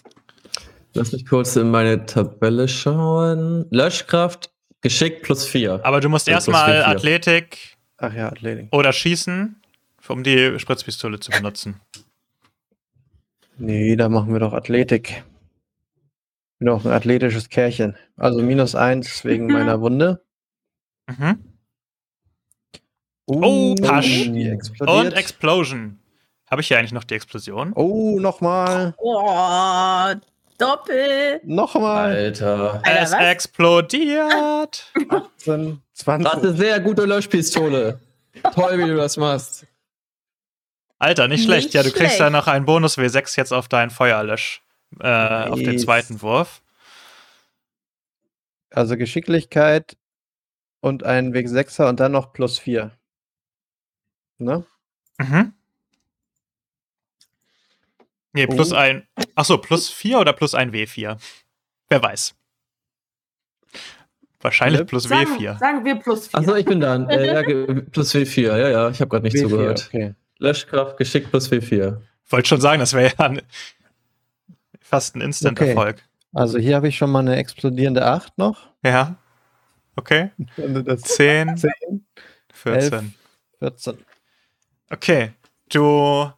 Lass 0.94 1.12
mich 1.12 1.26
kurz 1.26 1.56
in 1.56 1.70
meine 1.72 2.06
Tabelle 2.06 2.68
schauen. 2.68 3.66
Löschkraft, 3.70 4.52
Geschick 4.82 5.22
plus 5.24 5.46
4. 5.46 5.82
Aber 5.86 6.00
du 6.00 6.10
musst 6.10 6.28
Ja, 6.28 6.36
plus 6.38 6.48
erstmal. 6.48 6.84
Athletik 6.84 7.78
Ach 7.98 8.14
ja, 8.14 8.28
Athletik. 8.30 8.70
oder 8.74 8.92
Schießen, 8.94 9.56
um 10.08 10.24
die 10.24 10.58
Spritzpistole 10.60 11.20
zu 11.20 11.32
benutzen. 11.32 11.80
Nee, 13.58 13.96
da 13.96 14.10
machen 14.10 14.32
wir 14.34 14.40
doch 14.40 14.54
Athletik. 14.54 15.24
Bin 16.60 16.68
doch 16.68 16.84
ein 16.86 16.92
athletisches 16.92 17.50
Kerlchen. 17.50 17.96
Also 18.18 18.42
minus 18.42 18.74
eins 18.76 19.24
wegen 19.26 19.48
meiner 19.48 19.80
Wunde. 19.82 20.22
Mhm. 21.08 21.44
Oh, 23.26 23.76
Pasch. 23.76 24.08
Die 24.08 24.50
explodiert. 24.50 24.98
Und 25.08 25.14
Explosion. 25.14 26.00
Habe 26.50 26.62
ich 26.62 26.68
hier 26.68 26.80
eigentlich 26.80 26.94
noch 26.94 27.04
die 27.04 27.14
Explosion? 27.14 27.74
oh, 27.76 28.20
nochmal. 28.20 28.96
Oh, 28.98 30.14
Doppel. 30.60 31.42
Nochmal. 31.44 32.14
Alter. 32.16 32.76
Alter, 32.84 33.02
es 33.02 33.12
was? 33.12 33.20
explodiert. 33.22 34.92
18, 35.10 35.10
Das 35.10 36.02
ist 36.02 36.08
eine 36.08 36.24
20. 36.24 36.58
sehr 36.58 36.80
gute 36.82 37.06
Löschpistole. 37.06 38.00
Toll, 38.54 38.78
wie 38.78 38.86
du 38.86 38.96
das 38.98 39.18
machst. 39.18 39.66
Alter, 41.00 41.28
nicht 41.28 41.46
schlecht. 41.46 41.68
Nicht 41.68 41.74
ja, 41.76 41.82
du 41.84 41.90
kriegst 41.90 42.16
schlecht. 42.16 42.20
ja 42.20 42.30
noch 42.30 42.48
einen 42.48 42.66
Bonus 42.66 42.98
W6 42.98 43.38
jetzt 43.38 43.54
auf 43.54 43.68
deinen 43.68 43.90
Feuerlösch. 43.90 44.62
Äh, 45.00 45.08
auf 45.48 45.60
den 45.60 45.72
Nice. 45.74 45.84
zweiten 45.84 46.22
Wurf. 46.22 46.62
Also 48.72 48.98
Geschicklichkeit 48.98 49.98
und 50.82 51.04
ein 51.04 51.34
Weg 51.34 51.48
6er 51.48 51.88
und 51.90 52.00
dann 52.00 52.12
noch 52.12 52.34
plus 52.34 52.60
4. 52.60 52.92
Ne? 54.40 54.66
Mhm. 55.18 55.54
Nee, 58.34 58.48
plus 58.48 58.72
Oh. 58.74 58.76
ein. 58.76 59.08
Achso, 59.40 59.58
plus 59.58 59.90
4 59.90 60.20
oder 60.20 60.34
plus 60.34 60.54
ein 60.54 60.74
W4? 60.74 61.18
Wer 61.88 62.04
weiß. 62.04 62.36
Wahrscheinlich 64.42 64.86
plus 64.86 65.04
Sagen, 65.04 65.32
W4. 65.38 65.58
sagen 65.58 65.86
wir 65.86 65.96
plus 65.96 66.28
vier. 66.28 66.40
Achso, 66.40 66.56
ich 66.56 66.66
bin 66.66 66.82
dann. 66.82 67.10
Äh, 67.10 67.26
ja, 67.26 67.82
plus 67.90 68.14
W4. 68.14 68.42
Ja, 68.42 68.68
ja, 68.70 68.90
ich 68.90 69.00
habe 69.00 69.08
gerade 69.08 69.24
nicht 69.24 69.38
W4, 69.38 69.42
zugehört. 69.42 69.86
okay. 69.88 70.16
Löschkraft, 70.40 70.98
Geschick 70.98 71.30
plus 71.30 71.50
W4. 71.50 72.02
Wollte 72.28 72.50
schon 72.50 72.60
sagen, 72.60 72.82
das 72.82 72.94
wäre 72.94 73.14
ja 73.18 73.26
ein, 73.26 73.42
fast 74.82 75.16
ein 75.16 75.22
Instant-Erfolg. 75.22 76.04
Also 76.34 76.60
hier 76.60 76.76
habe 76.76 76.90
ich 76.90 76.98
schon 76.98 77.10
mal 77.10 77.20
eine 77.20 77.38
explodierende 77.38 78.06
8 78.06 78.38
noch. 78.38 78.68
Ja. 78.84 79.16
Okay. 79.96 80.32
Und 80.58 80.84
das 80.86 81.02
10, 81.04 81.56
10, 81.56 81.72
14. 82.52 83.16
14. 83.60 83.98
Okay. 84.90 85.32
Du 85.70 86.30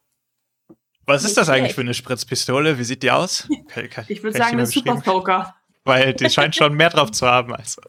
Was 1.05 1.21
ist 1.23 1.29
Nicht 1.29 1.37
das 1.37 1.49
eigentlich 1.49 1.61
schlecht. 1.63 1.75
für 1.75 1.81
eine 1.81 1.93
Spritzpistole? 1.93 2.77
Wie 2.77 2.83
sieht 2.83 3.03
die 3.03 3.11
aus? 3.11 3.47
Kann- 3.69 3.89
kann- 3.89 4.05
Ich 4.07 4.21
würde 4.23 4.37
sagen, 4.37 4.51
eine 4.53 4.65
Super? 4.65 5.01
Soaker. 5.03 5.55
Weil 5.83 6.13
die 6.13 6.29
scheint 6.29 6.55
schon 6.55 6.73
mehr 6.75 6.89
drauf 6.89 7.11
zu 7.11 7.25
haben. 7.27 7.55
Also. 7.55 7.81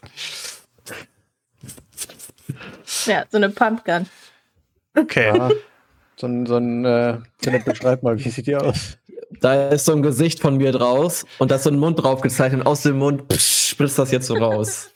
Ja, 3.07 3.25
so 3.31 3.37
eine 3.37 3.51
Pumpgun. 3.51 4.07
Okay. 4.97 5.37
Ja, 5.37 5.51
so 6.17 6.27
ein, 6.27 6.47
so 6.47 6.57
ein 6.57 6.85
äh, 6.85 7.19
Philipp, 7.43 7.65
beschreib 7.65 8.03
mal, 8.03 8.19
wie 8.23 8.29
sieht 8.29 8.47
die 8.47 8.57
aus? 8.57 8.99
Da 9.41 9.69
ist 9.71 9.87
so 9.87 9.93
ein 9.93 10.03
Gesicht 10.03 10.41
von 10.41 10.57
mir 10.59 10.73
draus 10.73 11.25
und 11.39 11.51
da 11.51 11.57
ist 11.57 11.65
so 11.65 11.71
ein 11.71 11.79
Mund 11.79 12.03
drauf 12.03 12.21
gezeichnet. 12.21 12.61
Und 12.61 12.67
aus 12.67 12.83
dem 12.83 12.99
Mund 12.99 13.29
psch, 13.29 13.71
spritzt 13.71 13.99
das 13.99 14.11
jetzt 14.11 14.27
so 14.27 14.35
raus. 14.35 14.91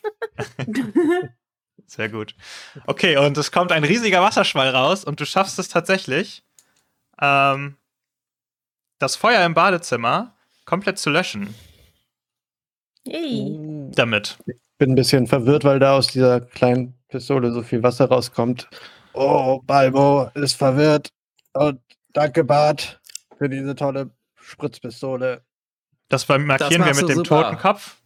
Sehr 1.87 2.09
gut. 2.09 2.35
Okay, 2.87 3.17
und 3.17 3.37
es 3.39 3.51
kommt 3.53 3.73
ein 3.73 3.85
riesiger 3.85 4.21
Wasserschwall 4.23 4.69
raus 4.71 5.05
und 5.05 5.21
du 5.21 5.25
schaffst 5.27 5.59
es 5.59 5.69
tatsächlich, 5.69 6.45
ähm, 7.21 7.77
das 8.99 9.16
Feuer 9.16 9.44
im 9.44 9.55
Badezimmer 9.55 10.34
komplett 10.64 10.99
zu 10.99 11.11
löschen. 11.11 11.55
Yay. 13.05 13.90
Damit. 13.94 14.38
bin 14.78 14.92
ein 14.92 14.94
bisschen 14.94 15.26
verwirrt, 15.26 15.64
weil 15.64 15.78
da 15.78 15.97
aus 15.97 16.09
dieser 16.09 16.40
kleinen 16.40 16.94
Pistole 17.09 17.53
so 17.53 17.62
viel 17.62 17.82
Wasser 17.82 18.07
rauskommt. 18.07 18.68
Oh, 19.12 19.61
Balbo 19.64 20.30
ist 20.34 20.55
verwirrt. 20.55 21.09
Und 21.53 21.80
danke, 22.12 22.44
Bart, 22.44 23.01
für 23.38 23.49
diese 23.49 23.74
tolle 23.74 24.11
Spritzpistole. 24.34 25.42
Das 26.09 26.28
markieren 26.28 26.59
wir 26.70 26.78
machst 26.78 27.01
mit 27.01 27.11
dem 27.11 27.16
super. 27.16 27.42
Totenkopf. 27.42 27.97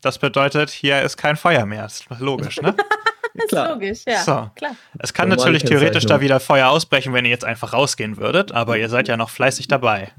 Das 0.00 0.18
bedeutet, 0.18 0.70
hier 0.70 1.02
ist 1.02 1.16
kein 1.16 1.36
Feuer 1.36 1.64
mehr. 1.66 1.86
Ist 1.86 2.06
logisch, 2.18 2.60
ne? 2.60 2.76
Ist 3.44 3.52
logisch, 3.52 4.02
ja. 4.06 4.22
So. 4.22 4.50
Klar. 4.54 4.76
Es 4.98 5.12
kann 5.12 5.28
natürlich 5.28 5.64
theoretisch 5.64 6.06
da 6.06 6.20
wieder 6.20 6.38
Feuer 6.40 6.68
ausbrechen, 6.70 7.12
wenn 7.12 7.24
ihr 7.24 7.30
jetzt 7.32 7.44
einfach 7.44 7.72
rausgehen 7.72 8.16
würdet, 8.16 8.52
aber 8.52 8.78
ihr 8.78 8.88
seid 8.88 9.08
ja 9.08 9.16
noch 9.16 9.30
fleißig 9.30 9.66
dabei. 9.68 10.12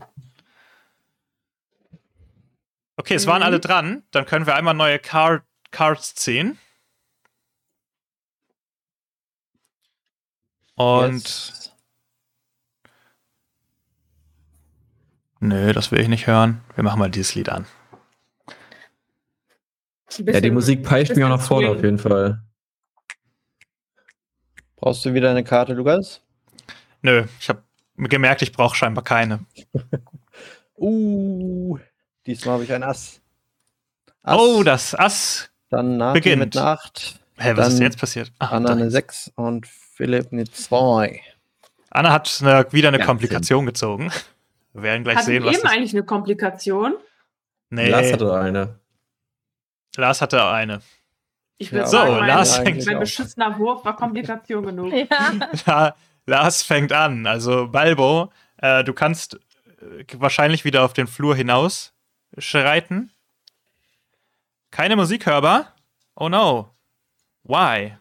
Okay, 2.97 3.15
es 3.15 3.25
waren 3.27 3.39
Mhm. 3.39 3.45
alle 3.45 3.59
dran. 3.59 4.03
Dann 4.11 4.25
können 4.25 4.45
wir 4.45 4.55
einmal 4.55 4.73
neue 4.73 4.99
Car 4.99 5.43
Cards 5.71 6.15
ziehen. 6.15 6.57
Und. 10.75 11.13
Jetzt. 11.15 11.73
Nö, 15.39 15.73
das 15.73 15.91
will 15.91 15.99
ich 15.99 16.07
nicht 16.07 16.27
hören. 16.27 16.61
Wir 16.75 16.83
machen 16.83 16.99
mal 16.99 17.09
dieses 17.09 17.35
Lied 17.35 17.49
an. 17.49 17.65
Ja, 20.17 20.39
die 20.39 20.51
Musik 20.51 20.83
peitscht 20.83 21.15
mich 21.15 21.23
auch 21.25 21.29
nach 21.29 21.41
vorne 21.41 21.69
auf 21.69 21.83
jeden 21.83 21.99
Fall. 21.99 22.41
Brauchst 24.85 25.03
du 25.03 25.15
wieder 25.15 25.31
eine 25.31 25.43
Karte, 25.43 25.73
Lukas? 25.73 26.21
Nö, 27.01 27.25
ich 27.39 27.49
habe 27.49 27.63
gemerkt, 27.97 28.43
ich 28.43 28.51
brauche 28.51 28.75
scheinbar 28.75 29.03
keine. 29.03 29.39
Uh, 30.77 31.79
diesmal 32.27 32.55
habe 32.55 32.65
ich 32.65 32.73
ein 32.73 32.83
Ass. 32.83 33.21
Ass. 34.21 34.37
Oh, 34.37 34.61
das 34.61 34.93
Ass. 34.93 35.49
Dann 35.69 35.95
Nati 35.95 36.19
beginnt. 36.19 36.39
mit 36.39 36.57
einer 36.57 36.67
8, 36.67 37.19
Hä, 37.37 37.53
was 37.55 37.73
ist 37.73 37.79
jetzt 37.79 37.97
passiert? 37.97 38.33
Ah, 38.39 38.47
Anna 38.49 38.73
eine 38.73 38.91
6 38.91 39.31
und 39.35 39.65
Philipp 39.65 40.33
eine 40.33 40.43
2. 40.43 41.21
Anna 41.89 42.11
hat 42.11 42.39
eine, 42.41 42.67
wieder 42.71 42.89
eine 42.89 42.99
Ja, 42.99 43.05
Komplikation 43.05 43.65
gezogen. 43.65 44.11
Wir 44.73 44.83
werden 44.83 45.03
gleich 45.05 45.15
Hatten 45.15 45.25
sehen, 45.27 45.45
was 45.45 45.57
eben 45.57 45.67
eigentlich 45.67 45.93
eine 45.93 46.03
Komplikation? 46.03 46.95
Nee, 47.69 47.87
Lars 47.87 48.11
hatte 48.11 48.33
eine. 48.37 48.79
Lars 49.95 50.21
hatte 50.21 50.45
eine. 50.45 50.81
Ich 51.57 51.71
würde 51.71 51.83
Ja, 51.83 51.87
So, 51.87 51.97
sagen, 51.97 52.11
mein, 52.17 52.27
Lars 52.27 52.57
fängt- 52.57 52.85
mein 52.85 52.99
beschissener 52.99 53.57
Wurf 53.57 53.85
war 53.85 53.95
Komplikation 53.95 54.65
genug. 54.65 54.93
Ja. 54.93 55.49
Ja, 55.65 55.95
Lars 56.25 56.63
fängt 56.63 56.91
an. 56.91 57.25
Also 57.27 57.67
Balbo, 57.67 58.31
äh, 58.57 58.83
du 58.83 58.93
kannst 58.93 59.35
äh, 59.81 60.03
wahrscheinlich 60.17 60.65
wieder 60.65 60.83
auf 60.83 60.93
den 60.93 61.07
Flur 61.07 61.35
hinaus 61.35 61.93
schreiten. 62.37 63.11
Keine 64.71 64.95
Musik 64.95 65.25
hörbar. 65.27 65.73
Oh 66.15 66.27
no. 66.29 66.69
Why? 67.43 67.93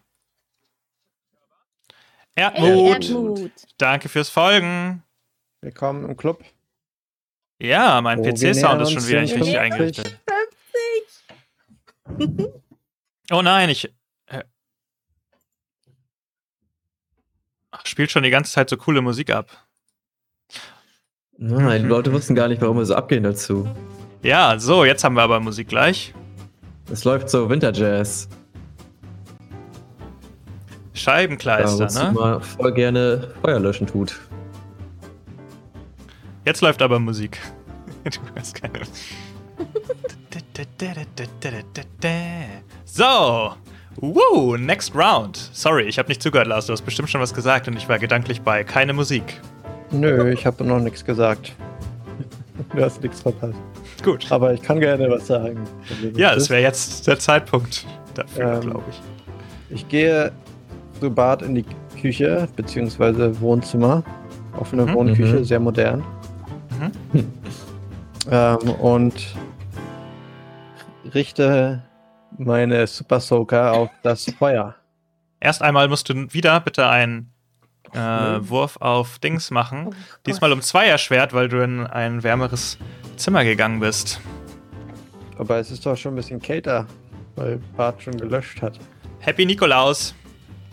Erdmut. 2.34 2.88
Erdmut. 2.88 3.52
Danke 3.78 4.08
fürs 4.08 4.28
Folgen. 4.28 5.02
Willkommen 5.60 6.04
im 6.08 6.16
Club. 6.16 6.42
Ja, 7.60 8.00
mein 8.00 8.18
Oh, 8.18 8.22
PC-Sound 8.24 8.82
ist 8.82 8.92
schon 8.92 9.06
wieder 9.06 9.20
nicht 9.20 9.34
richtig 9.34 9.56
50. 9.56 10.18
Oh 13.30 13.42
nein, 13.42 13.70
ich. 13.70 13.92
Äh, 14.26 14.44
Ach, 17.70 17.86
spielt 17.86 18.10
schon 18.10 18.22
die 18.22 18.30
ganze 18.30 18.52
Zeit 18.52 18.68
so 18.70 18.76
coole 18.76 19.00
Musik 19.00 19.30
ab. 19.30 19.50
Nein, 21.36 21.82
die 21.82 21.88
Leute 21.88 22.12
wussten 22.12 22.34
gar 22.34 22.48
nicht, 22.48 22.60
warum 22.60 22.76
wir 22.78 22.84
so 22.84 22.94
abgehen 22.94 23.24
dazu. 23.24 23.68
Ja, 24.22 24.58
so, 24.58 24.84
jetzt 24.84 25.04
haben 25.04 25.14
wir 25.14 25.22
aber 25.22 25.40
Musik 25.40 25.68
gleich. 25.68 26.14
Es 26.90 27.04
läuft 27.04 27.30
so 27.30 27.48
Winterjazz. 27.48 28.28
Scheibenkleister, 30.92 31.84
wozu 31.84 32.04
ne? 32.04 32.12
man 32.12 32.42
voll 32.42 32.72
gerne 32.72 33.34
Feuer 33.42 33.58
löschen 33.58 33.86
tut. 33.86 34.20
Jetzt 36.44 36.60
läuft 36.60 36.82
aber 36.82 36.98
Musik. 36.98 37.40
Du 38.04 38.20
hast 38.36 38.54
keine. 38.54 38.80
So. 42.84 43.52
Woo, 43.96 44.56
next 44.56 44.94
round. 44.94 45.36
Sorry, 45.52 45.84
ich 45.84 45.98
habe 45.98 46.08
nicht 46.08 46.22
zugehört, 46.22 46.48
Lars. 46.48 46.66
Du 46.66 46.72
hast 46.72 46.82
bestimmt 46.82 47.10
schon 47.10 47.20
was 47.20 47.32
gesagt 47.32 47.68
und 47.68 47.76
ich 47.76 47.88
war 47.88 47.98
gedanklich 47.98 48.40
bei 48.42 48.64
keine 48.64 48.92
Musik. 48.92 49.40
Nö, 49.92 50.32
ich 50.32 50.44
habe 50.46 50.64
noch 50.64 50.80
nichts 50.80 51.04
gesagt. 51.04 51.52
Du 52.74 52.82
hast 52.84 53.02
nichts 53.02 53.20
verpasst. 53.20 53.54
Gut. 54.04 54.30
Aber 54.30 54.52
ich 54.54 54.62
kann 54.62 54.78
gerne 54.80 55.10
was 55.10 55.26
sagen. 55.26 55.58
Ja, 56.16 56.34
es 56.34 56.48
wäre 56.50 56.62
jetzt 56.62 57.04
der 57.06 57.18
Zeitpunkt 57.18 57.84
dafür, 58.14 58.54
Ähm, 58.54 58.60
glaube 58.60 58.84
ich. 58.90 59.00
Ich 59.76 59.88
gehe 59.88 60.30
zu 61.00 61.10
Bad 61.10 61.42
in 61.42 61.56
die 61.56 61.64
Küche, 62.00 62.48
beziehungsweise 62.54 63.38
Wohnzimmer. 63.40 64.02
Offene 64.58 64.86
Mhm. 64.86 64.94
Wohnküche, 64.94 65.38
Mhm. 65.40 65.44
sehr 65.44 65.60
modern. 65.60 66.04
Mhm. 67.12 67.24
Ähm, 68.30 68.70
und 68.80 69.14
richte 71.14 71.82
meine 72.38 72.86
Super 72.86 73.20
Soaker 73.20 73.72
auf 73.72 73.90
das 74.02 74.24
Feuer. 74.38 74.74
Erst 75.40 75.62
einmal 75.62 75.88
musst 75.88 76.08
du 76.08 76.32
wieder 76.32 76.58
bitte 76.60 76.88
einen 76.88 77.30
äh. 77.92 77.98
Wurf 77.98 78.76
auf 78.80 79.18
Dings 79.18 79.50
machen. 79.50 79.88
Oh. 79.88 79.94
Diesmal 80.26 80.52
um 80.52 80.62
zwei 80.62 80.86
erschwert, 80.86 81.32
weil 81.32 81.48
du 81.48 81.62
in 81.62 81.86
ein 81.86 82.22
wärmeres 82.22 82.78
Zimmer 83.16 83.44
gegangen 83.44 83.80
bist. 83.80 84.20
Aber 85.38 85.58
es 85.58 85.70
ist 85.70 85.84
doch 85.84 85.96
schon 85.96 86.14
ein 86.14 86.16
bisschen 86.16 86.40
kälter, 86.40 86.86
weil 87.36 87.58
Bart 87.76 88.02
schon 88.02 88.16
gelöscht 88.16 88.62
hat. 88.62 88.78
Happy 89.20 89.46
Nikolaus. 89.46 90.14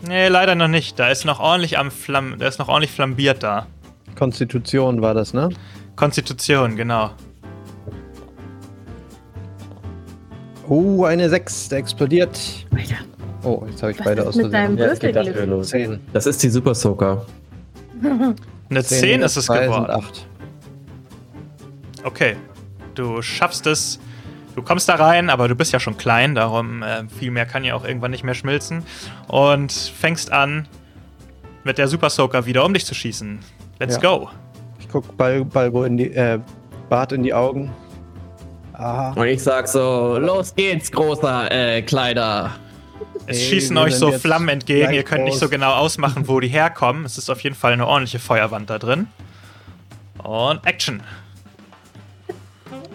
Nee, 0.07 0.27
leider 0.29 0.55
noch 0.55 0.67
nicht. 0.67 0.97
Da 0.97 1.09
ist 1.09 1.25
noch 1.25 1.39
ordentlich 1.39 1.77
am 1.77 1.91
Flamm, 1.91 2.37
da 2.39 2.47
ist 2.47 2.59
noch 2.59 2.67
ordentlich 2.67 2.91
flambiert 2.91 3.43
da. 3.43 3.67
Konstitution 4.15 5.01
war 5.01 5.13
das, 5.13 5.33
ne? 5.33 5.49
Konstitution, 5.95 6.75
genau. 6.75 7.11
Oh, 10.74 11.03
eine 11.03 11.30
6, 11.30 11.67
der 11.67 11.80
explodiert. 11.80 12.39
Alter, 12.74 12.95
Oh, 13.43 13.63
jetzt 13.69 13.82
habe 13.82 13.91
ich 13.91 13.99
Was 13.99 14.05
beide 14.05 14.22
ist 14.22 14.28
aus 14.28 14.36
mit 14.38 14.53
deinem 14.53 14.78
Versehen. 14.78 14.88
Ja, 14.88 14.93
es 14.93 14.99
geht 14.99 15.15
dafür 15.17 15.34
Würfelglück? 15.34 15.57
los. 15.57 15.67
10. 15.69 15.99
Das 16.13 16.26
ist 16.28 16.41
die 16.43 16.49
Super 16.49 16.74
Soaker. 16.76 17.26
Eine 18.69 18.84
10 18.84 19.22
ist 19.22 19.36
es 19.36 19.47
geworden. 19.47 19.74
Sind 19.74 19.89
8. 19.89 20.28
Okay. 22.05 22.36
Du 22.95 23.22
schaffst 23.22 23.67
es. 23.67 23.99
Du 24.55 24.61
kommst 24.61 24.88
da 24.88 24.95
rein, 24.95 25.30
aber 25.30 25.49
du 25.49 25.55
bist 25.55 25.74
ja 25.74 25.80
schon 25.82 25.97
klein, 25.97 26.36
darum 26.36 26.84
äh, 26.84 27.03
viel 27.09 27.32
mehr 27.32 27.45
kann 27.45 27.63
ja 27.65 27.74
auch 27.76 27.84
irgendwann 27.86 28.11
nicht 28.11 28.24
mehr 28.24 28.34
schmilzen. 28.34 28.84
Und 29.28 29.72
fängst 29.74 30.32
an, 30.32 30.67
mit 31.65 31.78
der 31.80 31.88
Super 31.89 32.09
Soaker 32.09 32.45
wieder 32.45 32.63
um 32.65 32.74
dich 32.74 32.86
zu 32.86 32.93
schießen. 32.95 33.39
Let's 33.80 33.95
Ja. 33.95 34.01
go. 34.17 34.30
Ich 34.80 34.88
guck 34.89 35.17
Bal 35.17 35.43
Balbo 35.43 35.84
in 35.84 35.97
die, 35.97 36.11
äh, 36.13 36.39
Bart 36.89 37.11
in 37.11 37.24
die 37.24 37.34
Augen. 37.34 37.72
Aha. 38.82 39.13
Und 39.15 39.27
ich 39.27 39.43
sag 39.43 39.67
so, 39.67 40.17
los 40.19 40.55
geht's, 40.55 40.91
großer 40.91 41.51
äh, 41.51 41.82
Kleider. 41.84 42.51
Es 43.27 43.38
Ey, 43.38 43.43
schießen 43.45 43.77
euch 43.77 43.95
so 43.95 44.11
Flammen 44.11 44.49
entgegen. 44.49 44.91
Ihr 44.91 45.03
könnt 45.03 45.23
nicht 45.23 45.38
so 45.38 45.45
groß. 45.45 45.51
genau 45.51 45.73
ausmachen, 45.73 46.27
wo 46.27 46.39
die 46.39 46.47
herkommen. 46.47 47.05
Es 47.05 47.19
ist 47.19 47.29
auf 47.29 47.41
jeden 47.41 47.55
Fall 47.55 47.73
eine 47.73 47.86
ordentliche 47.86 48.17
Feuerwand 48.17 48.71
da 48.71 48.79
drin. 48.79 49.07
Und 50.23 50.65
Action. 50.65 51.03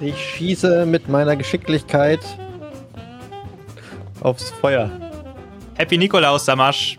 Ich 0.00 0.18
schieße 0.18 0.86
mit 0.86 1.08
meiner 1.08 1.36
Geschicklichkeit 1.36 2.20
aufs 4.20 4.50
Feuer. 4.50 4.90
Happy 5.76 5.98
Nikolaus, 5.98 6.44
Samasch. 6.46 6.98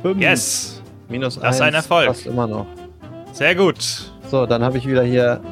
Fünf. 0.00 0.18
Yes. 0.18 0.82
Minus 1.08 1.34
Das 1.34 1.56
ist 1.56 1.60
1. 1.60 1.68
ein 1.68 1.74
Erfolg. 1.74 2.06
Passt 2.06 2.26
immer 2.26 2.46
noch. 2.46 2.66
Sehr 3.32 3.54
gut. 3.54 4.10
So, 4.30 4.46
dann 4.46 4.64
habe 4.64 4.78
ich 4.78 4.86
wieder 4.86 5.02
hier 5.02 5.42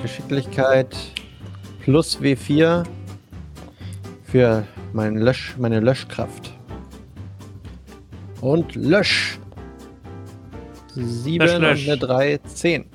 Geschicklichkeit 0.00 0.94
plus 1.84 2.18
W4 2.18 2.82
für 4.24 4.66
mein 4.94 5.16
Lösch, 5.16 5.54
meine 5.58 5.80
Löschkraft. 5.80 6.54
Und 8.40 8.74
Lösch. 8.74 9.38
7 10.94 11.44
Lösch, 11.44 11.58
lösch. 11.58 11.84
und 11.84 11.90
eine 11.90 11.98
3, 11.98 12.38
10. 12.38 12.86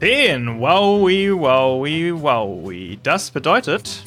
10. 0.00 0.60
Wowie, 0.60 1.32
wowie, 1.32 2.12
wowie. 2.14 2.98
Das 3.02 3.30
bedeutet. 3.30 4.04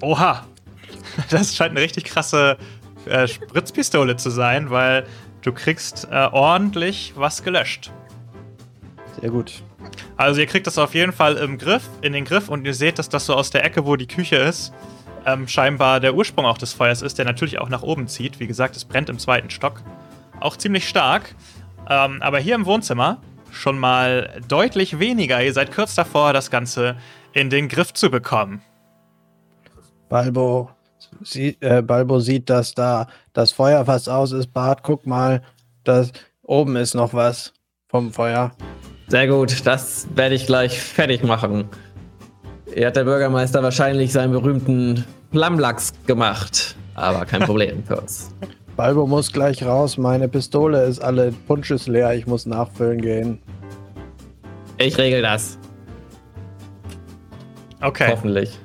Oha. 0.00 0.46
Das 1.28 1.54
scheint 1.54 1.72
eine 1.72 1.82
richtig 1.82 2.04
krasse 2.04 2.56
äh, 3.04 3.26
Spritzpistole 3.28 4.16
zu 4.16 4.30
sein, 4.30 4.70
weil 4.70 5.04
du 5.42 5.52
kriegst 5.52 6.08
äh, 6.10 6.28
ordentlich 6.32 7.12
was 7.16 7.42
gelöscht. 7.42 7.92
Sehr 9.20 9.28
gut. 9.28 9.62
Also 10.16 10.40
ihr 10.40 10.46
kriegt 10.46 10.66
das 10.66 10.78
auf 10.78 10.94
jeden 10.94 11.12
Fall 11.12 11.36
im 11.36 11.58
Griff, 11.58 11.88
in 12.00 12.12
den 12.12 12.24
Griff 12.24 12.48
und 12.48 12.66
ihr 12.66 12.74
seht, 12.74 12.98
dass 12.98 13.08
das 13.08 13.26
so 13.26 13.34
aus 13.34 13.50
der 13.50 13.64
Ecke, 13.64 13.86
wo 13.86 13.96
die 13.96 14.06
Küche 14.06 14.36
ist, 14.36 14.72
ähm, 15.26 15.48
scheinbar 15.48 16.00
der 16.00 16.14
Ursprung 16.14 16.44
auch 16.44 16.58
des 16.58 16.72
Feuers 16.72 17.02
ist, 17.02 17.18
der 17.18 17.24
natürlich 17.24 17.58
auch 17.58 17.68
nach 17.68 17.82
oben 17.82 18.08
zieht. 18.08 18.40
Wie 18.40 18.46
gesagt, 18.46 18.76
es 18.76 18.84
brennt 18.84 19.08
im 19.08 19.18
zweiten 19.18 19.50
Stock. 19.50 19.82
Auch 20.40 20.56
ziemlich 20.56 20.88
stark. 20.88 21.34
Ähm, 21.88 22.22
aber 22.22 22.38
hier 22.38 22.54
im 22.54 22.66
Wohnzimmer 22.66 23.20
schon 23.50 23.78
mal 23.78 24.40
deutlich 24.48 24.98
weniger. 24.98 25.42
Ihr 25.42 25.52
seid 25.52 25.72
kurz 25.72 25.94
davor, 25.94 26.32
das 26.32 26.50
Ganze 26.50 26.96
in 27.32 27.50
den 27.50 27.68
Griff 27.68 27.92
zu 27.92 28.10
bekommen. 28.10 28.62
Balbo, 30.08 30.70
sie, 31.22 31.56
äh, 31.60 31.82
Balbo 31.82 32.20
sieht, 32.20 32.50
dass 32.50 32.74
da 32.74 33.06
das 33.32 33.52
Feuer 33.52 33.84
fast 33.84 34.08
aus 34.08 34.32
ist. 34.32 34.52
Bart, 34.52 34.82
guck 34.82 35.06
mal, 35.06 35.42
das 35.84 36.12
oben 36.42 36.76
ist 36.76 36.94
noch 36.94 37.14
was 37.14 37.52
vom 37.88 38.12
Feuer. 38.12 38.52
Sehr 39.12 39.28
gut, 39.28 39.66
das 39.66 40.08
werde 40.14 40.34
ich 40.34 40.46
gleich 40.46 40.80
fertig 40.80 41.22
machen. 41.22 41.66
Hier 42.72 42.86
hat 42.86 42.96
der 42.96 43.04
Bürgermeister 43.04 43.62
wahrscheinlich 43.62 44.10
seinen 44.10 44.32
berühmten 44.32 45.04
Flammlachs 45.30 45.92
gemacht. 46.06 46.76
Aber 46.94 47.26
kein 47.26 47.42
Problem 47.42 47.84
für 47.86 48.00
uns. 48.00 48.34
Balbo 48.74 49.06
muss 49.06 49.30
gleich 49.30 49.62
raus. 49.64 49.98
Meine 49.98 50.28
Pistole 50.28 50.84
ist 50.84 51.00
alle 51.00 51.30
Punsches 51.46 51.88
leer. 51.88 52.14
Ich 52.14 52.26
muss 52.26 52.46
nachfüllen 52.46 53.02
gehen. 53.02 53.42
Ich 54.78 54.96
regel 54.96 55.20
das. 55.20 55.58
Okay. 57.82 58.08
Hoffentlich. 58.10 58.58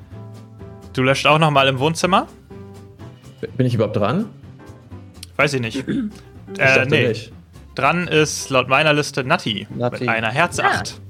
Du 0.94 1.04
löscht 1.04 1.28
auch 1.28 1.40
nochmal 1.40 1.68
im 1.68 1.78
Wohnzimmer? 1.78 2.26
Bin 3.58 3.66
ich 3.66 3.74
überhaupt 3.74 3.98
dran? 3.98 4.30
Weiß 5.36 5.54
ich 5.56 5.60
nicht. 5.60 5.86
Ich 5.86 6.58
äh, 6.58 6.86
nee. 6.86 7.10
nicht. 7.10 7.34
Dran 7.78 8.08
ist 8.08 8.50
laut 8.50 8.68
meiner 8.68 8.92
Liste 8.94 9.24
Natti, 9.24 9.68
Natti. 9.70 10.00
mit 10.02 10.10
einer 10.10 10.30
Herz 10.32 10.60
Ah. 10.60 10.68
8. 10.82 11.02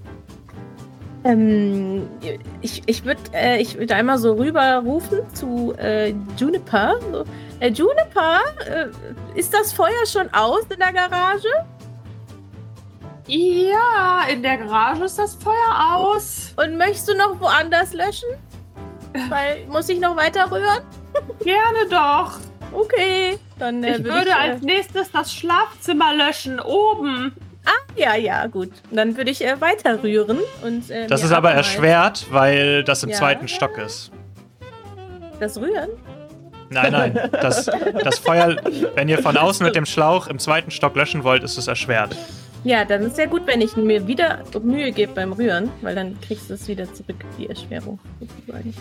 Ähm, 1.23 2.07
ich 2.61 2.83
ich 2.85 3.03
würde 3.05 3.21
äh, 3.33 3.61
ich 3.61 3.77
würd 3.77 3.91
einmal 3.91 4.17
so 4.17 4.33
rüber 4.33 4.81
rufen 4.85 5.19
zu 5.33 5.73
äh, 5.77 6.13
Juniper. 6.37 6.95
So, 7.11 7.23
äh, 7.59 7.69
Juniper, 7.69 8.39
äh, 8.65 8.87
ist 9.39 9.53
das 9.53 9.73
Feuer 9.73 10.05
schon 10.05 10.31
aus 10.33 10.61
in 10.69 10.79
der 10.79 10.93
Garage? 10.93 11.47
Ja, 13.27 14.21
in 14.31 14.41
der 14.41 14.57
Garage 14.57 15.03
ist 15.05 15.19
das 15.19 15.35
Feuer 15.35 15.53
aus. 15.95 16.53
Und 16.55 16.77
möchtest 16.77 17.09
du 17.09 17.17
noch 17.17 17.39
woanders 17.41 17.93
löschen? 17.93 18.29
Weil, 19.29 19.65
muss 19.67 19.89
ich 19.89 19.99
noch 19.99 20.15
weiter 20.15 20.49
rühren? 20.51 20.83
Gerne 21.43 21.79
doch. 21.89 22.37
Okay, 22.71 23.37
dann 23.59 23.83
äh, 23.83 23.91
Ich 23.97 24.03
würd 24.03 24.13
würde 24.15 24.29
äh, 24.31 24.33
als 24.51 24.61
nächstes 24.61 25.11
das 25.11 25.33
Schlafzimmer 25.33 26.13
löschen, 26.13 26.59
oben. 26.59 27.33
Ja, 27.95 28.15
ja, 28.15 28.45
gut. 28.47 28.69
Dann 28.91 29.17
würde 29.17 29.31
ich 29.31 29.43
äh, 29.43 29.59
weiter 29.59 30.01
rühren 30.03 30.37
und. 30.63 30.89
Äh, 30.91 31.07
Das 31.07 31.23
ist 31.23 31.31
aber 31.31 31.51
erschwert, 31.51 32.27
weil 32.29 32.83
das 32.83 33.03
im 33.03 33.09
Ja. 33.09 33.15
zweiten 33.17 33.47
Stock 33.47 33.77
ist. 33.77 34.11
Das 35.39 35.57
Rühren? 35.59 35.89
Nein, 36.69 36.91
nein. 36.91 37.19
Das, 37.31 37.65
das 38.03 38.19
Feuer, 38.19 38.57
wenn 38.95 39.07
ihr 39.09 39.19
von 39.19 39.35
außen 39.37 39.65
mit 39.65 39.75
dem 39.75 39.85
Schlauch 39.85 40.27
im 40.27 40.37
zweiten 40.37 40.69
Stock 40.69 40.95
löschen 40.95 41.23
wollt, 41.23 41.43
ist 41.43 41.57
es 41.57 41.67
erschwert. 41.67 42.15
Ja, 42.63 42.83
dann 42.85 43.03
ist 43.03 43.17
ja 43.17 43.25
gut, 43.25 43.43
wenn 43.45 43.61
ich 43.61 43.75
mir 43.77 44.05
wieder 44.07 44.43
Mühe 44.61 44.91
gebe 44.91 45.13
beim 45.13 45.31
Rühren, 45.33 45.69
weil 45.81 45.95
dann 45.95 46.19
kriegst 46.21 46.49
du 46.49 46.55
es 46.55 46.67
wieder 46.67 46.91
zurück, 46.93 47.15
die 47.37 47.47
Erschwerung 47.47 47.99
sozusagen. 48.19 48.73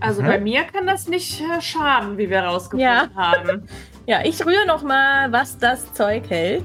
Also 0.00 0.22
Mhm. 0.22 0.26
bei 0.26 0.40
mir 0.40 0.64
kann 0.64 0.86
das 0.86 1.08
nicht 1.08 1.40
äh, 1.40 1.60
schaden, 1.60 2.18
wie 2.18 2.28
wir 2.28 2.40
rausgefunden 2.42 2.80
Ja. 2.86 3.08
haben. 3.14 3.62
Ja, 4.06 4.18
ich 4.22 4.44
rühre 4.44 4.66
noch 4.66 4.82
mal, 4.82 5.32
was 5.32 5.56
das 5.56 5.90
Zeug 5.94 6.28
hält. 6.28 6.64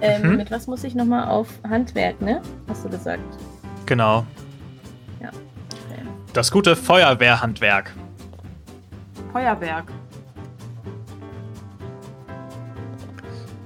Ähm, 0.00 0.22
Mhm. 0.30 0.36
Mit 0.36 0.50
was 0.52 0.68
muss 0.68 0.84
ich 0.84 0.94
noch 0.94 1.06
mal 1.06 1.26
auf 1.28 1.48
Handwerk, 1.68 2.22
ne? 2.22 2.40
Hast 2.68 2.84
du 2.84 2.88
gesagt? 2.88 3.18
Genau. 3.84 4.24
Ja. 5.20 5.30
Okay. 5.30 6.02
Das 6.34 6.52
gute 6.52 6.76
Feuerwehrhandwerk. 6.76 7.92
Feuerwerk. 9.32 9.86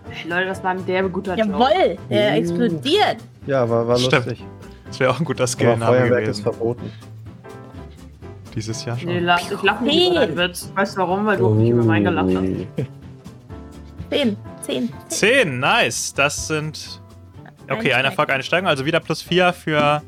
Hey, 0.09 0.31
Leute, 0.31 0.47
das 0.47 0.65
war 0.65 0.71
ein 0.71 0.87
derbe 0.87 1.11
guter 1.11 1.37
Job. 1.37 1.49
Jawoll, 1.49 1.99
der 2.11 2.33
Uh. 2.33 2.37
explodiert. 2.37 3.17
Ja, 3.47 3.69
war, 3.69 3.87
war 3.89 3.99
Stimmt. 3.99 4.27
lustig. 4.27 4.45
Das 4.87 5.01
wäre 5.01 5.11
auch 5.11 5.19
ein 5.19 5.25
guter 5.27 5.41
Aber 5.43 5.49
Skill-Name 5.49 5.85
Feuerwerk 5.99 6.29
ist 6.29 6.41
verboten. 6.41 6.91
Dieses 8.55 8.85
Jahr 8.85 8.99
schon. 8.99 9.09
Nee, 9.09 9.21
la 9.21 9.37
ich 9.39 9.63
lache 9.63 9.85
nicht 9.85 10.11
über 10.11 10.27
deinen 10.27 10.37
Witz. 10.37 10.71
Weißt 10.75 10.97
du 10.97 11.01
warum? 11.01 11.25
Weil 11.27 11.39
du 11.39 11.47
auch 11.49 11.55
nicht 11.55 11.71
über 11.71 11.85
meinen 11.85 12.05
gelacht 12.05 12.29
hast. 12.29 12.87
Zehn, 14.11 14.37
zehn. 14.61 14.93
zehn. 15.09 15.49
10, 15.49 15.61
nice. 15.61 16.15
Das 16.15 16.49
sind. 16.49 17.01
Okay, 17.71 17.95
Ein 17.95 18.05
Erfolg, 18.05 18.31
eine 18.31 18.43
Steigerung. 18.43 18.69
Also 18.69 18.85
wieder 18.85 19.01
plus 19.01 19.23
4 19.23 19.53
für 19.55 20.03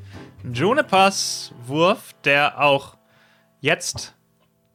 Junipers 0.52 1.54
Wurf, 1.66 2.14
der 2.24 2.60
auch 2.60 2.96
jetzt 3.60 4.14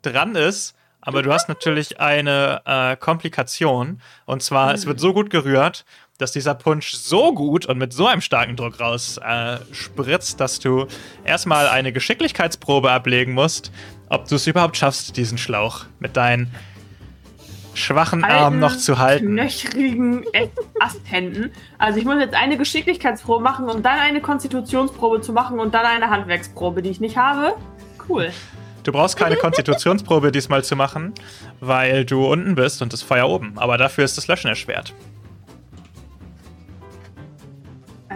dran 0.01 0.35
ist. 0.35 0.75
Aber 1.01 1.21
du 1.21 1.31
hast 1.31 1.47
natürlich 1.47 1.99
eine 1.99 2.61
äh, 2.65 2.95
Komplikation. 2.95 4.01
Und 4.25 4.41
zwar, 4.41 4.73
es 4.73 4.85
wird 4.85 4.99
so 4.99 5.13
gut 5.13 5.29
gerührt, 5.29 5.85
dass 6.19 6.33
dieser 6.33 6.53
Punsch 6.53 6.91
so 6.91 7.33
gut 7.33 7.65
und 7.65 7.77
mit 7.77 7.93
so 7.93 8.05
einem 8.05 8.21
starken 8.21 8.55
Druck 8.55 8.79
raus 8.79 9.17
äh, 9.17 9.57
spritzt, 9.71 10.39
dass 10.39 10.59
du 10.59 10.85
erstmal 11.23 11.67
eine 11.67 11.91
Geschicklichkeitsprobe 11.91 12.91
ablegen 12.91 13.33
musst, 13.33 13.71
ob 14.09 14.27
du 14.27 14.35
es 14.35 14.45
überhaupt 14.45 14.77
schaffst, 14.77 15.17
diesen 15.17 15.37
Schlauch 15.37 15.85
mit 15.99 16.17
deinen 16.17 16.51
schwachen 17.73 18.25
Armen 18.25 18.59
noch 18.59 18.75
zu 18.75 18.99
halten. 18.99 19.27
Knöchrigen 19.27 20.25
Asthänden. 20.81 21.51
Also 21.77 21.99
ich 21.99 22.05
muss 22.05 22.19
jetzt 22.19 22.35
eine 22.35 22.57
Geschicklichkeitsprobe 22.57 23.41
machen, 23.41 23.69
um 23.69 23.81
dann 23.81 23.99
eine 23.99 24.19
Konstitutionsprobe 24.19 25.21
zu 25.21 25.31
machen 25.31 25.59
und 25.59 25.73
dann 25.73 25.85
eine 25.85 26.09
Handwerksprobe, 26.09 26.81
die 26.81 26.89
ich 26.89 26.99
nicht 26.99 27.15
habe. 27.15 27.55
Cool. 28.09 28.31
Du 28.83 28.91
brauchst 28.91 29.15
keine 29.15 29.35
Konstitutionsprobe 29.37 30.33
diesmal 30.33 30.65
zu 30.65 30.75
machen, 30.75 31.13
weil 31.61 32.03
du 32.03 32.25
unten 32.25 32.55
bist 32.55 32.81
und 32.81 32.91
das 32.91 33.01
Feuer 33.01 33.29
oben. 33.29 33.53
Aber 33.55 33.77
dafür 33.77 34.03
ist 34.03 34.17
das 34.17 34.27
Löschen 34.27 34.49
erschwert. 34.49 34.93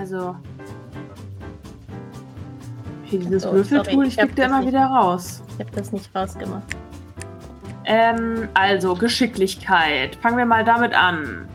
Also. 0.03 0.35
Hier, 3.05 3.19
dieses 3.21 3.43
So, 3.43 3.53
Würfeltool, 3.53 4.05
ich 4.07 4.17
krieg 4.17 4.35
da 4.35 4.41
das 4.41 4.47
immer 4.51 4.59
nicht. 4.59 4.67
wieder 4.67 4.85
raus. 4.87 5.41
Ich 5.47 5.59
habe 5.65 5.71
das 5.77 5.93
nicht 5.93 6.13
rausgemacht. 6.13 6.63
Ähm, 7.85 8.49
also 8.53 8.95
Geschicklichkeit. 8.95 10.17
Fangen 10.17 10.35
wir 10.37 10.45
mal 10.45 10.65
damit 10.65 10.93
an. 10.93 11.47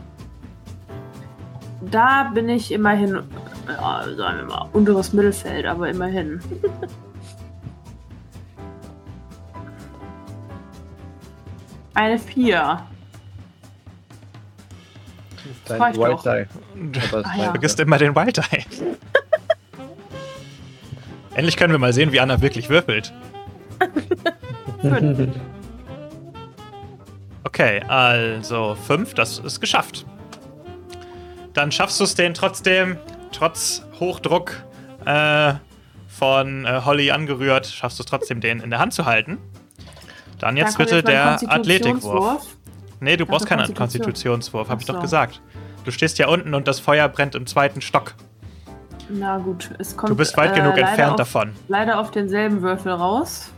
Da 1.91 2.23
bin 2.33 2.49
ich 2.49 2.71
immerhin, 2.71 3.19
ja, 3.67 4.03
sagen 4.17 4.37
wir 4.39 4.45
mal, 4.45 4.67
unteres 4.73 5.13
Mittelfeld, 5.13 5.67
aber 5.67 5.87
immerhin. 5.89 6.39
Eine 11.93 12.17
4. 12.17 12.79
Dein 15.65 15.95
Wild 15.95 16.19
es 16.95 17.13
Ah, 17.13 17.35
ja. 17.37 17.45
Du 17.45 17.49
vergisst 17.51 17.79
immer 17.79 17.97
den 17.97 18.15
Wild 18.15 18.37
Eye. 18.37 18.65
Endlich 21.35 21.57
können 21.57 21.71
wir 21.71 21.79
mal 21.79 21.93
sehen, 21.93 22.11
wie 22.11 22.19
Anna 22.19 22.41
wirklich 22.41 22.69
würfelt. 22.69 23.13
Fünf. 24.81 25.29
Okay, 27.59 27.81
also 27.87 28.77
5, 28.87 29.15
das 29.15 29.39
ist 29.39 29.59
geschafft. 29.59 30.05
Dann 31.53 31.71
schaffst 31.73 31.99
du 31.99 32.05
es 32.05 32.15
den 32.15 32.33
trotzdem, 32.33 32.97
trotz 33.33 33.83
Hochdruck 33.99 34.63
äh, 35.05 35.55
von 36.07 36.65
äh, 36.65 36.81
Holly 36.85 37.11
angerührt, 37.11 37.67
schaffst 37.67 37.99
du 37.99 38.03
es 38.03 38.09
trotzdem, 38.09 38.39
den 38.39 38.61
in 38.61 38.69
der 38.69 38.79
Hand 38.79 38.93
zu 38.93 39.05
halten. 39.05 39.39
Dann 40.37 40.55
jetzt 40.57 40.77
kommt 40.77 40.89
bitte 40.89 41.03
mein 41.03 41.37
der. 41.39 41.51
Athletikwurf. 41.51 42.47
Nee, 43.01 43.15
du 43.17 43.25
brauchst 43.25 43.45
keinen 43.45 43.59
Konstitution. 43.59 44.03
Konstitutionswurf, 44.03 44.69
hab 44.69 44.81
ich 44.81 44.85
doch 44.85 44.99
gesagt. 44.99 45.41
Du 45.85 45.91
stehst 45.91 46.19
ja 46.19 46.27
unten 46.27 46.53
und 46.53 46.67
das 46.67 46.79
Feuer 46.79 47.07
brennt 47.07 47.35
im 47.35 47.45
zweiten 47.45 47.81
Stock. 47.81 48.13
Na 49.09 49.37
gut, 49.37 49.71
es 49.79 49.95
kommt 49.95 50.11
Du 50.11 50.15
bist 50.15 50.37
weit 50.37 50.51
äh, 50.51 50.55
genug 50.61 50.77
entfernt 50.77 51.11
auf, 51.11 51.17
davon. 51.17 51.53
Leider 51.67 51.99
auf 51.99 52.11
denselben 52.11 52.61
Würfel 52.61 52.91
raus. 52.91 53.51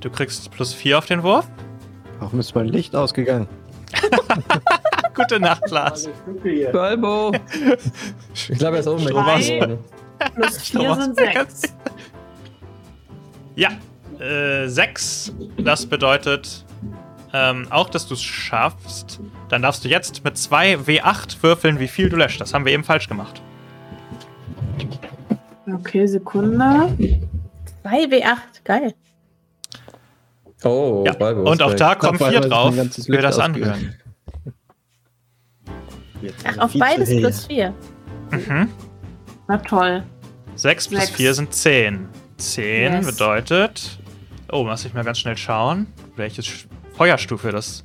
Du 0.00 0.08
kriegst 0.08 0.50
plus 0.50 0.72
4 0.72 0.98
auf 0.98 1.06
den 1.06 1.22
Wurf. 1.22 1.46
Warum 2.20 2.40
ist 2.40 2.54
mein 2.54 2.68
Licht 2.68 2.96
ausgegangen? 2.96 3.48
Gute 5.14 5.40
Nacht, 5.40 5.68
Lars. 5.70 6.08
Balbo! 6.72 7.32
Ich 8.32 8.58
glaube, 8.58 8.76
er 8.76 8.80
ist 8.80 8.86
oben 8.86 9.04
geworden. 9.04 9.78
Plus 10.34 10.58
4 10.58 10.80
Thomas. 10.80 11.04
sind 11.04 11.16
6. 11.16 11.62
Ja, 13.56 13.70
äh, 14.20 14.66
6. 14.68 15.32
Das 15.58 15.86
bedeutet, 15.86 16.64
ähm, 17.32 17.66
auch, 17.70 17.88
dass 17.90 18.06
du 18.06 18.14
es 18.14 18.22
schaffst. 18.22 19.20
Dann 19.48 19.62
darfst 19.62 19.84
du 19.84 19.88
jetzt 19.88 20.24
mit 20.24 20.36
zwei 20.36 20.74
W8 20.74 21.42
würfeln, 21.42 21.78
wie 21.80 21.88
viel 21.88 22.08
du 22.08 22.16
löscht. 22.16 22.40
Das 22.40 22.52
haben 22.54 22.64
wir 22.64 22.72
eben 22.72 22.84
falsch 22.84 23.08
gemacht. 23.08 23.40
Okay, 25.72 26.06
Sekunde. 26.06 26.96
2W8, 27.84 28.36
geil. 28.64 28.94
Oh, 30.64 31.04
Ja. 31.06 31.14
Und 31.30 31.62
auch 31.62 31.74
da 31.74 31.94
kommen 31.94 32.16
ist 32.16 32.20
mein 32.20 32.42
drauf 32.42 32.76
ganzes 32.76 33.06
für 33.06 33.12
Licht 33.12 33.24
das. 33.24 33.38
Anhören. 33.38 33.94
Ach, 36.44 36.58
auf 36.58 36.72
beides 36.78 37.08
hell. 37.08 37.20
plus 37.20 37.46
4. 37.46 37.74
Mhm. 38.30 38.68
Na 39.48 39.56
toll. 39.58 40.02
6 40.56 40.88
plus 40.88 41.00
Sechs. 41.00 41.16
4 41.16 41.34
sind 41.34 41.54
10. 41.54 42.08
10 42.36 42.92
Yes. 42.92 43.06
bedeutet. 43.06 43.99
Oh, 44.52 44.64
lass 44.66 44.84
ich 44.84 44.94
mal 44.94 45.04
ganz 45.04 45.18
schnell 45.18 45.36
schauen, 45.36 45.86
welche 46.16 46.42
Feuerstufe 46.96 47.50
das 47.52 47.84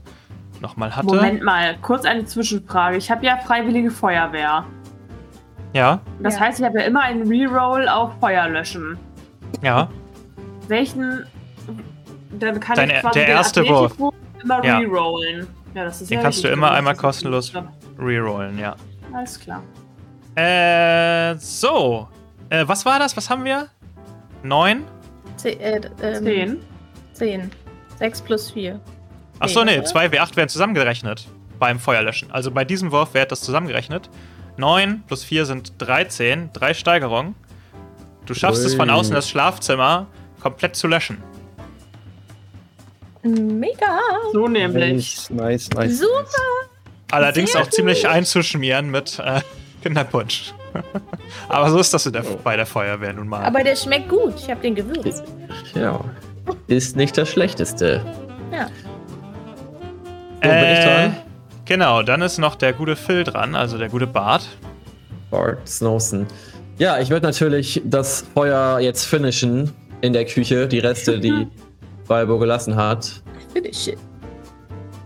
nochmal 0.62 0.96
hatte. 0.96 1.06
Moment 1.08 1.44
mal, 1.44 1.78
kurz 1.82 2.06
eine 2.06 2.26
Zwischenfrage. 2.26 2.98
Ich 2.98 3.12
habe 3.12 3.26
ja 3.26 3.38
Freiwillige 3.38 3.92
Feuerwehr. 3.92 4.66
Ja, 5.74 6.00
Das 6.20 6.36
Ja. 6.36 6.40
heißt, 6.42 6.60
ich 6.60 6.66
habe 6.66 6.80
ja 6.80 6.86
immer 6.86 7.02
einen 7.02 7.28
Reroll 7.28 7.88
auf 7.90 8.12
Feuer 8.20 8.48
löschen. 8.50 8.98
ja. 9.62 9.90
Welchen. 10.68 11.28
Dann 12.40 12.60
kann 12.60 12.76
Dein- 12.76 12.90
ich 12.90 12.96
quasi 13.00 13.20
der 13.20 13.28
den 13.28 13.36
erste 13.36 13.60
Athletikwurf 13.62 14.14
immer 14.42 14.66
Ja. 14.66 14.78
rerollen. 14.80 15.46
Ja, 15.76 15.84
das 15.84 16.02
ist 16.02 16.10
Den 16.10 16.18
ja 16.18 16.24
kannst 16.24 16.44
du 16.44 16.48
immer 16.48 16.72
einmal 16.72 16.96
kostenlos 16.96 17.54
rerollen, 18.00 18.58
ja. 18.58 18.76
Alles 19.14 19.40
klar. 19.40 19.62
Äh, 20.36 21.36
so. 21.38 22.08
Äh, 22.50 22.68
was 22.68 22.84
war 22.86 22.98
das? 22.98 23.16
Was 23.16 23.30
haben 23.30 23.44
wir? 23.46 23.68
9? 24.44 24.84
Äh, 25.44 25.82
ähm, 26.02 26.24
Zehn. 26.24 26.62
10. 27.14 27.52
6 28.00 28.22
plus 28.22 28.52
4. 28.52 28.80
Achso, 29.40 29.64
nee, 29.64 29.78
oder? 29.78 29.86
2 29.86 30.08
W8 30.08 30.36
werden 30.36 30.50
zusammengerechnet 30.50 31.28
beim 31.60 31.80
Feuerlöschen. 31.80 32.32
Also 32.32 32.52
bei 32.52 32.66
diesem 32.66 32.92
Wurf 32.92 33.14
wird 33.14 33.32
das 33.32 33.42
zusammengerechnet. 33.42 34.10
9 34.58 35.04
plus 35.08 35.24
4 35.24 35.46
sind 35.46 35.74
13, 35.80 36.52
drei 36.54 36.74
Steigerungen. 36.74 37.36
Du 38.26 38.34
schaffst 38.34 38.64
es 38.66 38.74
von 38.74 38.90
Ui. 38.90 38.96
außen 38.96 39.14
das 39.14 39.30
Schlafzimmer 39.30 40.08
komplett 40.42 40.76
zu 40.76 40.88
löschen. 40.88 41.22
Mega. 43.24 44.00
So 44.34 44.48
nämlich. 44.48 45.30
Nice, 45.30 45.30
nice, 45.30 45.70
nice. 45.72 46.00
Super. 46.00 46.26
Allerdings 47.12 47.52
Sehr 47.54 47.62
auch 47.62 47.70
ziemlich 47.70 48.08
einzuschmieren 48.08 48.90
mit 48.90 49.20
äh, 49.20 49.42
Kinderpunsch. 49.84 50.54
Aber 51.50 51.70
so 51.70 51.80
ist 51.80 51.94
das 51.94 52.06
in 52.06 52.14
der, 52.14 52.24
bei 52.44 52.56
der 52.56 52.66
Feuerwehr 52.66 53.14
nun 53.14 53.28
mal. 53.28 53.44
Aber 53.44 53.64
der 53.64 53.76
schmeckt 53.76 54.10
gut. 54.10 54.34
Ich 54.38 54.50
habe 54.50 54.62
den 54.62 54.76
gewürzt. 54.76 55.24
Ja. 55.74 56.00
Ist 56.68 56.96
nicht 56.96 57.18
das 57.18 57.30
Schlechteste. 57.30 58.02
Ja. 58.52 58.68
So, 60.44 60.50
bin 60.50 60.72
ich 60.72 60.80
dran? 60.80 61.18
Genau, 61.66 62.04
dann 62.04 62.22
ist 62.22 62.38
noch 62.38 62.56
der 62.56 62.74
gute 62.74 62.96
Phil 62.96 63.24
dran, 63.24 63.56
also 63.56 63.78
der 63.78 63.90
gute 63.90 64.06
Bart. 64.06 64.48
Bart 65.32 65.68
Snowson. 65.68 66.28
Ja, 66.78 67.00
ich 67.00 67.10
würde 67.10 67.26
natürlich 67.26 67.82
das 67.86 68.26
Feuer 68.34 68.80
jetzt 68.80 69.06
finishen 69.06 69.72
in 70.02 70.14
der 70.14 70.26
Küche, 70.26 70.68
die 70.68 70.80
Reste, 70.80 71.20
die 71.20 71.48
Balbo 72.08 72.38
gelassen 72.38 72.76
hat. 72.76 73.24
Finish 73.54 73.88
it. 73.88 73.98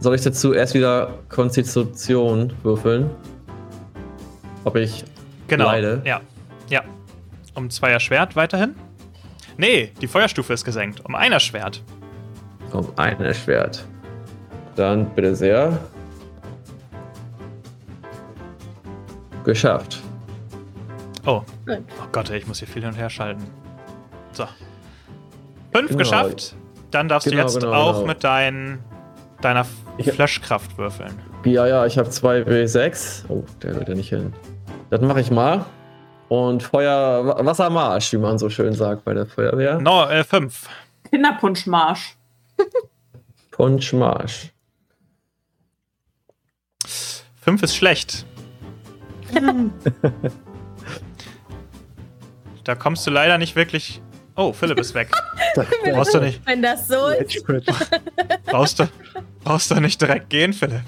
Soll 0.01 0.15
ich 0.15 0.21
dazu 0.21 0.53
erst 0.53 0.73
wieder 0.73 1.13
Konstitution 1.29 2.51
würfeln? 2.63 3.09
Ob 4.63 4.75
ich 4.75 5.03
Genau. 5.49 5.65
leide? 5.65 6.01
Ja. 6.05 6.21
Ja. 6.69 6.83
Um 7.55 7.69
zweier 7.69 7.99
Schwert 7.99 8.35
weiterhin? 8.35 8.75
Nee, 9.57 9.91
die 10.01 10.07
Feuerstufe 10.07 10.53
ist 10.53 10.63
gesenkt. 10.63 11.03
Um 11.05 11.15
einer 11.15 11.39
Schwert. 11.39 11.83
Um 12.71 12.87
ein 12.95 13.33
Schwert. 13.33 13.83
Dann 14.75 15.09
bitte 15.15 15.35
sehr. 15.35 15.77
Geschafft. 19.43 19.99
Oh. 21.25 21.41
Oh 21.67 21.75
Gott, 22.11 22.29
ey, 22.29 22.37
ich 22.37 22.47
muss 22.47 22.59
hier 22.59 22.67
viel 22.67 22.81
hin 22.81 22.91
und 22.91 22.97
her 22.97 23.09
schalten. 23.09 23.43
So. 24.31 24.45
Fünf 25.73 25.89
Genau. 25.89 25.99
geschafft. 25.99 26.55
Dann 26.91 27.07
darfst 27.07 27.27
Genau, 27.29 27.43
du 27.43 27.47
jetzt 27.47 27.59
genau, 27.59 27.73
auch 27.73 27.93
genau. 27.95 28.07
mit 28.07 28.23
dein, 28.23 28.79
deiner 29.41 29.65
Flashkraft 30.01 30.77
würfeln. 30.77 31.13
Ja, 31.45 31.67
ja, 31.67 31.85
ich 31.85 31.97
habe 31.97 32.09
zwei 32.09 32.41
W6. 32.41 33.25
Oh, 33.29 33.43
der 33.61 33.75
wird 33.75 33.89
ja 33.89 33.95
nicht 33.95 34.09
hin. 34.09 34.33
Das 34.89 35.01
mache 35.01 35.21
ich 35.21 35.31
mal. 35.31 35.65
Und 36.29 36.61
Feuer, 36.63 37.25
Wa- 37.25 37.45
Wassermarsch, 37.45 38.13
wie 38.13 38.17
man 38.17 38.37
so 38.37 38.49
schön 38.49 38.73
sagt 38.73 39.03
bei 39.05 39.13
der 39.13 39.25
Feuerwehr. 39.25 39.79
No, 39.79 40.05
äh, 40.05 40.23
fünf. 40.23 40.67
Kinderpunschmarsch. 41.09 42.15
Punschmarsch. 43.51 44.51
Fünf 47.41 47.63
ist 47.63 47.75
schlecht. 47.75 48.25
da 52.63 52.75
kommst 52.75 53.05
du 53.07 53.11
leider 53.11 53.37
nicht 53.37 53.55
wirklich. 53.55 54.01
Oh, 54.35 54.53
Philipp 54.53 54.79
ist 54.79 54.93
weg. 54.93 55.09
brauchst 55.91 56.13
du 56.13 56.19
nicht, 56.21 56.41
Wenn 56.45 56.61
das 56.61 56.87
so 56.87 57.07
ist. 57.07 57.43
Brauchst 58.45 58.79
du, 58.79 58.87
brauchst 59.43 59.69
du 59.71 59.79
nicht 59.81 59.99
direkt 60.01 60.29
gehen, 60.29 60.53
Philipp. 60.53 60.81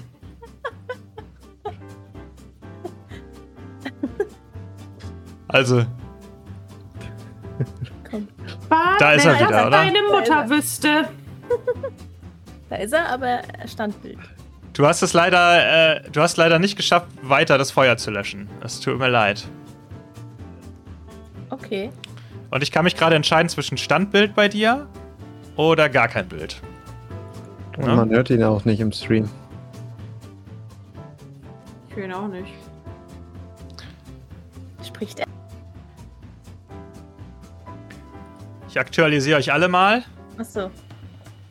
Also, 5.52 5.84
Bart, 8.68 9.00
Da 9.00 9.12
ist 9.12 9.24
wenn 9.26 9.34
er 9.34 9.40
wieder, 9.48 9.66
oder? 9.66 9.70
deine 9.70 9.98
Mutter 10.02 10.24
Da 10.28 10.42
ist 10.44 10.50
er. 10.50 10.56
wüsste. 10.56 11.08
Da 12.70 12.76
ist 12.78 12.92
er, 12.94 13.06
aber 13.10 13.26
er 13.26 13.68
Standbild. 13.68 14.18
du 14.72 14.86
hast 14.86 15.02
es 15.02 15.12
leider, 15.12 15.96
äh, 15.98 16.10
du 16.10 16.22
hast 16.22 16.38
leider 16.38 16.58
nicht 16.58 16.74
geschafft, 16.76 17.06
weiter 17.20 17.58
das 17.58 17.70
Feuer 17.70 17.98
zu 17.98 18.10
löschen. 18.10 18.48
Es 18.64 18.80
tut 18.80 18.98
mir 18.98 19.08
leid. 19.10 19.46
Okay. 21.50 21.90
Und 22.50 22.62
ich 22.62 22.72
kann 22.72 22.84
mich 22.84 22.96
gerade 22.96 23.14
entscheiden 23.14 23.50
zwischen 23.50 23.76
Standbild 23.76 24.34
bei 24.34 24.48
dir 24.48 24.86
oder 25.56 25.90
gar 25.90 26.08
kein 26.08 26.26
Bild. 26.28 26.62
Und 27.76 27.94
man 27.94 28.08
hört 28.08 28.30
ihn 28.30 28.42
auch 28.42 28.64
nicht 28.64 28.80
im 28.80 28.90
Stream. 28.90 29.28
Ich 31.90 31.96
will 31.96 32.04
ihn 32.04 32.12
auch 32.14 32.28
nicht. 32.28 32.54
Ich 38.72 38.80
aktualisiere 38.80 39.38
euch 39.38 39.52
alle 39.52 39.68
mal. 39.68 40.02
Achso. 40.38 40.70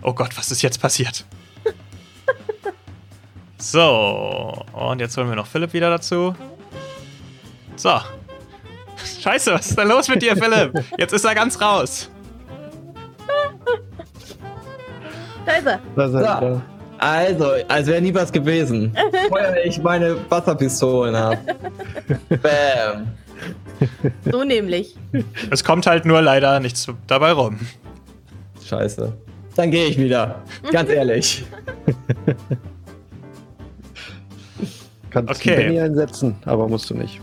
Oh 0.01 0.11
Gott, 0.11 0.35
was 0.35 0.49
ist 0.49 0.63
jetzt 0.63 0.81
passiert? 0.81 1.23
so, 3.59 4.65
und 4.73 4.99
jetzt 4.99 5.15
holen 5.15 5.29
wir 5.29 5.35
noch 5.35 5.45
Philipp 5.45 5.71
wieder 5.73 5.91
dazu. 5.91 6.35
So. 7.75 7.99
Scheiße, 9.21 9.53
was 9.53 9.67
ist 9.67 9.77
denn 9.77 9.87
los 9.87 10.07
mit 10.07 10.23
dir, 10.23 10.35
Philipp? 10.35 10.83
Jetzt 10.97 11.13
ist 11.13 11.23
er 11.23 11.35
ganz 11.35 11.61
raus. 11.61 12.09
Da 15.43 15.53
ist 15.53 15.65
er. 15.65 15.79
Da 15.95 16.05
ist 16.05 16.13
er 16.13 16.19
wieder. 16.19 16.61
Also, 16.99 17.53
als 17.67 17.87
wäre 17.87 17.99
nie 18.01 18.13
was 18.13 18.31
gewesen. 18.31 18.95
Feuer 19.29 19.55
ich 19.63 19.81
meine 19.81 20.17
Wasserpistolen 20.29 21.15
ab. 21.15 21.37
Bam. 22.29 23.07
So 24.31 24.43
nämlich. 24.43 24.95
Es 25.51 25.63
kommt 25.63 25.85
halt 25.87 26.05
nur 26.05 26.21
leider 26.21 26.59
nichts 26.59 26.87
dabei 27.07 27.31
rum. 27.31 27.59
Scheiße. 28.65 29.13
Dann 29.55 29.71
gehe 29.71 29.87
ich 29.87 29.97
wieder. 29.97 30.41
Ganz 30.71 30.89
ehrlich. 30.91 31.43
Kannst 35.09 35.29
Okay. 35.41 35.55
Benny 35.55 35.79
einsetzen, 35.79 36.35
aber 36.45 36.67
musst 36.69 36.89
du 36.89 36.93
nicht. 36.95 37.19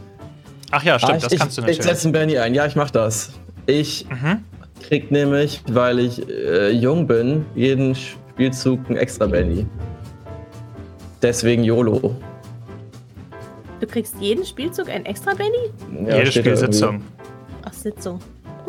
Ach 0.70 0.82
ja, 0.82 0.98
stimmt, 0.98 1.12
Ah, 1.12 1.16
ich, 1.16 1.22
das 1.22 1.32
ich, 1.32 1.38
kannst 1.38 1.56
du 1.56 1.62
Ich 1.62 1.66
natürlich. 1.68 1.84
setze 1.86 2.04
einen 2.08 2.12
Benny 2.12 2.38
ein. 2.38 2.54
Ja, 2.54 2.66
ich 2.66 2.76
mach 2.76 2.90
das. 2.90 3.32
Ich 3.66 4.06
Mhm. 4.10 4.44
krieg 4.82 5.10
nämlich, 5.10 5.62
weil 5.70 5.98
ich 6.00 6.28
äh, 6.28 6.70
jung 6.70 7.06
bin, 7.06 7.46
jeden 7.54 7.94
Spielzug 7.94 8.80
einen 8.88 8.98
extra 8.98 9.26
Benny. 9.26 9.66
Deswegen 11.22 11.64
YOLO. 11.64 12.14
Du 13.80 13.86
kriegst 13.86 14.16
jeden 14.20 14.44
Spielzug 14.44 14.88
ein 14.88 15.06
extra 15.06 15.34
Benny? 15.34 16.08
Ja, 16.08 16.18
Jede 16.18 16.32
Spielsitzung. 16.32 17.02
Ach, 17.64 17.72
Sitzung. 17.72 18.20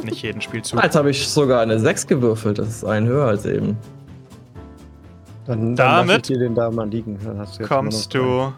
Nicht 0.03 0.21
jeden 0.21 0.41
Spielzug. 0.41 0.73
irgendwie. 0.73 0.85
Jetzt 0.85 0.95
habe 0.95 1.09
ich 1.09 1.27
sogar 1.27 1.61
eine 1.61 1.79
6 1.79 2.07
gewürfelt. 2.07 2.59
Das 2.59 2.67
ist 2.69 2.83
ein 2.85 3.07
höher 3.07 3.25
als 3.27 3.45
eben. 3.45 3.77
Dann, 5.45 5.75
dann 5.75 6.07
Damit 6.07 6.29
ich 6.29 6.35
dir 6.35 6.39
den 6.39 6.55
da 6.55 6.69
mal 6.69 6.87
liegen. 6.87 7.17
Dann 7.23 7.39
hast 7.39 7.59
du 7.59 7.63
kommst 7.63 8.13
du. 8.13 8.53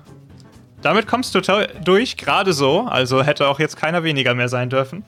Damit 0.81 1.07
kommst 1.07 1.33
du 1.35 1.41
durch, 1.83 2.17
gerade 2.17 2.53
so. 2.53 2.81
Also 2.81 3.23
hätte 3.23 3.47
auch 3.47 3.59
jetzt 3.59 3.77
keiner 3.77 4.03
weniger 4.03 4.33
mehr 4.33 4.49
sein 4.49 4.69
dürfen. 4.69 5.03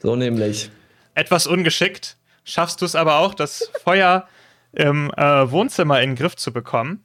So 0.00 0.14
nämlich. 0.14 0.70
Etwas 1.14 1.46
ungeschickt. 1.46 2.16
Schaffst 2.44 2.80
du 2.80 2.84
es 2.84 2.94
aber 2.94 3.18
auch, 3.18 3.34
das 3.34 3.70
Feuer 3.82 4.28
im 4.72 5.10
äh, 5.16 5.50
Wohnzimmer 5.50 6.00
in 6.00 6.10
den 6.10 6.16
Griff 6.16 6.36
zu 6.36 6.52
bekommen. 6.52 7.04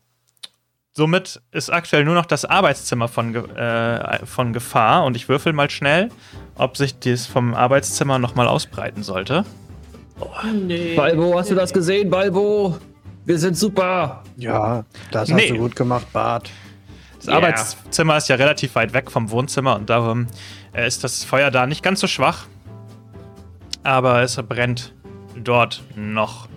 Somit 0.95 1.41
ist 1.51 1.71
aktuell 1.71 2.05
nur 2.05 2.13
noch 2.13 2.27
das 2.27 2.45
Arbeitszimmer 2.45 3.07
von, 3.07 3.33
äh, 3.35 4.25
von 4.27 4.53
Gefahr. 4.53 5.05
Und 5.05 5.15
ich 5.15 5.27
würfel 5.27 5.51
mal 5.51 5.69
schnell, 5.71 6.09
ob 6.55 6.77
sich 6.77 6.99
das 6.99 7.25
vom 7.25 7.55
Arbeitszimmer 7.55 8.19
nochmal 8.19 8.47
ausbreiten 8.47 9.01
sollte. 9.01 9.43
Nee. 10.53 10.95
Balbo, 10.95 11.37
hast 11.39 11.49
du 11.49 11.55
das 11.55 11.73
gesehen, 11.73 12.11
Balbo? 12.11 12.77
Wir 13.25 13.39
sind 13.39 13.57
super. 13.57 14.23
Ja, 14.37 14.85
das 15.11 15.31
hast 15.31 15.35
Nee. 15.35 15.49
du 15.49 15.57
gut 15.57 15.75
gemacht, 15.75 16.05
Bart. 16.13 16.51
Das 17.17 17.27
Yeah. 17.27 17.37
Arbeitszimmer 17.37 18.17
ist 18.17 18.29
ja 18.29 18.35
relativ 18.35 18.75
weit 18.75 18.93
weg 18.93 19.09
vom 19.09 19.31
Wohnzimmer 19.31 19.75
und 19.77 19.89
darum 19.89 20.27
äh, 20.73 20.85
ist 20.85 21.03
das 21.03 21.23
Feuer 21.23 21.49
da 21.51 21.65
nicht 21.65 21.81
ganz 21.81 22.01
so 22.01 22.07
schwach. 22.07 22.45
Aber 23.81 24.21
es 24.21 24.35
brennt 24.35 24.93
dort 25.41 25.83
noch. 25.95 26.47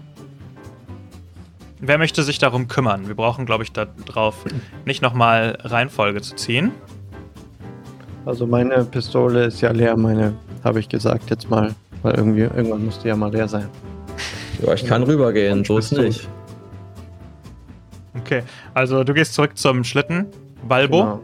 Wer 1.81 1.99
möchte 1.99 2.22
sich 2.22 2.39
darum 2.39 2.68
kümmern? 2.68 3.07
Wir 3.07 3.14
brauchen, 3.14 3.45
glaube 3.45 3.64
ich, 3.64 3.72
darauf 3.72 4.45
nicht 4.85 5.03
nochmal 5.03 5.59
Reihenfolge 5.62 6.22
zu 6.22 6.35
ziehen. 6.35 6.72
Also 8.24 8.47
meine 8.47 8.85
Pistole 8.85 9.45
ist 9.45 9.61
ja 9.61 9.70
leer, 9.70 9.97
meine, 9.97 10.35
habe 10.64 10.81
ich 10.81 10.89
gesagt 10.89 11.31
jetzt 11.31 11.51
mal. 11.51 11.74
Weil 12.03 12.14
irgendwie, 12.14 12.43
irgendwann 12.43 12.85
musste 12.85 13.09
ja 13.09 13.16
mal 13.16 13.33
leer 13.33 13.49
sein. 13.49 13.68
Ja, 14.62 14.72
ich 14.72 14.87
kann 14.87 15.03
rübergehen, 15.03 15.64
so 15.64 15.79
ist 15.79 15.93
nicht. 15.93 16.29
Okay, 18.18 18.43
also 18.74 19.05
du 19.05 19.12
gehst 19.12 19.35
zurück 19.35 19.57
zum 19.59 19.85
Schlitten, 19.85 20.27
Balbo. 20.66 21.20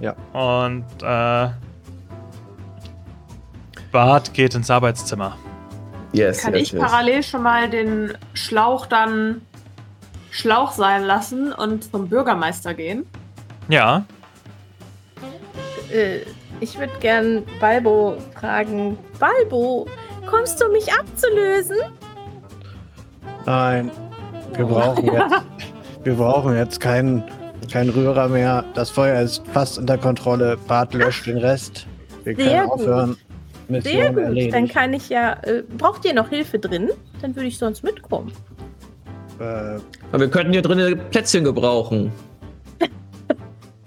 Genau. 0.00 0.14
Und 0.32 0.84
äh, 1.02 1.48
Bart 3.92 4.34
geht 4.34 4.54
ins 4.54 4.70
Arbeitszimmer. 4.70 5.36
Yes, 6.12 6.42
Kann 6.42 6.54
yes, 6.54 6.62
ich 6.62 6.72
yes. 6.72 6.82
parallel 6.82 7.22
schon 7.22 7.42
mal 7.42 7.70
den 7.70 8.12
Schlauch 8.34 8.86
dann 8.86 9.40
Schlauch 10.34 10.72
sein 10.72 11.04
lassen 11.04 11.52
und 11.52 11.84
zum 11.92 12.08
Bürgermeister 12.08 12.74
gehen? 12.74 13.06
Ja, 13.68 14.04
Äh, 15.92 16.20
ich 16.60 16.76
würde 16.76 16.92
gern 16.98 17.44
Balbo 17.60 18.16
fragen. 18.38 18.98
Balbo, 19.20 19.86
kommst 20.26 20.60
du 20.60 20.68
mich 20.72 20.92
abzulösen? 20.92 21.76
Nein, 23.46 23.92
wir 24.56 24.64
brauchen 24.64 25.04
jetzt, 25.04 25.34
wir 26.04 26.14
brauchen 26.14 26.56
jetzt 26.56 26.80
keinen 26.80 27.22
kein 27.70 27.88
Rührer 27.90 28.28
mehr. 28.28 28.64
Das 28.74 28.90
Feuer 28.90 29.20
ist 29.20 29.46
fast 29.52 29.78
unter 29.78 29.98
Kontrolle. 29.98 30.56
Bart 30.66 30.94
löscht 30.94 31.26
den 31.26 31.38
Rest. 31.38 31.86
Wir 32.24 32.34
Sehr 32.34 32.44
können 32.44 32.68
gut. 32.70 32.80
aufhören. 32.80 33.16
Sehr 33.68 33.76
Mission 34.02 34.14
gut. 34.14 34.24
erledigt. 34.24 34.54
Dann 34.54 34.68
kann 34.68 34.92
ich 34.94 35.08
ja. 35.10 35.34
Äh, 35.42 35.62
braucht 35.78 36.04
ihr 36.04 36.12
noch 36.14 36.28
Hilfe 36.28 36.58
drin? 36.58 36.90
Dann 37.22 37.36
würde 37.36 37.46
ich 37.48 37.58
sonst 37.58 37.84
mitkommen. 37.84 38.32
Äh, 39.40 39.78
Aber 40.12 40.20
wir 40.20 40.28
könnten 40.28 40.52
hier 40.52 40.62
drinnen 40.62 40.98
Plätzchen 41.10 41.44
gebrauchen. 41.44 42.12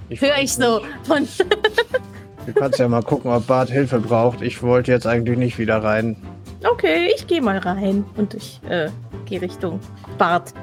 ich 0.09 0.21
Hör 0.21 0.37
ich 0.41 0.53
so 0.53 0.81
von. 1.03 1.27
Du 2.45 2.53
kannst 2.53 2.79
ja 2.79 2.87
mal 2.87 3.03
gucken, 3.03 3.29
ob 3.31 3.45
Bart 3.47 3.69
Hilfe 3.69 3.99
braucht. 3.99 4.41
Ich 4.41 4.61
wollte 4.63 4.91
jetzt 4.91 5.05
eigentlich 5.05 5.37
nicht 5.37 5.57
wieder 5.59 5.83
rein. 5.83 6.15
Okay, 6.63 7.11
ich 7.15 7.27
gehe 7.27 7.41
mal 7.41 7.57
rein 7.57 8.05
und 8.15 8.33
ich 8.33 8.61
äh, 8.67 8.89
gehe 9.25 9.41
Richtung 9.41 9.79
Bart, 10.17 10.53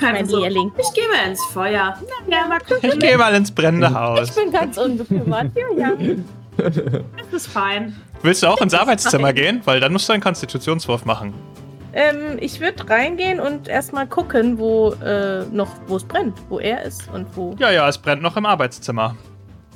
mein 0.00 0.26
so, 0.26 0.38
Lehrling. 0.40 0.70
ich 0.78 0.92
gehe 0.94 1.08
mal 1.08 1.28
ins 1.30 1.44
Feuer. 1.46 1.98
Na, 2.28 2.36
ja, 2.36 2.46
mal 2.46 2.60
gucken. 2.60 2.90
ich 2.92 2.98
gehe 3.00 3.18
mal 3.18 3.34
ins 3.34 3.50
brennende 3.50 3.88
Ich 3.88 3.94
Haus. 3.94 4.34
bin 4.34 4.52
ganz 4.52 4.76
unbekümmert. 4.78 5.50
Ja, 5.56 5.88
ja. 5.88 5.92
Das 6.56 7.32
ist 7.32 7.46
fein. 7.48 7.96
Willst 8.22 8.42
du 8.44 8.46
auch 8.46 8.60
ins 8.60 8.74
Arbeitszimmer 8.74 9.32
gehen? 9.32 9.60
Weil 9.64 9.80
dann 9.80 9.92
musst 9.92 10.08
du 10.08 10.12
einen 10.12 10.22
Konstitutionswurf 10.22 11.04
machen. 11.04 11.34
Ähm, 11.96 12.38
ich 12.40 12.60
würde 12.60 12.88
reingehen 12.90 13.38
und 13.38 13.68
erstmal 13.68 14.06
gucken, 14.08 14.58
wo 14.58 14.92
äh, 14.94 15.44
noch, 15.46 15.68
wo 15.86 15.96
es 15.96 16.04
brennt, 16.04 16.36
wo 16.48 16.58
er 16.58 16.82
ist 16.82 17.08
und 17.10 17.36
wo. 17.36 17.54
Ja, 17.58 17.70
ja, 17.70 17.88
es 17.88 17.98
brennt 17.98 18.20
noch 18.20 18.36
im 18.36 18.46
Arbeitszimmer. 18.46 19.16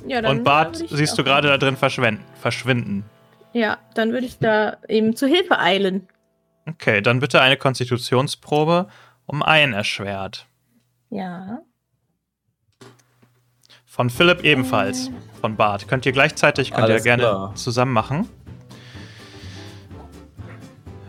Ja, 0.05 0.27
Und 0.29 0.43
Bart 0.43 0.77
siehst 0.89 1.17
du 1.17 1.23
gerade 1.23 1.47
da 1.47 1.57
drin 1.57 1.75
verschwen- 1.77 2.19
verschwinden. 2.41 3.05
Ja, 3.53 3.77
dann 3.95 4.11
würde 4.11 4.25
ich 4.25 4.37
da 4.39 4.77
ihm 4.87 5.15
zu 5.15 5.27
Hilfe 5.27 5.59
eilen. 5.59 6.07
Okay, 6.67 7.01
dann 7.01 7.19
bitte 7.19 7.41
eine 7.41 7.57
Konstitutionsprobe 7.57 8.87
um 9.25 9.41
ein 9.41 9.73
erschwert. 9.73 10.45
Ja. 11.09 11.59
Von 13.85 14.09
Philipp 14.09 14.43
ebenfalls. 14.43 15.09
Von 15.41 15.55
Bart. 15.55 15.87
Könnt 15.87 16.05
ihr 16.05 16.11
gleichzeitig, 16.11 16.71
könnt 16.71 16.83
Alles 16.83 17.01
ihr 17.01 17.03
gerne 17.03 17.23
klar. 17.23 17.55
zusammen 17.55 17.93
machen. 17.93 18.29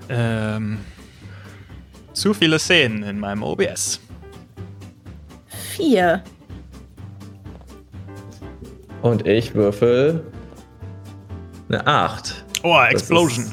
Ähm, 0.08 0.78
zu 2.20 2.34
viele 2.34 2.58
Szenen 2.58 3.02
in 3.02 3.18
meinem 3.18 3.42
OBS. 3.42 3.98
Vier. 5.48 6.22
Und 9.00 9.26
ich 9.26 9.54
würfel 9.54 10.22
eine 11.70 11.86
8. 11.86 12.44
Oh, 12.62 12.76
Explosion. 12.90 13.46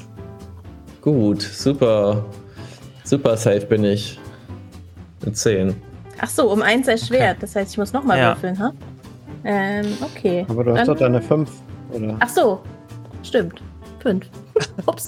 Gut, 1.02 1.42
super. 1.42 2.26
Super 3.06 3.38
safe 3.38 3.66
bin 3.68 3.86
ich. 3.86 4.20
Eine 5.22 5.32
10. 5.32 5.76
Ach 6.20 6.28
so, 6.30 6.52
um 6.52 6.62
eins 6.62 6.90
erschwert. 6.90 7.38
Das 7.42 7.56
heißt, 7.56 7.72
ich 7.72 7.78
muss 7.78 7.94
nochmal 7.94 8.18
Ja. 8.20 8.30
würfeln, 8.36 8.60
ha? 8.60 8.74
Ähm, 9.46 9.86
okay. 10.02 10.46
Aber 10.50 10.66
du 10.66 10.72
hast 10.72 10.80
Dann- 10.80 10.88
doch 10.88 10.98
deine 10.98 11.22
5, 11.22 11.50
oder? 11.94 12.18
Ach 12.20 12.28
so, 12.30 12.62
stimmt. 13.24 13.62
Fünf. 14.00 14.26
Ups. 14.86 15.08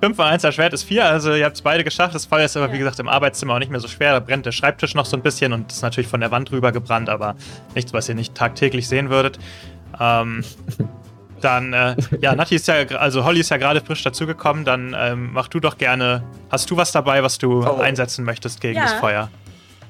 5 0.00 0.16
von 0.16 0.24
1 0.26 0.44
erschwert 0.44 0.72
ist 0.72 0.84
4, 0.84 1.04
also 1.04 1.34
ihr 1.34 1.44
habt 1.44 1.56
es 1.56 1.62
beide 1.62 1.84
geschafft. 1.84 2.14
Das 2.14 2.26
Feuer 2.26 2.44
ist 2.44 2.56
aber, 2.56 2.68
wie 2.68 2.76
Ja. 2.76 2.78
gesagt, 2.80 2.98
im 3.00 3.08
Arbeitszimmer 3.08 3.54
auch 3.54 3.58
nicht 3.58 3.70
mehr 3.70 3.80
so 3.80 3.88
schwer. 3.88 4.12
Da 4.12 4.20
brennt 4.20 4.46
der 4.46 4.52
Schreibtisch 4.52 4.94
noch 4.94 5.06
so 5.06 5.16
ein 5.16 5.22
bisschen 5.22 5.52
und 5.52 5.72
ist 5.72 5.82
natürlich 5.82 6.08
von 6.08 6.20
der 6.20 6.30
Wand 6.30 6.50
rüber 6.52 6.72
gebrannt, 6.72 7.08
aber 7.08 7.34
nichts, 7.74 7.92
was 7.92 8.08
ihr 8.08 8.14
nicht 8.14 8.34
tagtäglich 8.34 8.88
sehen 8.88 9.10
würdet. 9.10 9.38
Ähm, 9.98 10.44
dann, 11.40 11.72
äh, 11.72 11.96
ja, 12.20 12.34
Nati 12.34 12.56
ist 12.56 12.68
ja, 12.68 12.74
also 12.98 13.24
Holly 13.24 13.40
ist 13.40 13.50
ja 13.50 13.56
gerade 13.56 13.80
frisch 13.80 14.02
dazugekommen. 14.02 14.64
Dann 14.64 14.94
ähm, 14.98 15.30
mach 15.32 15.48
du 15.48 15.60
doch 15.60 15.78
gerne. 15.78 16.22
Hast 16.50 16.70
du 16.70 16.76
was 16.76 16.92
dabei, 16.92 17.22
was 17.22 17.38
du 17.38 17.62
Oh. 17.66 17.80
einsetzen 17.80 18.24
möchtest 18.24 18.60
gegen 18.60 18.76
Ja. 18.78 18.82
das 18.84 18.92
Feuer? 18.94 19.30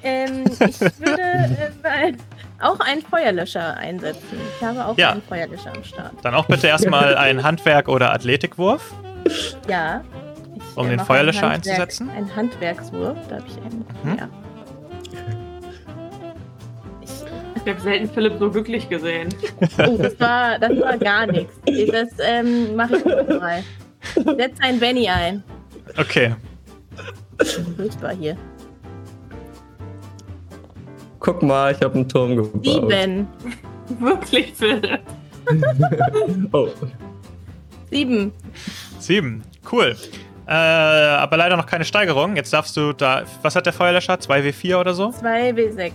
ähm, 0.02 0.44
ich 0.60 0.80
würde 0.80 1.20
äh, 1.22 2.12
auch 2.60 2.80
einen 2.80 3.02
Feuerlöscher 3.02 3.76
einsetzen. 3.76 4.38
Ich 4.58 4.64
habe 4.64 4.84
auch 4.86 4.96
Ja. 4.98 5.12
einen 5.12 5.22
Feuerlöscher 5.22 5.72
am 5.74 5.84
Start. 5.84 6.12
Dann 6.22 6.34
auch 6.34 6.46
bitte 6.46 6.66
erstmal 6.66 7.16
einen 7.16 7.42
Handwerk- 7.42 7.88
oder 7.88 8.12
Athletikwurf. 8.12 8.92
Ja. 9.68 10.02
Ich, 10.54 10.76
Um 10.76 10.88
den 10.88 11.00
Feuerlöscher 11.00 11.46
ein 11.48 11.54
Handwerk- 11.54 11.78
einzusetzen? 11.80 12.10
Ein 12.16 12.34
Handwerkswurf, 12.34 13.18
da 13.28 13.36
habe 13.36 13.44
ich 13.48 13.56
einen. 13.58 13.84
Mhm. 14.04 14.18
Ja. 14.18 14.28
Ich, 17.02 17.10
Ich 17.62 17.68
habe 17.72 17.80
selten 17.80 18.08
Philipp 18.10 18.34
so 18.38 18.50
glücklich 18.50 18.88
gesehen. 18.88 19.28
oh, 19.78 19.96
das 19.98 20.18
war, 20.20 20.58
das 20.58 20.70
war 20.80 20.96
gar 20.98 21.26
nichts. 21.26 21.52
Das 21.90 22.08
ähm, 22.24 22.76
mache 22.76 22.96
ich 22.96 23.04
mal. 23.40 23.62
Setz 24.36 24.56
ein 24.60 24.78
Benny 24.78 25.08
ein. 25.08 25.42
Okay. 25.98 26.34
Furchtbar 27.76 28.12
hier. 28.14 28.36
Guck 31.26 31.42
mal, 31.42 31.72
ich 31.72 31.80
habe 31.82 31.96
einen 31.96 32.08
Turm 32.08 32.36
gebaut. 32.36 32.64
Sieben. 32.64 33.26
Wirklich, 33.98 34.52
Philipp. 34.54 35.00
Oh, 36.52 36.68
Sieben. 37.90 38.32
Sieben. 39.00 39.42
Cool. 39.70 39.96
Äh, 40.46 40.52
aber 40.52 41.36
leider 41.36 41.56
noch 41.56 41.66
keine 41.66 41.84
Steigerung. 41.84 42.36
Jetzt 42.36 42.52
darfst 42.52 42.76
du 42.76 42.92
da. 42.92 43.24
Was 43.42 43.56
hat 43.56 43.66
der 43.66 43.72
Feuerlöscher? 43.72 44.14
2W4 44.14 44.78
oder 44.78 44.94
so? 44.94 45.08
2W6. 45.08 45.92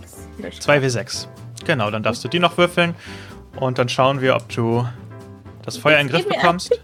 2W6. 0.60 1.26
Genau, 1.64 1.90
dann 1.90 2.02
darfst 2.02 2.22
du 2.24 2.28
die 2.28 2.38
noch 2.38 2.58
würfeln. 2.58 2.94
Und 3.56 3.78
dann 3.78 3.88
schauen 3.88 4.20
wir, 4.20 4.36
ob 4.36 4.48
du 4.50 4.86
das 5.62 5.78
Feuer 5.78 5.98
in 5.98 6.08
den 6.08 6.14
Griff 6.14 6.28
bekommst. 6.28 6.78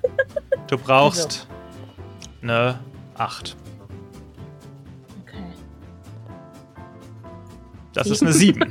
Du 0.68 0.78
brauchst 0.78 1.46
eine 2.42 2.78
8. 3.18 3.57
Das 7.99 8.09
ist 8.09 8.22
eine 8.22 8.32
7. 8.32 8.64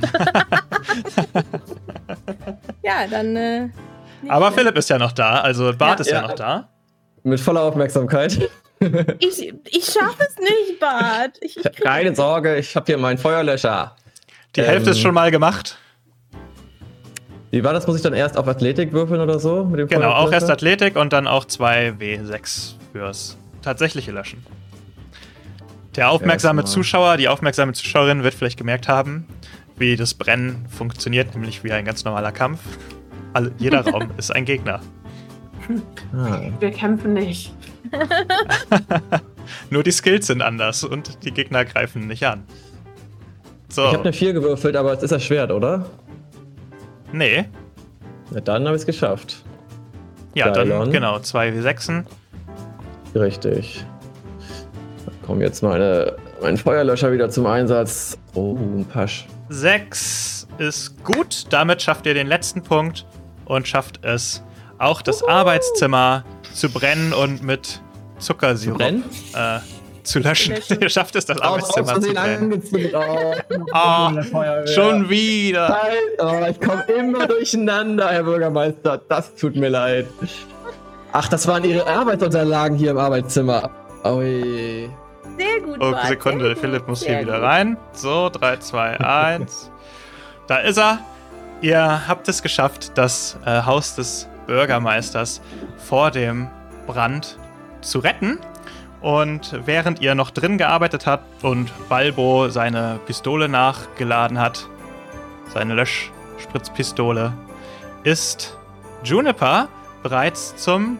Ja, 2.82 3.06
dann. 3.10 3.36
Äh, 3.36 3.68
Aber. 4.28 4.50
Philipp 4.52 4.76
ist 4.78 4.88
ja 4.90 4.98
noch 4.98 5.12
da. 5.12 5.40
Also 5.40 5.72
Bart 5.76 5.98
Ja. 5.98 6.04
ist 6.04 6.10
ja, 6.10 6.16
Ja. 6.22 6.28
noch 6.28 6.34
da. 6.34 6.68
mit 7.22 7.38
voller 7.40 7.62
Aufmerksamkeit. 7.62 8.48
Ich, 9.18 9.40
ich 9.70 9.84
schaffe 9.86 10.20
es 10.20 10.36
nicht, 10.38 10.78
Bart. 10.78 11.32
Ich, 11.40 11.56
ich 11.56 11.72
Keine 11.82 12.14
Sorge, 12.14 12.58
ich 12.58 12.76
habe 12.76 12.86
hier 12.86 12.96
meinen 12.96 13.18
Feuerlöscher. 13.18 13.96
Die 14.54 14.60
Ähm, 14.60 14.66
Hälfte 14.66 14.90
ist 14.90 15.00
schon 15.00 15.14
mal 15.14 15.32
gemacht. 15.32 15.76
Wie 17.50 17.64
war 17.64 17.72
das? 17.72 17.88
Muss 17.88 17.96
ich 17.96 18.02
dann 18.02 18.12
erst 18.14 18.36
auf 18.38 18.46
Athletik 18.46 18.92
würfeln 18.92 19.20
oder 19.20 19.40
so? 19.40 19.64
Mit 19.64 19.80
dem 19.80 19.88
Genau, 19.88 20.12
auch 20.12 20.30
erst 20.30 20.48
Athletik 20.48 20.94
und 20.94 21.12
dann 21.12 21.26
auch 21.26 21.44
2W6 21.44 22.74
fürs 22.92 23.36
tatsächliche 23.62 24.12
Löschen. 24.12 24.46
Der 25.98 26.10
aufmerksame. 26.10 26.64
Zuschauer, 26.64 27.16
die 27.16 27.28
aufmerksame 27.28 27.72
Zuschauerin 27.72 28.22
wird 28.22 28.32
vielleicht 28.32 28.56
gemerkt 28.56 28.86
haben, 28.86 29.26
wie 29.78 29.96
das 29.96 30.14
Brennen 30.14 30.64
funktioniert, 30.68 31.34
nämlich 31.34 31.64
wie 31.64 31.72
ein 31.72 31.84
ganz 31.84 32.04
normaler 32.04 32.30
Kampf. 32.30 32.60
Alle, 33.32 33.52
jeder 33.58 33.80
Raum 33.84 34.10
ist 34.16 34.30
ein 34.34 34.44
Gegner. 34.44 34.80
Ah. 36.14 36.40
Wir 36.60 36.70
kämpfen 36.70 37.14
nicht. 37.14 37.52
Nur 39.70 39.82
die 39.82 39.90
Skills 39.90 40.28
sind 40.28 40.40
anders 40.40 40.84
und 40.84 41.24
die 41.24 41.32
Gegner 41.32 41.64
greifen 41.64 42.06
nicht 42.06 42.24
an. 42.24 42.44
So, 43.68 43.86
Ich 43.86 43.92
habe 43.92 44.04
eine 44.04 44.12
4 44.12 44.34
gewürfelt, 44.34 44.76
aber 44.76 44.92
es 44.92 45.02
ist 45.02 45.10
erschwert, 45.10 45.50
oder? 45.50 45.84
nee. 47.12 47.44
Na, 48.30 48.40
dann 48.40 48.66
habe 48.66 48.76
ich 48.76 48.82
es 48.82 48.86
geschafft. 48.86 49.42
Ja, 50.34 50.50
dann 50.50 50.68
Dylon. 50.68 50.92
genau, 50.92 51.16
2W6. 51.16 52.04
Richtig. 53.14 53.84
Kommen 55.28 55.42
jetzt 55.42 55.62
meine 55.62 56.16
Mein 56.40 56.56
Feuerlöscher 56.56 57.12
wieder 57.12 57.28
zum 57.28 57.44
Einsatz. 57.44 58.16
Oh, 58.32 58.56
ein 58.56 58.86
Pasch. 58.86 59.26
Sechs 59.50 60.48
ist 60.56 61.04
gut. 61.04 61.44
Damit 61.50 61.82
schafft 61.82 62.06
ihr 62.06 62.14
den 62.14 62.26
letzten 62.26 62.62
Punkt 62.62 63.04
und 63.44 63.68
schafft 63.68 64.02
es, 64.06 64.42
auch 64.78 65.02
das 65.02 65.22
Arbeitszimmer 65.22 66.24
zu 66.54 66.70
brennen 66.70 67.12
und 67.12 67.42
mit 67.42 67.82
Zuckersirup 68.18 68.78
brennen? 68.78 69.04
Äh, 69.34 69.58
zu 70.02 70.18
löschen. 70.20 70.54
Löschen. 70.54 70.78
ihr 70.80 70.88
schafft 70.88 71.14
es, 71.14 71.26
das 71.26 71.38
Arbeitszimmer 71.42 72.00
zu 72.00 72.10
Versehen 72.14 72.50
brennen. 72.50 72.94
Oh, 72.94 73.34
Ah, 73.72 74.22
Feuerwehr. 74.22 74.66
schon 74.66 75.10
wieder. 75.10 75.68
Nein, 75.68 76.46
oh, 76.46 76.46
ich 76.50 76.58
komme 76.58 76.84
immer 76.84 77.26
durcheinander, 77.26 78.08
Herr 78.08 78.22
Bürgermeister. 78.22 79.02
Das 79.10 79.34
tut 79.36 79.56
mir 79.56 79.68
leid. 79.68 80.06
Ach, 81.12 81.28
das 81.28 81.46
waren 81.46 81.64
Ihre 81.64 81.86
Arbeitsunterlagen 81.86 82.78
hier 82.78 82.92
im 82.92 82.98
Arbeitszimmer. 82.98 83.68
Ui. 84.06 84.88
Sehr 85.38 85.60
gut. 85.60 85.78
Oh, 85.80 85.94
Sekunde, 86.06 86.48
gut, 86.50 86.58
Philipp 86.58 86.88
muss 86.88 87.00
sehr 87.00 87.18
hier 87.18 87.26
wieder 87.26 87.38
gut. 87.38 87.44
rein. 87.48 87.76
So, 87.92 88.28
3, 88.28 88.56
2, 88.56 89.00
1. 89.00 89.70
da 90.46 90.58
ist 90.58 90.78
er. 90.78 90.98
Ihr 91.60 92.06
habt 92.06 92.28
es 92.28 92.42
geschafft, 92.42 92.96
das 92.96 93.36
äh, 93.44 93.62
Haus 93.62 93.96
des 93.96 94.28
Bürgermeisters 94.46 95.40
vor 95.76 96.10
dem 96.10 96.48
Brand 96.86 97.36
zu 97.80 97.98
retten. 97.98 98.38
Und 99.00 99.58
während 99.64 100.00
ihr 100.00 100.14
noch 100.14 100.30
drin 100.30 100.58
gearbeitet 100.58 101.06
habt 101.06 101.44
und 101.44 101.70
Balbo 101.88 102.48
seine 102.48 102.98
Pistole 103.06 103.48
nachgeladen 103.48 104.40
hat, 104.40 104.66
seine 105.52 105.74
Löschspritzpistole, 105.74 107.32
ist 108.02 108.56
Juniper 109.04 109.68
bereits 110.02 110.56
zum 110.56 110.98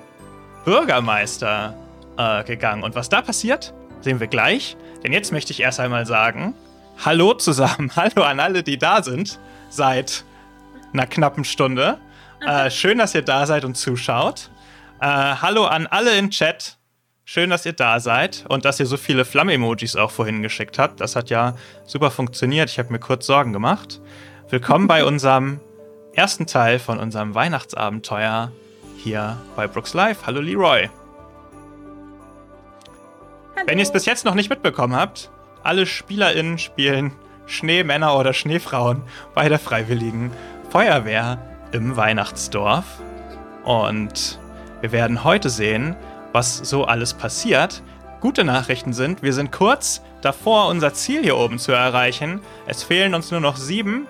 Bürgermeister 0.65 1.75
äh, 2.17 2.45
gegangen. 2.45 2.83
Und 2.85 2.95
was 2.95 3.09
da 3.09 3.23
passiert, 3.23 3.75
sehen 4.01 4.21
wir 4.21 4.27
gleich. 4.27 4.77
Denn 5.03 5.13
jetzt 5.13 5.33
möchte 5.33 5.53
ich 5.53 5.61
erst 5.61 5.81
einmal 5.81 6.07
sagen, 6.07 6.55
hallo 7.05 7.35
zusammen, 7.35 7.91
hallo 7.97 8.23
an 8.23 8.41
alle, 8.41 8.63
die 8.63 8.79
da 8.79 9.03
sind 9.03 9.39
seit 9.71 10.25
einer 10.93 11.07
knappen 11.07 11.45
Stunde. 11.45 11.99
Äh, 12.47 12.71
schön, 12.71 12.99
dass 12.99 13.15
ihr 13.15 13.23
da 13.23 13.47
seid 13.47 13.65
und 13.65 13.77
zuschaut. 13.77 14.51
Äh, 15.01 15.07
hallo 15.07 15.65
an 15.65 15.87
alle 15.87 16.17
im 16.17 16.31
Chat. 16.31 16.77
Schön, 17.25 17.51
dass 17.51 17.67
ihr 17.67 17.75
da 17.75 18.01
seid 18.01 18.47
und 18.49 18.65
dass 18.65 18.81
ihr 18.81 18.87
so 18.87 18.97
viele 18.97 19.27
Flamme-Emojis 19.27 19.97
auch 19.97 20.11
vorhin 20.11 20.43
geschickt 20.43 20.79
habt. 20.79 21.01
Das 21.01 21.15
hat 21.15 21.29
ja 21.29 21.57
super 21.85 22.11
funktioniert. 22.11 22.71
Ich 22.71 22.79
habe 22.79 22.91
mir 22.91 22.99
kurz 22.99 23.27
Sorgen 23.27 23.53
gemacht. 23.53 24.01
Willkommen 24.49 24.87
bei 24.87 25.05
unserem 25.07 25.61
ersten 26.15 26.47
Teil 26.47 26.79
von 26.79 26.99
unserem 26.99 27.35
Weihnachtsabenteuer 27.35 28.51
hier 28.97 29.37
bei 29.57 29.67
Brooks 29.67 29.93
Live. 29.95 30.27
Hallo 30.27 30.41
Leroy. 30.41 30.89
Hallo. 33.59 33.67
Wenn 33.71 33.79
ihr 33.79 33.83
es 33.83 33.91
bis 33.91 34.07
jetzt 34.07 34.25
noch 34.25 34.35
nicht 34.35 34.51
mitbekommen 34.51 34.95
habt, 34.95 35.33
alle 35.65 35.85
SpielerInnen 35.85 36.59
spielen 36.59 37.13
Schneemänner 37.47 38.17
oder 38.17 38.33
Schneefrauen 38.33 39.03
bei 39.35 39.49
der 39.49 39.59
Freiwilligen 39.59 40.31
Feuerwehr 40.71 41.39
im 41.73 41.97
Weihnachtsdorf. 41.97 42.85
Und 43.65 44.39
wir 44.81 44.93
werden 44.93 45.25
heute 45.25 45.51
sehen, 45.51 45.97
was 46.33 46.59
so 46.59 46.85
alles 46.85 47.15
passiert. 47.15 47.83
Gute 48.21 48.45
Nachrichten 48.45 48.93
sind, 48.93 49.25
wir 49.25 49.33
sind 49.33 49.51
kurz 49.51 50.03
davor, 50.21 50.69
unser 50.69 50.95
Ziel 50.95 51.25
hier 51.25 51.37
oben 51.37 51.59
zu 51.59 51.73
erreichen. 51.73 52.41
Es 52.69 52.85
fehlen 52.85 53.13
uns 53.13 53.33
nur 53.33 53.41
noch 53.41 53.57
sieben. 53.57 54.07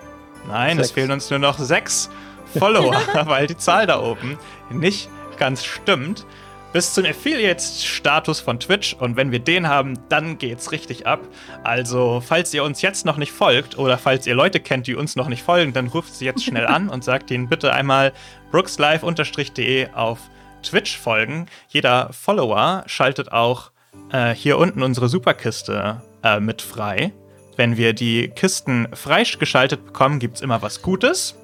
Nein, 0.47 0.77
es 0.77 0.89
Sechs. 0.89 0.91
fehlen 0.91 1.11
uns 1.11 1.27
nur 1.31 1.39
noch 1.39 1.57
sechs 1.57 2.11
Follower, 2.59 3.01
weil 3.25 3.47
die 3.47 3.57
Zahl 3.57 3.87
da 3.87 3.99
oben 3.99 4.37
nicht 4.69 5.09
ganz 5.37 5.65
stimmt. 5.65 6.27
Bis 6.71 6.93
zum 6.93 7.03
Affiliate-Status 7.03 8.41
von 8.41 8.59
Twitch 8.59 8.93
und 8.93 9.15
wenn 9.15 9.31
wir 9.31 9.39
den 9.39 9.67
haben, 9.67 9.97
dann 10.07 10.37
geht's 10.37 10.71
richtig 10.71 11.07
ab. 11.07 11.19
Also, 11.63 12.21
falls 12.23 12.53
ihr 12.53 12.63
uns 12.63 12.83
jetzt 12.83 13.07
noch 13.07 13.17
nicht 13.17 13.31
folgt 13.31 13.79
oder 13.79 13.97
falls 13.97 14.27
ihr 14.27 14.35
Leute 14.35 14.59
kennt, 14.59 14.85
die 14.85 14.93
uns 14.93 15.15
noch 15.15 15.29
nicht 15.29 15.41
folgen, 15.41 15.73
dann 15.73 15.87
ruft 15.87 16.13
sie 16.13 16.25
jetzt 16.25 16.43
schnell 16.43 16.67
an 16.67 16.89
und 16.89 17.03
sagt 17.03 17.31
ihnen 17.31 17.49
bitte 17.49 17.73
einmal 17.73 18.13
brookslive-de 18.51 19.89
auf 19.93 20.19
Twitch 20.61 20.95
folgen. 20.95 21.47
Jeder 21.69 22.13
Follower 22.13 22.83
schaltet 22.85 23.31
auch 23.31 23.71
äh, 24.11 24.35
hier 24.35 24.59
unten 24.59 24.83
unsere 24.83 25.09
Superkiste 25.09 26.03
äh, 26.23 26.39
mit 26.39 26.61
frei. 26.61 27.13
Wenn 27.55 27.77
wir 27.77 27.93
die 27.93 28.29
Kisten 28.29 28.87
freigeschaltet 28.93 29.87
bekommen, 29.87 30.19
gibt's 30.19 30.41
immer 30.41 30.61
was 30.61 30.83
Gutes 30.83 31.38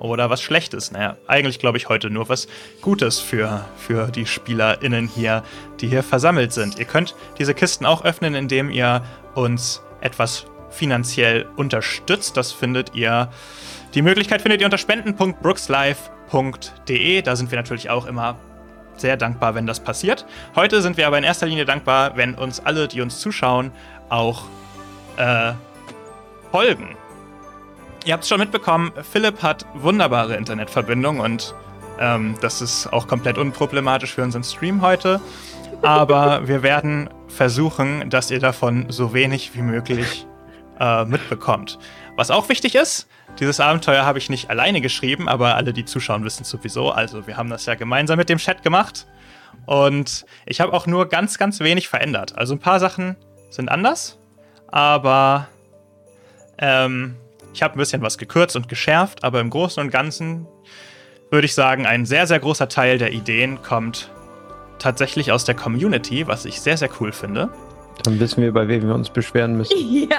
oder 0.00 0.30
was 0.30 0.42
Schlechtes. 0.42 0.90
Naja, 0.90 1.16
eigentlich 1.28 1.60
glaube 1.60 1.78
ich 1.78 1.88
heute 1.88 2.10
nur 2.10 2.28
was 2.28 2.48
Gutes 2.80 3.20
für, 3.20 3.64
für 3.76 4.08
die 4.08 4.26
SpielerInnen 4.26 5.06
hier, 5.06 5.44
die 5.80 5.86
hier 5.88 6.02
versammelt 6.02 6.52
sind. 6.52 6.76
Ihr 6.78 6.86
könnt 6.86 7.14
diese 7.38 7.54
Kisten 7.54 7.86
auch 7.86 8.04
öffnen, 8.04 8.34
indem 8.34 8.70
ihr 8.70 9.02
uns 9.34 9.82
etwas 10.00 10.46
finanziell 10.70 11.46
unterstützt. 11.56 12.36
Das 12.36 12.52
findet 12.52 12.94
ihr, 12.94 13.30
die 13.94 14.02
Möglichkeit 14.02 14.42
findet 14.42 14.60
ihr 14.60 14.66
unter 14.66 14.78
spenden.brookslife.de. 14.78 17.22
Da 17.22 17.36
sind 17.36 17.50
wir 17.50 17.58
natürlich 17.58 17.90
auch 17.90 18.06
immer 18.06 18.36
sehr 18.96 19.16
dankbar, 19.16 19.54
wenn 19.54 19.66
das 19.66 19.80
passiert. 19.80 20.26
Heute 20.54 20.82
sind 20.82 20.96
wir 20.96 21.06
aber 21.06 21.18
in 21.18 21.24
erster 21.24 21.46
Linie 21.46 21.64
dankbar, 21.64 22.16
wenn 22.16 22.34
uns 22.34 22.60
alle, 22.60 22.88
die 22.88 23.00
uns 23.00 23.20
zuschauen, 23.20 23.72
auch 24.08 24.44
äh, 25.16 25.52
folgen. 26.50 26.96
Ihr 28.04 28.14
habt 28.14 28.22
es 28.22 28.28
schon 28.30 28.40
mitbekommen, 28.40 28.92
Philipp 29.12 29.42
hat 29.42 29.66
wunderbare 29.74 30.34
Internetverbindung 30.34 31.20
und 31.20 31.54
ähm, 31.98 32.34
das 32.40 32.62
ist 32.62 32.86
auch 32.86 33.06
komplett 33.06 33.36
unproblematisch 33.36 34.14
für 34.14 34.22
unseren 34.22 34.42
Stream 34.42 34.80
heute. 34.80 35.20
Aber 35.82 36.48
wir 36.48 36.62
werden 36.62 37.10
versuchen, 37.28 38.08
dass 38.08 38.30
ihr 38.30 38.40
davon 38.40 38.86
so 38.88 39.12
wenig 39.12 39.54
wie 39.54 39.60
möglich 39.60 40.26
äh, 40.78 41.04
mitbekommt. 41.04 41.78
Was 42.16 42.30
auch 42.30 42.48
wichtig 42.48 42.74
ist, 42.74 43.06
dieses 43.38 43.60
Abenteuer 43.60 44.04
habe 44.06 44.18
ich 44.18 44.30
nicht 44.30 44.48
alleine 44.48 44.80
geschrieben, 44.80 45.28
aber 45.28 45.56
alle, 45.56 45.74
die 45.74 45.84
zuschauen, 45.84 46.24
wissen 46.24 46.42
es 46.42 46.50
sowieso. 46.50 46.90
Also 46.90 47.26
wir 47.26 47.36
haben 47.36 47.50
das 47.50 47.66
ja 47.66 47.74
gemeinsam 47.74 48.16
mit 48.16 48.30
dem 48.30 48.38
Chat 48.38 48.62
gemacht. 48.62 49.06
Und 49.66 50.24
ich 50.46 50.60
habe 50.60 50.72
auch 50.72 50.86
nur 50.86 51.08
ganz, 51.08 51.36
ganz 51.36 51.60
wenig 51.60 51.88
verändert. 51.88 52.36
Also 52.36 52.54
ein 52.54 52.58
paar 52.58 52.80
Sachen 52.80 53.16
sind 53.50 53.68
anders, 53.68 54.18
aber 54.68 55.48
ähm, 56.58 57.16
ich 57.52 57.62
habe 57.62 57.74
ein 57.74 57.78
bisschen 57.78 58.02
was 58.02 58.18
gekürzt 58.18 58.56
und 58.56 58.68
geschärft, 58.68 59.24
aber 59.24 59.40
im 59.40 59.50
Großen 59.50 59.82
und 59.82 59.90
Ganzen 59.90 60.46
würde 61.30 61.44
ich 61.46 61.54
sagen, 61.54 61.86
ein 61.86 62.06
sehr, 62.06 62.26
sehr 62.26 62.38
großer 62.40 62.68
Teil 62.68 62.98
der 62.98 63.12
Ideen 63.12 63.62
kommt 63.62 64.10
tatsächlich 64.78 65.30
aus 65.32 65.44
der 65.44 65.54
Community, 65.54 66.26
was 66.26 66.44
ich 66.44 66.60
sehr, 66.60 66.76
sehr 66.76 66.88
cool 67.00 67.12
finde. 67.12 67.50
Dann 68.02 68.18
wissen 68.18 68.42
wir, 68.42 68.52
bei 68.52 68.66
wem 68.66 68.86
wir 68.88 68.94
uns 68.94 69.10
beschweren 69.10 69.56
müssen. 69.56 69.76
Ja. 70.10 70.16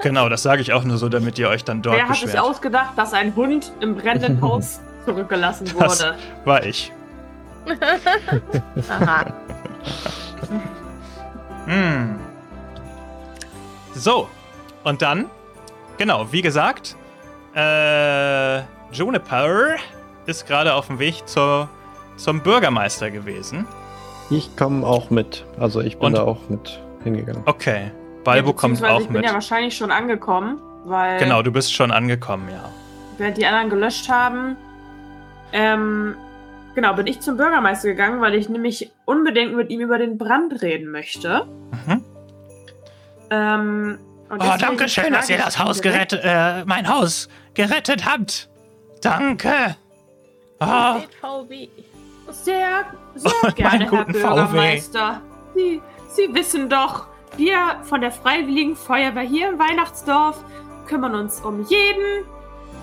Genau, 0.00 0.28
das 0.28 0.42
sage 0.42 0.60
ich 0.60 0.72
auch 0.74 0.84
nur 0.84 0.98
so, 0.98 1.08
damit 1.08 1.38
ihr 1.38 1.48
euch 1.48 1.64
dann 1.64 1.80
dort 1.80 1.96
Wer 1.96 2.08
hat 2.08 2.14
sich 2.16 2.24
beschwert. 2.24 2.42
ausgedacht, 2.44 2.90
dass 2.96 3.14
ein 3.14 3.34
Hund 3.36 3.72
im 3.80 3.94
brennenden 3.96 4.38
Haus 4.42 4.80
zurückgelassen 5.06 5.64
Das 5.78 6.00
wurde? 6.02 6.16
war 6.44 6.62
ich. 6.64 6.92
Aha. 8.90 9.24
Hm. 11.66 12.18
So, 13.94 14.28
und 14.82 15.00
dann, 15.00 15.26
genau, 15.98 16.26
wie 16.32 16.42
gesagt, 16.42 16.96
äh, 17.54 18.58
Juniper 18.92 19.76
ist 20.26 20.46
gerade 20.46 20.74
auf 20.74 20.86
dem 20.88 20.98
Weg 20.98 21.26
zur, 21.28 21.68
zum 22.16 22.40
Bürgermeister 22.40 23.10
gewesen. 23.10 23.66
Ich 24.30 24.56
komme 24.56 24.86
auch 24.86 25.10
mit. 25.10 25.44
Also 25.58 25.80
ich 25.80 25.98
bin 25.98 26.06
Und- 26.08 26.12
da 26.14 26.22
auch 26.22 26.48
mit 26.48 26.80
hingegangen. 27.02 27.42
Okay, 27.46 27.90
Balbo 28.24 28.50
Ja, 28.50 28.54
kommt 28.56 28.82
auch 28.84 29.00
Ich 29.00 29.06
bin 29.08 29.16
mit. 29.16 29.24
ja 29.26 29.34
wahrscheinlich 29.34 29.76
schon 29.76 29.90
angekommen, 29.90 30.58
weil 30.84 31.18
Genau, 31.18 31.42
du 31.42 31.50
bist 31.52 31.74
schon 31.74 31.90
angekommen, 31.90 32.48
ja. 32.50 32.64
während 33.18 33.36
die 33.36 33.46
anderen 33.46 33.68
gelöscht 33.70 34.08
haben, 34.08 34.56
ähm, 35.52 36.14
genau, 36.74 36.94
bin 36.94 37.06
ich 37.06 37.20
zum 37.20 37.36
Bürgermeister 37.36 37.88
gegangen, 37.88 38.20
weil 38.22 38.34
ich 38.34 38.48
nämlich 38.48 38.90
unbedingt 39.04 39.54
mit 39.54 39.68
ihm 39.70 39.80
über 39.80 39.98
den 39.98 40.16
Brand 40.16 40.62
reden 40.62 40.90
möchte. 40.90 41.46
Mhm. 41.86 42.02
Ähm, 43.30 43.98
Oh, 44.40 44.56
danke 44.58 44.88
schön, 44.88 45.12
dass 45.12 45.28
ihr 45.30 45.38
das 45.38 45.58
Haus 45.58 45.80
gerettet, 45.80 46.20
äh, 46.24 46.64
mein 46.64 46.88
Haus 46.88 47.28
gerettet 47.54 48.04
habt. 48.04 48.48
Danke. 49.00 49.76
Oh. 50.60 51.00
Sehr, 52.30 52.84
sehr 53.14 53.52
gerne, 53.54 53.90
Herr. 53.90 54.04
Bürgermeister. 54.04 55.20
Sie, 55.54 55.80
Sie 56.08 56.34
wissen 56.34 56.68
doch, 56.68 57.06
wir 57.36 57.76
von 57.82 58.00
der 58.00 58.12
Freiwilligen 58.12 58.76
Feuerwehr 58.76 59.22
hier 59.22 59.48
im 59.48 59.58
Weihnachtsdorf 59.58 60.42
kümmern 60.86 61.14
uns 61.14 61.40
um 61.40 61.66
jeden 61.68 62.24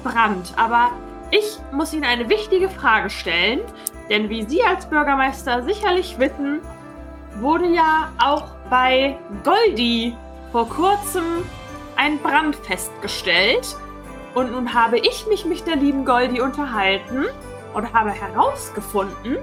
Brand. 0.03 0.53
Aber 0.57 0.91
ich 1.31 1.57
muss 1.71 1.93
Ihnen 1.93 2.03
eine 2.03 2.29
wichtige 2.29 2.69
Frage 2.69 3.09
stellen, 3.09 3.61
denn 4.09 4.29
wie 4.29 4.43
Sie 4.43 4.61
als 4.63 4.85
Bürgermeister 4.85 5.63
sicherlich 5.63 6.19
wissen, 6.19 6.59
wurde 7.39 7.67
ja 7.67 8.11
auch 8.19 8.45
bei 8.69 9.17
Goldi 9.43 10.15
vor 10.51 10.67
kurzem 10.67 11.43
ein 11.95 12.19
Brand 12.19 12.55
festgestellt. 12.55 13.75
Und 14.33 14.51
nun 14.51 14.73
habe 14.73 14.97
ich 14.97 15.27
mich 15.27 15.45
mit 15.45 15.67
der 15.67 15.75
lieben 15.75 16.05
Goldi 16.05 16.41
unterhalten 16.41 17.25
und 17.73 17.93
habe 17.93 18.11
herausgefunden, 18.11 19.37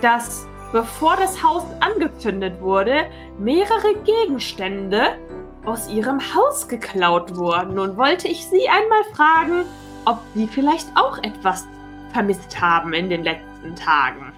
dass 0.00 0.46
bevor 0.72 1.16
das 1.16 1.42
Haus 1.42 1.64
angezündet 1.80 2.60
wurde, 2.60 3.06
mehrere 3.38 3.94
Gegenstände 4.04 5.18
aus 5.64 5.88
ihrem 5.88 6.20
Haus 6.34 6.68
geklaut 6.68 7.36
wurden. 7.36 7.74
Nun 7.74 7.96
wollte 7.96 8.28
ich 8.28 8.46
Sie 8.46 8.68
einmal 8.68 9.04
fragen, 9.14 9.64
ob 10.04 10.18
Sie 10.34 10.46
vielleicht 10.46 10.88
auch 10.96 11.18
etwas 11.18 11.66
vermisst 12.12 12.60
haben 12.60 12.92
in 12.92 13.10
den 13.10 13.22
letzten 13.22 13.76
Tagen. 13.76 14.32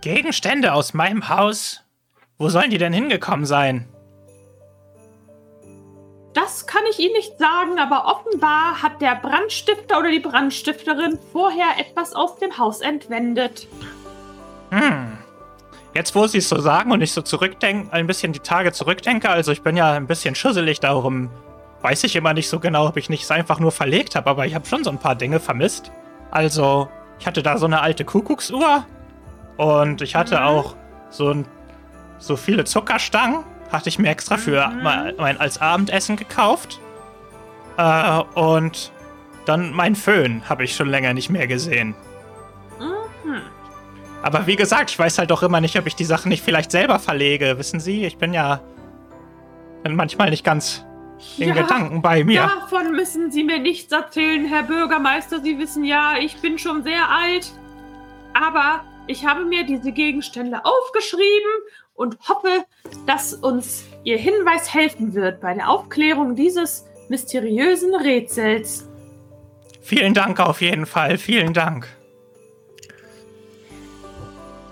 Gegenstände 0.00 0.72
aus 0.72 0.94
meinem 0.94 1.28
Haus? 1.28 1.82
Wo 2.38 2.48
sollen 2.48 2.70
die 2.70 2.78
denn 2.78 2.92
hingekommen 2.92 3.46
sein? 3.46 3.88
Das 6.36 6.66
kann 6.66 6.82
ich 6.90 6.98
Ihnen 6.98 7.14
nicht 7.14 7.38
sagen, 7.38 7.78
aber 7.78 8.04
offenbar 8.04 8.82
hat 8.82 9.00
der 9.00 9.14
Brandstifter 9.14 9.98
oder 9.98 10.10
die 10.10 10.20
Brandstifterin 10.20 11.18
vorher 11.32 11.78
etwas 11.78 12.12
aus 12.14 12.36
dem 12.36 12.58
Haus 12.58 12.82
entwendet. 12.82 13.66
Hm. 14.68 15.16
Jetzt, 15.94 16.14
wo 16.14 16.26
Sie 16.26 16.36
es 16.38 16.50
so 16.50 16.60
sagen 16.60 16.92
und 16.92 17.00
ich 17.00 17.12
so 17.12 17.22
zurückdenke, 17.22 17.90
ein 17.90 18.06
bisschen 18.06 18.34
die 18.34 18.40
Tage 18.40 18.72
zurückdenke, 18.72 19.30
also 19.30 19.50
ich 19.50 19.62
bin 19.62 19.78
ja 19.78 19.92
ein 19.92 20.06
bisschen 20.06 20.34
schusselig, 20.34 20.78
darum 20.78 21.30
weiß 21.80 22.04
ich 22.04 22.14
immer 22.16 22.34
nicht 22.34 22.50
so 22.50 22.60
genau, 22.60 22.86
ob 22.88 22.98
ich 22.98 23.08
nicht 23.08 23.22
es 23.22 23.30
einfach 23.30 23.58
nur 23.58 23.72
verlegt 23.72 24.14
habe, 24.14 24.28
aber 24.28 24.44
ich 24.44 24.54
habe 24.54 24.66
schon 24.66 24.84
so 24.84 24.90
ein 24.90 24.98
paar 24.98 25.14
Dinge 25.14 25.40
vermisst. 25.40 25.90
Also, 26.30 26.90
ich 27.18 27.26
hatte 27.26 27.42
da 27.42 27.56
so 27.56 27.64
eine 27.64 27.80
alte 27.80 28.04
Kuckucksuhr 28.04 28.84
und 29.56 30.02
ich 30.02 30.14
hatte 30.14 30.36
Mhm. 30.36 30.42
auch 30.42 30.76
so, 31.08 31.30
ein, 31.30 31.46
so 32.18 32.36
viele 32.36 32.64
Zuckerstangen, 32.64 33.42
hatte 33.72 33.88
ich 33.88 33.98
mir 33.98 34.08
extra 34.08 34.36
für 34.36 34.68
mein, 34.82 35.38
als 35.38 35.60
Abendessen 35.60 36.16
gekauft. 36.16 36.80
Äh, 37.76 38.20
und 38.34 38.92
dann 39.44 39.72
mein 39.72 39.94
Föhn 39.94 40.48
habe 40.48 40.64
ich 40.64 40.74
schon 40.74 40.88
länger 40.88 41.14
nicht 41.14 41.30
mehr 41.30 41.46
gesehen. 41.46 41.94
Mhm. 42.78 43.42
Aber 44.22 44.46
wie 44.46 44.56
gesagt, 44.56 44.90
ich 44.90 44.98
weiß 44.98 45.18
halt 45.18 45.30
doch 45.30 45.42
immer 45.42 45.60
nicht, 45.60 45.78
ob 45.78 45.86
ich 45.86 45.94
die 45.94 46.04
Sachen 46.04 46.28
nicht 46.30 46.42
vielleicht 46.42 46.70
selber 46.70 46.98
verlege. 46.98 47.58
Wissen 47.58 47.80
Sie, 47.80 48.04
ich 48.04 48.18
bin 48.18 48.32
ja 48.32 48.60
bin 49.86 49.94
manchmal 49.94 50.30
nicht 50.30 50.44
ganz 50.44 50.84
in 51.38 51.48
Ja, 51.48 51.54
Gedanken 51.54 52.02
bei 52.02 52.24
mir. 52.24 52.42
Davon 52.42 52.92
müssen 52.92 53.30
Sie 53.30 53.44
mir 53.44 53.60
nichts 53.60 53.92
erzählen, 53.92 54.44
Herr 54.46 54.64
Bürgermeister. 54.64 55.40
Sie 55.40 55.58
wissen 55.58 55.84
ja, 55.84 56.14
ich 56.18 56.40
bin 56.40 56.58
schon 56.58 56.82
sehr 56.82 57.08
alt. 57.08 57.52
Aber 58.34 58.84
ich 59.06 59.24
habe 59.24 59.44
mir 59.44 59.64
diese 59.64 59.92
Gegenstände 59.92 60.64
aufgeschrieben 60.64 61.50
und 61.96 62.16
hoffe, 62.28 62.64
dass 63.06 63.34
uns 63.34 63.84
Ihr 64.04 64.18
Hinweis 64.18 64.72
helfen 64.72 65.14
wird 65.14 65.40
bei 65.40 65.54
der 65.54 65.68
Aufklärung 65.68 66.36
dieses 66.36 66.86
mysteriösen 67.08 67.94
Rätsels. 67.94 68.88
Vielen 69.82 70.14
Dank 70.14 70.40
auf 70.40 70.60
jeden 70.60 70.86
Fall, 70.86 71.18
vielen 71.18 71.52
Dank. 71.52 71.88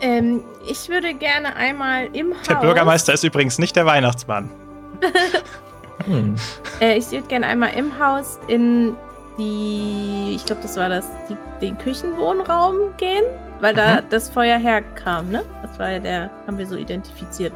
Ähm, 0.00 0.44
ich 0.68 0.88
würde 0.88 1.14
gerne 1.14 1.56
einmal 1.56 2.14
im 2.14 2.34
Haus. 2.34 2.46
Der 2.48 2.56
Bürgermeister 2.56 3.14
ist 3.14 3.24
übrigens 3.24 3.58
nicht 3.58 3.74
der 3.76 3.86
Weihnachtsmann. 3.86 4.50
Hm. 6.06 6.34
Äh, 6.80 6.98
ich 6.98 7.10
würde 7.12 7.26
gerne 7.28 7.46
einmal 7.46 7.72
im 7.74 7.98
Haus 7.98 8.38
in 8.48 8.94
die, 9.38 10.32
ich 10.36 10.44
glaube, 10.46 10.62
das 10.62 10.76
war 10.76 10.88
das, 10.88 11.06
die, 11.28 11.36
den 11.60 11.76
Küchenwohnraum 11.78 12.96
gehen, 12.96 13.24
weil 13.60 13.74
da 13.74 13.96
Mhm. 13.96 14.00
das 14.10 14.28
Feuer 14.30 14.58
herkam, 14.58 15.30
ne? 15.30 15.42
Das 15.62 15.78
war 15.78 15.90
ja 15.90 15.98
der, 15.98 16.30
haben 16.46 16.58
wir 16.58 16.66
so 16.66 16.76
identifiziert. 16.76 17.52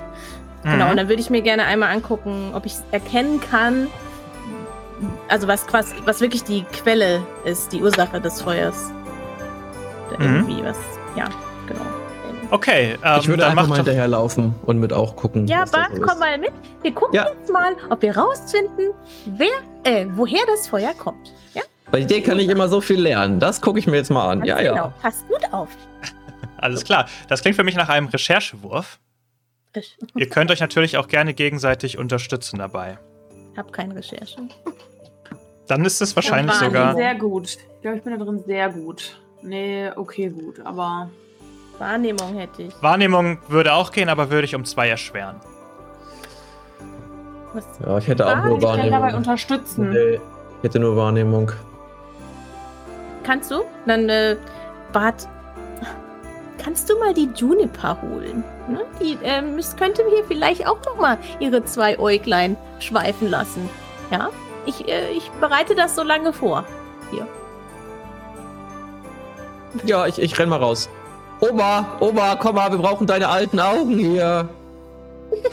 Genau, 0.65 0.87
Mhm. 0.87 0.91
und 0.91 0.97
dann 0.97 1.09
würde 1.09 1.21
ich 1.23 1.31
mir 1.31 1.43
gerne 1.43 1.65
einmal 1.65 1.91
angucken, 1.95 2.51
ob 2.55 2.67
ich 2.67 2.75
erkennen 2.91 3.41
kann, 3.41 3.87
also 5.29 5.47
was, 5.47 5.65
was, 5.73 5.95
was 6.05 6.21
wirklich 6.21 6.43
die 6.43 6.63
Quelle 6.65 7.23
ist, 7.45 7.73
die 7.73 7.81
Ursache 7.83 8.21
des 8.21 8.43
Feuers. 8.43 8.91
Oder 10.11 10.19
Mhm. 10.21 10.35
irgendwie 10.49 10.65
was, 10.65 10.79
ja, 11.17 11.27
genau. 11.69 11.81
Okay, 12.51 12.97
ähm, 13.05 13.19
ich 13.21 13.29
würde 13.29 13.43
dann 13.43 13.51
einfach 13.51 13.67
mal 13.69 13.77
hinterherlaufen 13.77 14.55
und 14.65 14.79
mit 14.79 14.93
auch 14.93 15.17
gucken. 15.17 15.47
Ja, 15.47 15.65
Bart, 15.67 15.91
so 15.95 16.01
komm 16.01 16.19
mal 16.19 16.39
mit. 16.39 16.53
Wir 16.83 16.93
gucken 16.93 17.15
Ja. 17.15 17.29
jetzt 17.29 17.53
mal, 17.53 17.77
ob 17.91 18.01
wir 18.01 18.17
rausfinden, 18.17 18.91
wer, 19.27 19.49
äh, 19.85 20.07
woher 20.13 20.41
das 20.47 20.67
Feuer 20.67 20.95
kommt. 20.95 21.33
Ja, 21.53 21.63
Bei 21.91 22.01
dir 22.03 22.23
kann 22.23 22.39
ich 22.39 22.49
immer 22.49 22.69
so 22.69 22.81
viel 22.81 23.01
lernen. 23.01 23.39
Das 23.39 23.61
gucke 23.61 23.79
ich 23.79 23.87
mir 23.87 23.97
jetzt 23.97 24.11
mal 24.11 24.29
an. 24.31 24.39
ganz 24.41 24.49
Ja, 24.49 24.59
genau. 24.59 24.75
ja. 24.75 24.95
Passt 25.03 25.29
gut 25.29 25.43
auf. 25.53 25.69
alles 26.57 26.85
klar. 26.85 27.07
Das 27.29 27.43
klingt 27.43 27.57
für 27.57 27.65
mich 27.65 27.77
nach 27.77 27.89
einem 27.91 28.07
Recherchewurf. 28.09 28.99
Ihr 30.17 30.29
könnt 30.29 30.51
euch 30.51 30.61
natürlich 30.61 30.97
auch 30.97 31.07
gerne 31.09 31.35
gegenseitig 31.35 31.99
unterstützen 31.99 32.59
dabei. 32.59 32.99
Hab 33.57 33.73
keine 33.73 33.95
Recherche. 33.95 34.39
Dann 35.67 35.85
ist 35.85 36.01
es 36.01 36.17
wahrscheinlich 36.17 36.55
ich 36.55 36.61
sogar. 36.61 36.95
Sehr 36.95 37.15
gut. 37.15 37.47
Ich 37.75 37.83
glaube, 37.83 37.99
ich 37.99 38.03
bin 38.03 38.19
da 38.19 38.25
drin 38.25 38.43
sehr 38.47 38.71
gut. 38.71 39.21
Nee, 39.43 39.91
okay, 39.95 40.31
gut. 40.31 40.61
Aber 40.65 41.11
Wahrnehmung 41.79 42.35
hätte 42.35 42.63
ich. 42.63 42.83
Wahrnehmung 42.83 43.39
würde 43.49 43.73
auch 43.73 43.93
gehen, 43.93 44.09
aber 44.09 44.31
würde 44.31 44.45
ich 44.45 44.55
um 44.55 44.65
zwei 44.65 44.89
erschweren. 44.89 45.37
Was? 47.53 47.65
Ja, 47.85 47.99
ich 47.99 48.09
hätte 48.09 48.27
auch 48.27 48.37
ah, 48.37 48.47
nur 48.47 48.59
ich 48.59 48.65
kann 48.65 48.77
dabei 48.77 48.91
Wahrnehmung. 48.91 49.15
unterstützen. 49.17 49.91
Nee, 49.91 50.15
ich 50.15 50.65
hätte 50.65 50.79
nur 50.79 50.97
Wahrnehmung. 50.97 51.53
Kannst 53.23 53.51
du? 53.51 53.63
Dann, 53.87 54.09
äh, 54.09 54.37
Bart, 54.93 55.29
kannst 56.63 56.91
du 56.91 56.99
mal 56.99 57.15
die 57.15 57.29
Juniper 57.35 58.01
holen? 58.03 58.45
Ne? 58.69 58.81
Die 59.01 59.19
ähm, 59.23 59.59
könnte 59.79 60.03
hier 60.11 60.25
vielleicht 60.27 60.67
auch 60.67 60.79
noch 60.85 60.97
mal 60.97 61.19
ihre 61.41 61.65
zwei 61.65 61.99
Äuglein 61.99 62.57
schweifen 62.81 63.31
lassen. 63.31 63.69
Ja? 64.11 64.31
Ich, 64.67 64.89
äh, 64.89 65.11
ich 65.11 65.31
bereite 65.41 65.75
das 65.75 65.95
so 65.95 66.03
lange 66.03 66.33
vor. 66.33 66.65
Ja, 69.85 70.07
ich, 70.07 70.19
ich 70.19 70.39
renn 70.39 70.49
mal 70.49 70.57
raus. 70.57 70.89
Oma, 71.41 71.97
Oma, 72.01 72.37
komm 72.37 72.57
mal, 72.57 72.71
wir 72.71 72.79
brauchen 72.79 73.07
deine 73.07 73.29
alten 73.29 73.61
Augen 73.61 73.97
hier. 73.99 74.49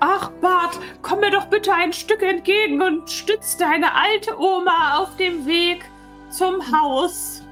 Ach, 0.00 0.30
Bart, 0.40 0.78
komm 1.02 1.20
mir 1.20 1.30
doch 1.30 1.46
bitte 1.46 1.72
ein 1.74 1.92
Stück 1.92 2.22
entgegen 2.22 2.80
und 2.80 3.10
stütz 3.10 3.56
deine 3.56 3.94
alte 3.94 4.38
Oma 4.38 4.98
auf 4.98 5.16
dem 5.16 5.46
Weg 5.46 5.84
zum 6.30 6.54
Haus. 6.72 7.42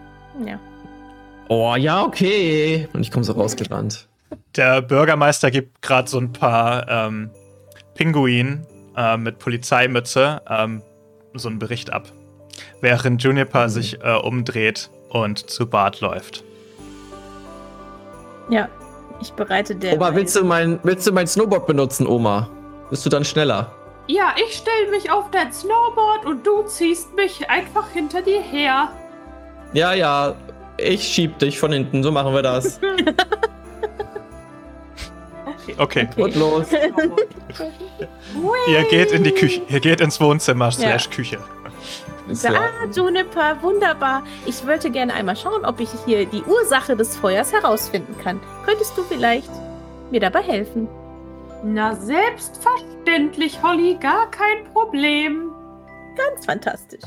Ja. 0.47 0.59
Oh, 1.49 1.75
ja, 1.77 2.03
okay. 2.05 2.89
Und 2.93 3.01
ich 3.03 3.11
komme 3.11 3.25
so 3.25 3.33
rausgerannt. 3.33 4.07
Der 4.57 4.81
Bürgermeister 4.83 5.51
gibt 5.51 5.83
gerade 5.83 6.09
so 6.09 6.19
ein 6.19 6.33
paar 6.33 6.89
ähm, 6.89 7.31
Pinguinen 7.95 8.67
äh, 8.97 9.17
mit 9.17 9.39
Polizeimütze 9.39 10.41
ähm, 10.49 10.83
so 11.35 11.49
einen 11.49 11.59
Bericht 11.59 11.93
ab. 11.93 12.13
Während 12.81 13.23
Juniper 13.23 13.65
Mhm. 13.65 13.69
sich 13.71 14.01
äh, 14.03 14.15
umdreht 14.15 14.91
und 15.11 15.51
zu 15.51 15.69
Bart 15.69 16.01
läuft. 16.01 16.45
Ja. 18.49 18.69
Ich 19.21 19.33
bereite 19.33 19.75
der. 19.75 19.95
Oma, 19.95 20.15
willst 20.15 20.37
du, 20.37 20.45
mein, 20.45 20.79
willst 20.85 21.07
du 21.07 21.13
mein 21.13 21.27
Snowboard 21.27 21.67
benutzen, 21.67 22.07
Oma? 22.07 22.49
Bist 22.91 23.05
du 23.05 23.11
dann 23.11 23.25
schneller? 23.25 23.73
Ja, 24.07 24.35
ich 24.37 24.57
stell 24.57 24.91
mich 24.91 25.11
auf 25.11 25.31
dein 25.31 25.53
Snowboard 25.53 26.25
und 26.25 26.47
du 26.47 26.63
ziehst 26.63 27.15
mich 27.15 27.51
einfach 27.51 27.91
hinter 27.91 28.23
dir 28.23 28.41
her. 28.41 28.91
Ja, 29.73 29.93
ja. 29.93 30.35
Ich 30.79 31.03
schieb 31.03 31.39
dich 31.41 31.59
von 31.59 31.73
hinten, 31.73 32.03
so 32.03 32.13
machen 32.13 32.33
wir 32.33 32.43
das. 32.43 32.81
Okay, 35.77 36.09
Und 36.17 36.35
los. 36.35 36.67
ihr 38.69 38.85
geht 38.85 39.13
in 39.13 39.23
die 39.23 39.33
Küche, 39.33 39.61
ihr 39.69 39.81
geht 39.81 40.01
ins 40.01 40.19
Wohnzimmer 40.21 40.71
slash 40.71 41.11
Küche. 41.11 41.39
So. 42.31 42.49
Ah, 42.49 42.87
Juniper, 42.95 43.63
wunderbar. 43.63 44.23
Ich 44.45 44.67
wollte 44.67 44.91
gerne 44.91 45.15
einmal 45.15 45.37
schauen, 45.37 45.65
ob 45.65 45.81
ich 45.81 45.89
hier 46.05 46.27
die 46.27 46.43
Ursache 46.43 46.95
des 46.97 47.17
Feuers 47.17 47.53
herausfinden 47.53 48.15
kann. 48.23 48.41
Könntest 48.67 48.97
du 48.99 49.03
vielleicht 49.03 49.51
mir 50.11 50.21
dabei 50.21 50.43
helfen? 50.43 50.89
Na, 51.65 51.95
selbstverständlich, 51.95 53.63
Holly, 53.63 53.97
gar 54.01 54.31
kein 54.31 54.65
Problem. 54.73 55.53
Ganz 56.17 56.47
fantastisch. 56.47 57.05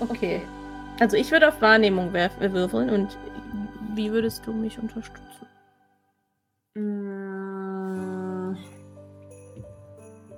Okay. 0.00 0.42
Also 1.00 1.16
ich 1.16 1.30
würde 1.30 1.48
auf 1.48 1.60
Wahrnehmung 1.60 2.12
würfeln 2.12 2.90
und 2.90 3.16
wie 3.94 4.12
würdest 4.12 4.46
du 4.46 4.52
mich 4.52 4.78
unterstützen? 4.78 5.46
Mm. 6.74 8.56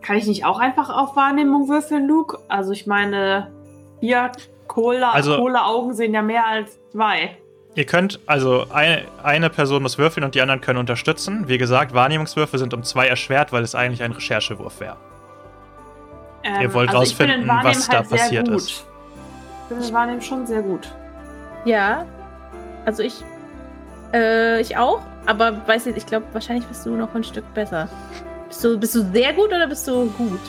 Kann 0.02 0.16
ich 0.16 0.27
nicht 0.27 0.44
auch 0.44 0.59
einfach 0.59 0.89
auf 0.90 1.16
Wahrnehmung 1.16 1.69
würfeln, 1.69 2.06
Luke? 2.06 2.39
Also 2.48 2.73
ich 2.73 2.86
meine, 2.86 3.52
vier 4.01 4.31
Cola, 4.66 5.11
Also- 5.12 5.37
Cola-Augen 5.37 5.95
sehen 5.95 6.15
ja 6.15 6.23
mehr 6.23 6.47
als 6.47 6.79
zwei. 6.93 7.37
Ihr 7.75 7.87
könnt, 7.87 8.19
also 8.27 8.66
eine, 8.73 9.05
eine 9.23 9.51
Person 9.51 9.83
muss 9.83 9.99
würfeln 9.99 10.25
und 10.25 10.35
die 10.35 10.41
anderen 10.41 10.61
können 10.61 10.79
unterstützen. 10.81 11.47
Wie 11.47 11.59
gesagt, 11.59 11.95
Wahrnehmungswürfe 11.95 12.59
sind 12.59 12.75
um 12.75 12.83
zwei 12.83 13.07
erschwert, 13.07 13.53
weil 13.53 13.62
es 13.62 13.75
eigentlich 13.77 14.03
ein 14.03 14.11
Recherchewurf 14.12 14.81
wäre. 14.81 14.97
Ähm, 16.43 16.62
Ihr 16.62 16.75
wollt 16.75 16.89
also 16.89 17.01
rausfinden, 17.01 17.49
was 17.62 17.87
da 17.89 17.99
halt 17.99 18.09
passiert 18.11 18.47
gut. 18.49 18.57
ist. 18.57 18.70
Ich 18.70 19.77
bin 19.77 19.83
in 19.87 19.95
Wahrnehmen 19.95 20.23
schon 20.23 20.47
sehr 20.47 20.62
gut. 20.62 20.89
Ja. 21.65 22.05
Also 22.85 23.03
ich. 23.03 23.23
Äh, 24.12 24.61
ich 24.61 24.77
auch, 24.77 25.01
aber 25.27 25.66
weiß 25.69 25.87
nicht, 25.87 25.99
ich 25.99 26.07
glaube, 26.07 26.25
wahrscheinlich 26.33 26.65
bist 26.66 26.85
du 26.87 26.97
noch 26.97 27.15
ein 27.15 27.23
Stück 27.23 27.45
besser. 27.55 27.89
Bist 28.49 28.65
du, 28.65 28.79
bist 28.79 28.95
du 28.95 29.03
sehr 29.12 29.35
gut 29.35 29.49
oder 29.49 29.66
bist 29.66 29.87
du 29.87 30.07
gut? 30.12 30.41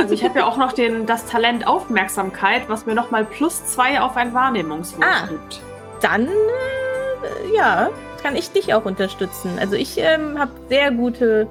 Also 0.00 0.14
ich 0.14 0.24
habe 0.24 0.38
ja 0.40 0.46
auch 0.46 0.56
noch 0.56 0.72
den, 0.72 1.06
das 1.06 1.26
Talent 1.26 1.66
Aufmerksamkeit, 1.66 2.62
was 2.68 2.86
mir 2.86 2.94
nochmal 2.94 3.24
plus 3.24 3.64
zwei 3.66 4.00
auf 4.00 4.16
ein 4.16 4.32
Wahrnehmungswurf 4.34 5.04
Ah. 5.06 5.26
gibt. 5.28 5.60
Dann, 6.00 6.26
äh, 6.26 7.56
ja, 7.56 7.90
kann 8.22 8.34
ich 8.34 8.50
dich 8.50 8.72
auch 8.74 8.84
unterstützen. 8.86 9.58
Also 9.60 9.76
ich 9.76 9.98
ähm, 9.98 10.38
habe 10.38 10.52
sehr 10.68 10.90
gute, 10.90 11.46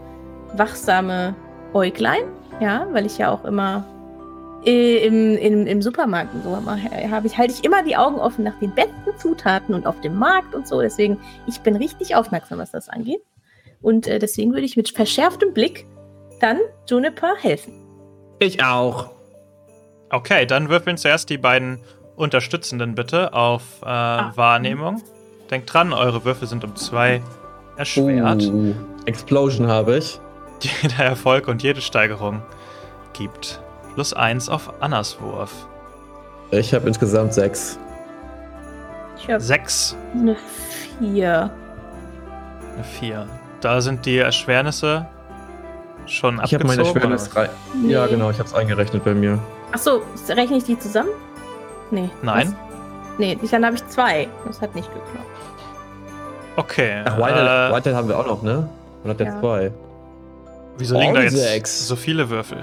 wachsame 0.55 1.35
Äuglein, 1.73 2.23
ja, 2.59 2.87
weil 2.91 3.05
ich 3.05 3.17
ja 3.19 3.31
auch 3.31 3.45
immer 3.45 3.85
äh, 4.65 5.05
im, 5.05 5.37
im, 5.37 5.67
im 5.67 5.81
Supermarkt 5.81 6.33
und 6.33 6.43
so 6.43 6.49
äh, 6.51 7.07
habe 7.09 7.27
ich, 7.27 7.37
halte 7.37 7.53
ich 7.53 7.63
immer 7.63 7.83
die 7.83 7.95
Augen 7.95 8.15
offen 8.17 8.43
nach 8.43 8.57
den 8.59 8.73
besten 8.73 9.17
Zutaten 9.17 9.73
und 9.75 9.85
auf 9.85 10.01
dem 10.01 10.17
Markt 10.17 10.53
und 10.55 10.67
so. 10.67 10.81
Deswegen, 10.81 11.19
ich 11.47 11.61
bin 11.61 11.75
richtig 11.75 12.15
aufmerksam, 12.15 12.57
was 12.57 12.71
das 12.71 12.89
angeht. 12.89 13.21
Und 13.81 14.07
äh, 14.07 14.19
deswegen 14.19 14.51
würde 14.51 14.65
ich 14.65 14.75
mit 14.75 14.89
verschärftem 14.89 15.53
Blick 15.53 15.85
dann 16.41 16.57
Juniper 16.87 17.35
helfen. 17.39 17.73
Ich 18.39 18.63
auch. 18.63 19.09
Okay, 20.09 20.45
dann 20.45 20.69
würfeln 20.69 20.97
zuerst 20.97 21.29
die 21.29 21.37
beiden 21.37 21.79
Unterstützenden 22.15 22.95
bitte 22.95 23.33
auf 23.33 23.61
äh, 23.81 23.85
Wahrnehmung. 23.85 25.03
Denkt 25.51 25.73
dran, 25.73 25.93
eure 25.93 26.25
Würfel 26.25 26.47
sind 26.47 26.63
um 26.63 26.75
zwei 26.75 27.21
erschwert. 27.77 28.43
Uh, 28.43 28.73
Explosion 29.05 29.67
habe 29.67 29.97
ich. 29.97 30.19
Jeder 30.81 31.05
Erfolg 31.05 31.47
und 31.47 31.63
jede 31.63 31.81
Steigerung 31.81 32.41
gibt 33.13 33.61
plus 33.93 34.13
eins 34.13 34.49
auf 34.49 34.81
Annas 34.81 35.19
Wurf. 35.21 35.67
Ich 36.51 36.73
habe 36.73 36.87
insgesamt 36.87 37.33
sechs. 37.33 37.79
Ich 39.17 39.29
habe 39.29 39.39
Sechs, 39.39 39.95
eine 40.13 40.35
4. 40.99 41.51
eine 42.75 42.83
vier. 42.83 43.27
Da 43.61 43.81
sind 43.81 44.05
die 44.05 44.17
Erschwernisse 44.17 45.05
schon 46.09 46.41
Ich 46.43 46.53
habe 46.53 46.65
meine 46.65 46.81
abgezogen, 46.81 47.01
Schwernis 47.01 47.31
oder? 47.31 47.41
rein. 47.41 47.49
Ja, 47.87 48.07
genau, 48.07 48.29
ich 48.29 48.39
habe 48.39 48.47
es 48.49 48.53
eingerechnet 48.55 49.03
bei 49.03 49.13
mir. 49.13 49.39
Achso, 49.71 50.01
rechne 50.29 50.57
ich 50.57 50.63
die 50.63 50.77
zusammen? 50.79 51.09
Nee. 51.91 52.09
Nein. 52.21 52.47
Was? 52.47 53.17
Nee, 53.19 53.37
dann 53.51 53.65
habe 53.65 53.75
ich 53.75 53.87
zwei. 53.87 54.27
Das 54.45 54.61
hat 54.61 54.73
nicht 54.75 54.87
geklappt. 54.87 55.25
Okay. 56.55 57.03
Ach, 57.05 57.17
Whitehead, 57.17 57.71
äh, 57.71 57.75
Whitehead 57.75 57.95
haben 57.95 58.07
wir 58.07 58.17
auch 58.19 58.25
noch, 58.27 58.41
ne? 58.43 58.69
Und 59.03 59.09
hat 59.09 59.19
der 59.19 59.27
Ja. 59.27 59.39
zwei. 59.39 59.71
wieso 60.77 60.97
liegen 60.99 61.13
da 61.13 61.19
Oh, 61.19 61.23
jetzt 61.23 61.35
sechs. 61.35 61.87
so 61.87 61.95
viele 61.95 62.29
Würfel? 62.29 62.59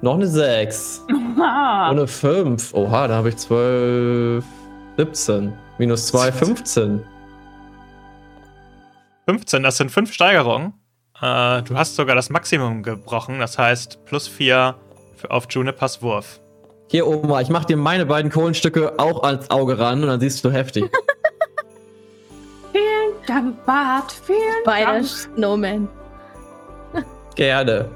Noch 0.00 0.14
eine 0.14 0.26
sechs. 0.26 1.04
Ah, 1.40 1.90
Und 1.90 1.98
eine 1.98 2.06
fünf. 2.08 2.72
Oha, 2.74 3.08
da 3.08 3.14
habe 3.16 3.28
ich 3.28 3.36
zwölf. 3.36 4.44
17. 4.96 5.52
Minus 5.78 6.06
zwei, 6.06 6.32
15. 6.32 7.04
15, 9.28 9.62
das 9.62 9.76
sind 9.76 9.90
fünf 9.90 10.12
Steigerungen. 10.12 10.72
Äh, 11.22 11.62
du 11.62 11.76
hast 11.76 11.96
sogar 11.96 12.14
das 12.14 12.28
Maximum 12.30 12.82
gebrochen, 12.82 13.38
das 13.38 13.58
heißt 13.58 14.04
plus 14.04 14.28
vier 14.28 14.74
für- 15.16 15.30
auf 15.30 15.46
Junipers 15.50 16.02
Wurf. 16.02 16.40
Hier, 16.88 17.06
Oma, 17.06 17.40
ich 17.40 17.48
mach 17.48 17.64
dir 17.64 17.76
meine 17.76 18.06
beiden 18.06 18.30
Kohlenstücke 18.30 18.98
auch 18.98 19.22
ans 19.24 19.50
Auge 19.50 19.78
ran 19.78 20.02
und 20.02 20.08
dann 20.08 20.20
siehst 20.20 20.44
du 20.44 20.50
heftig. 20.52 20.84
vielen 22.72 23.12
Dank, 23.26 23.64
Bart. 23.64 24.12
Vielen 24.24 24.38
Beide 24.64 24.92
Dank. 24.92 25.06
Snowman. 25.06 25.88
Gerne. 27.34 27.88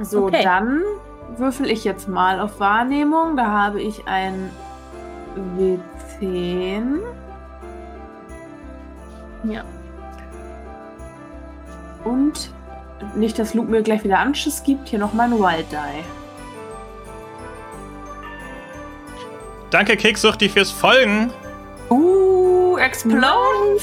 So, 0.00 0.26
Okay. 0.26 0.42
dann 0.42 0.82
würfel 1.36 1.70
ich 1.70 1.84
jetzt 1.84 2.08
mal 2.08 2.40
auf 2.40 2.58
Wahrnehmung. 2.60 3.36
Da 3.36 3.46
habe 3.46 3.80
ich 3.80 4.06
ein 4.06 4.50
W10. 6.20 6.98
Ja. 9.44 9.62
Und 12.04 12.50
nicht, 13.14 13.38
dass 13.38 13.54
Luke 13.54 13.70
mir 13.70 13.82
gleich 13.82 14.04
wieder 14.04 14.18
Anschiss 14.18 14.62
gibt, 14.62 14.88
hier 14.88 14.98
noch 14.98 15.12
mein 15.12 15.32
Wild 15.32 15.66
Die. 15.70 16.04
Danke, 19.70 19.96
Keksuchti, 19.96 20.48
fürs 20.48 20.70
Folgen. 20.70 21.32
Uh, 21.90 22.76
Explosion! 22.76 23.80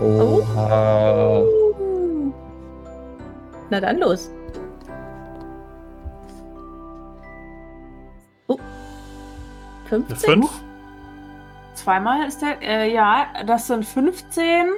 Oha. 0.00 1.42
Na 3.68 3.80
dann 3.80 3.98
los. 3.98 4.30
Oh. 8.48 8.58
Eine 9.90 10.04
15? 10.06 10.42
5. 10.42 10.50
Zweimal 11.74 12.26
ist 12.26 12.40
der, 12.40 12.62
äh, 12.62 12.92
ja, 12.92 13.26
das 13.46 13.66
sind 13.66 13.84
15. 13.84 14.70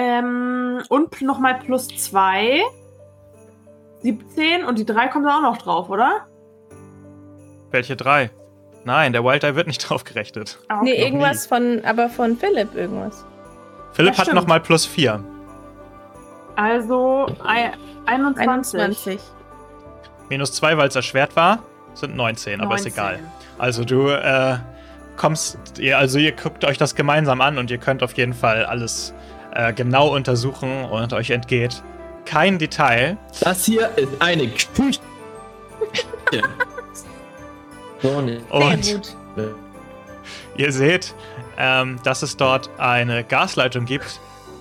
Ähm, 0.00 0.80
und 0.88 1.20
nochmal 1.22 1.58
plus 1.58 1.88
2. 1.88 2.62
17 4.02 4.64
und 4.64 4.78
die 4.78 4.84
3 4.86 5.08
kommt 5.08 5.26
da 5.26 5.38
auch 5.38 5.42
noch 5.42 5.58
drauf, 5.58 5.90
oder? 5.90 6.26
Welche 7.72 7.96
drei? 7.96 8.30
Nein, 8.84 9.12
der 9.12 9.24
Wild 9.24 9.42
Eye 9.42 9.56
wird 9.56 9.66
nicht 9.66 9.78
drauf 9.88 10.04
gerechnet. 10.04 10.58
Ah, 10.68 10.80
Nee, 10.82 10.92
okay. 10.92 11.02
irgendwas 11.02 11.46
von, 11.46 11.84
aber 11.84 12.08
von 12.08 12.36
Philipp 12.36 12.74
irgendwas. 12.76 13.24
Philipp 13.92 14.14
Ja, 14.16 14.24
hat 14.26 14.32
nochmal 14.34 14.60
plus 14.60 14.86
vier. 14.86 15.22
Also 16.54 17.26
ei- 17.44 17.72
21. 18.06 18.80
21. 18.80 19.20
Minus 20.28 20.52
zwei, 20.52 20.76
weil 20.78 20.88
es 20.88 20.96
erschwert 20.96 21.34
war, 21.36 21.58
sind 21.94 22.14
19, 22.16 22.60
aber 22.60 22.76
ist 22.76 22.84
19. 22.84 22.92
egal. 22.92 23.18
Also 23.58 23.84
du 23.84 24.08
äh, 24.08 24.58
kommst, 25.16 25.58
ihr, 25.80 25.98
also 25.98 26.18
ihr 26.20 26.32
guckt 26.32 26.64
euch 26.64 26.78
das 26.78 26.94
gemeinsam 26.94 27.40
an 27.40 27.58
und 27.58 27.70
ihr 27.70 27.78
könnt 27.78 28.02
auf 28.04 28.12
jeden 28.14 28.32
Fall 28.34 28.64
alles 28.64 29.12
äh, 29.58 29.72
genau 29.72 30.14
untersuchen 30.14 30.84
und 30.84 31.12
euch 31.12 31.30
entgeht 31.30 31.82
kein 32.24 32.58
Detail. 32.58 33.16
Das 33.40 33.64
hier 33.64 33.90
ist 33.96 34.08
eine 34.20 34.46
Küche. 34.48 35.00
so 38.02 38.20
nicht. 38.20 38.50
Und 38.50 38.84
Sehr 38.84 38.94
gut. 38.96 39.14
ihr 40.56 40.72
seht, 40.72 41.14
ähm, 41.58 41.98
dass 42.04 42.22
es 42.22 42.36
dort 42.36 42.70
eine 42.78 43.24
Gasleitung 43.24 43.84
gibt. 43.84 44.20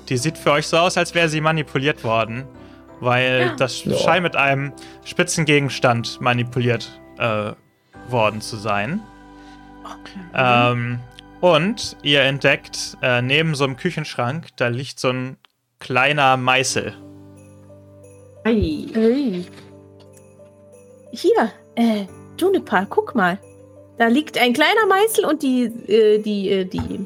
Die 0.10 0.18
sieht 0.18 0.38
für 0.38 0.52
euch 0.54 0.68
so 0.68 0.78
aus, 0.78 0.98
als 0.98 1.14
wäre 1.14 1.28
sie 1.30 1.42
manipuliert 1.42 2.04
worden, 2.04 2.46
weil 3.02 3.56
das 3.58 3.84
Ja. 3.84 3.98
scheint 3.98 4.24
mit 4.24 4.36
einem 4.36 4.72
spitzen 5.04 5.46
Gegenstand 5.46 6.20
manipuliert 6.22 7.00
äh, 7.20 7.52
worden 8.10 8.42
zu 8.42 8.56
sein. 8.58 9.02
Ähm, 10.34 11.00
und 11.42 11.98
ihr 12.02 12.22
entdeckt 12.22 12.98
äh, 13.02 13.22
neben 13.22 13.56
so 13.56 13.64
einem 13.64 13.78
Küchenschrank, 13.78 14.48
da 14.56 14.68
liegt 14.68 15.00
so 15.00 15.10
ein 15.10 15.38
kleiner 15.80 16.38
Meißel. 16.38 16.94
Ei. 18.44 18.88
Ui. 18.96 19.46
Hier, 21.12 21.52
äh, 21.76 22.06
Juniper, 22.38 22.86
guck 22.90 23.16
mal. 23.16 23.38
Da 23.98 24.08
liegt 24.08 24.38
ein 24.38 24.54
kleiner 24.54 24.86
Meißel 24.88 25.26
und 25.26 25.42
die, 25.42 25.64
äh, 25.64 26.20
die, 26.20 26.50
äh, 26.50 26.66
die 26.66 27.06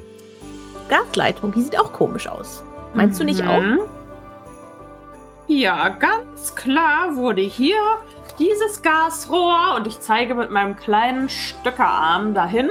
Gasleitung, 0.90 1.54
die 1.54 1.62
sieht 1.62 1.80
auch 1.80 1.94
komisch 1.94 2.28
aus. 2.28 2.64
Meinst 2.94 3.20
du 3.20 3.24
nicht 3.24 3.44
auch? 3.48 3.62
Mhm. 3.62 3.80
Ja, 5.48 5.90
ganz 5.90 6.56
klar 6.56 7.16
wurde 7.16 7.42
hier 7.42 7.78
dieses 8.40 8.82
Gasrohr 8.82 9.76
und 9.78 9.88
ich 9.88 10.00
zeige 10.00 10.36
mit 10.36 10.52
meinem 10.52 10.76
kleinen 10.76 11.30
Stöckerarm 11.30 12.34
dahin. 12.34 12.70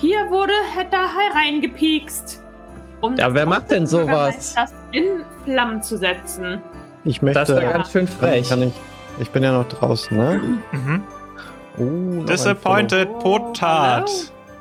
Hier 0.00 0.30
wurde 0.30 0.54
da 0.90 1.10
hereingepiekst. 1.12 2.42
Um 3.02 3.16
Ja, 3.16 3.34
wer 3.34 3.44
macht 3.44 3.70
denn 3.70 3.86
sowas? 3.86 4.54
Das 4.54 4.72
in 4.92 5.24
Flammen 5.44 5.82
zu 5.82 5.98
setzen. 5.98 6.62
Ich 7.04 7.20
möchte. 7.20 7.38
Das 7.38 7.50
ist 7.50 7.60
ja 7.60 7.72
ganz 7.72 7.92
schön 7.92 8.08
frech. 8.08 8.48
Kann 8.48 8.62
ich, 8.62 8.72
ich 9.18 9.30
bin 9.30 9.42
ja 9.42 9.52
noch 9.52 9.68
draußen, 9.68 10.16
ne? 10.16 10.40
Mhm. 10.72 11.04
Uh, 11.78 12.20
ein 12.20 12.26
Disappointed. 12.26 13.18
Potat. 13.18 14.10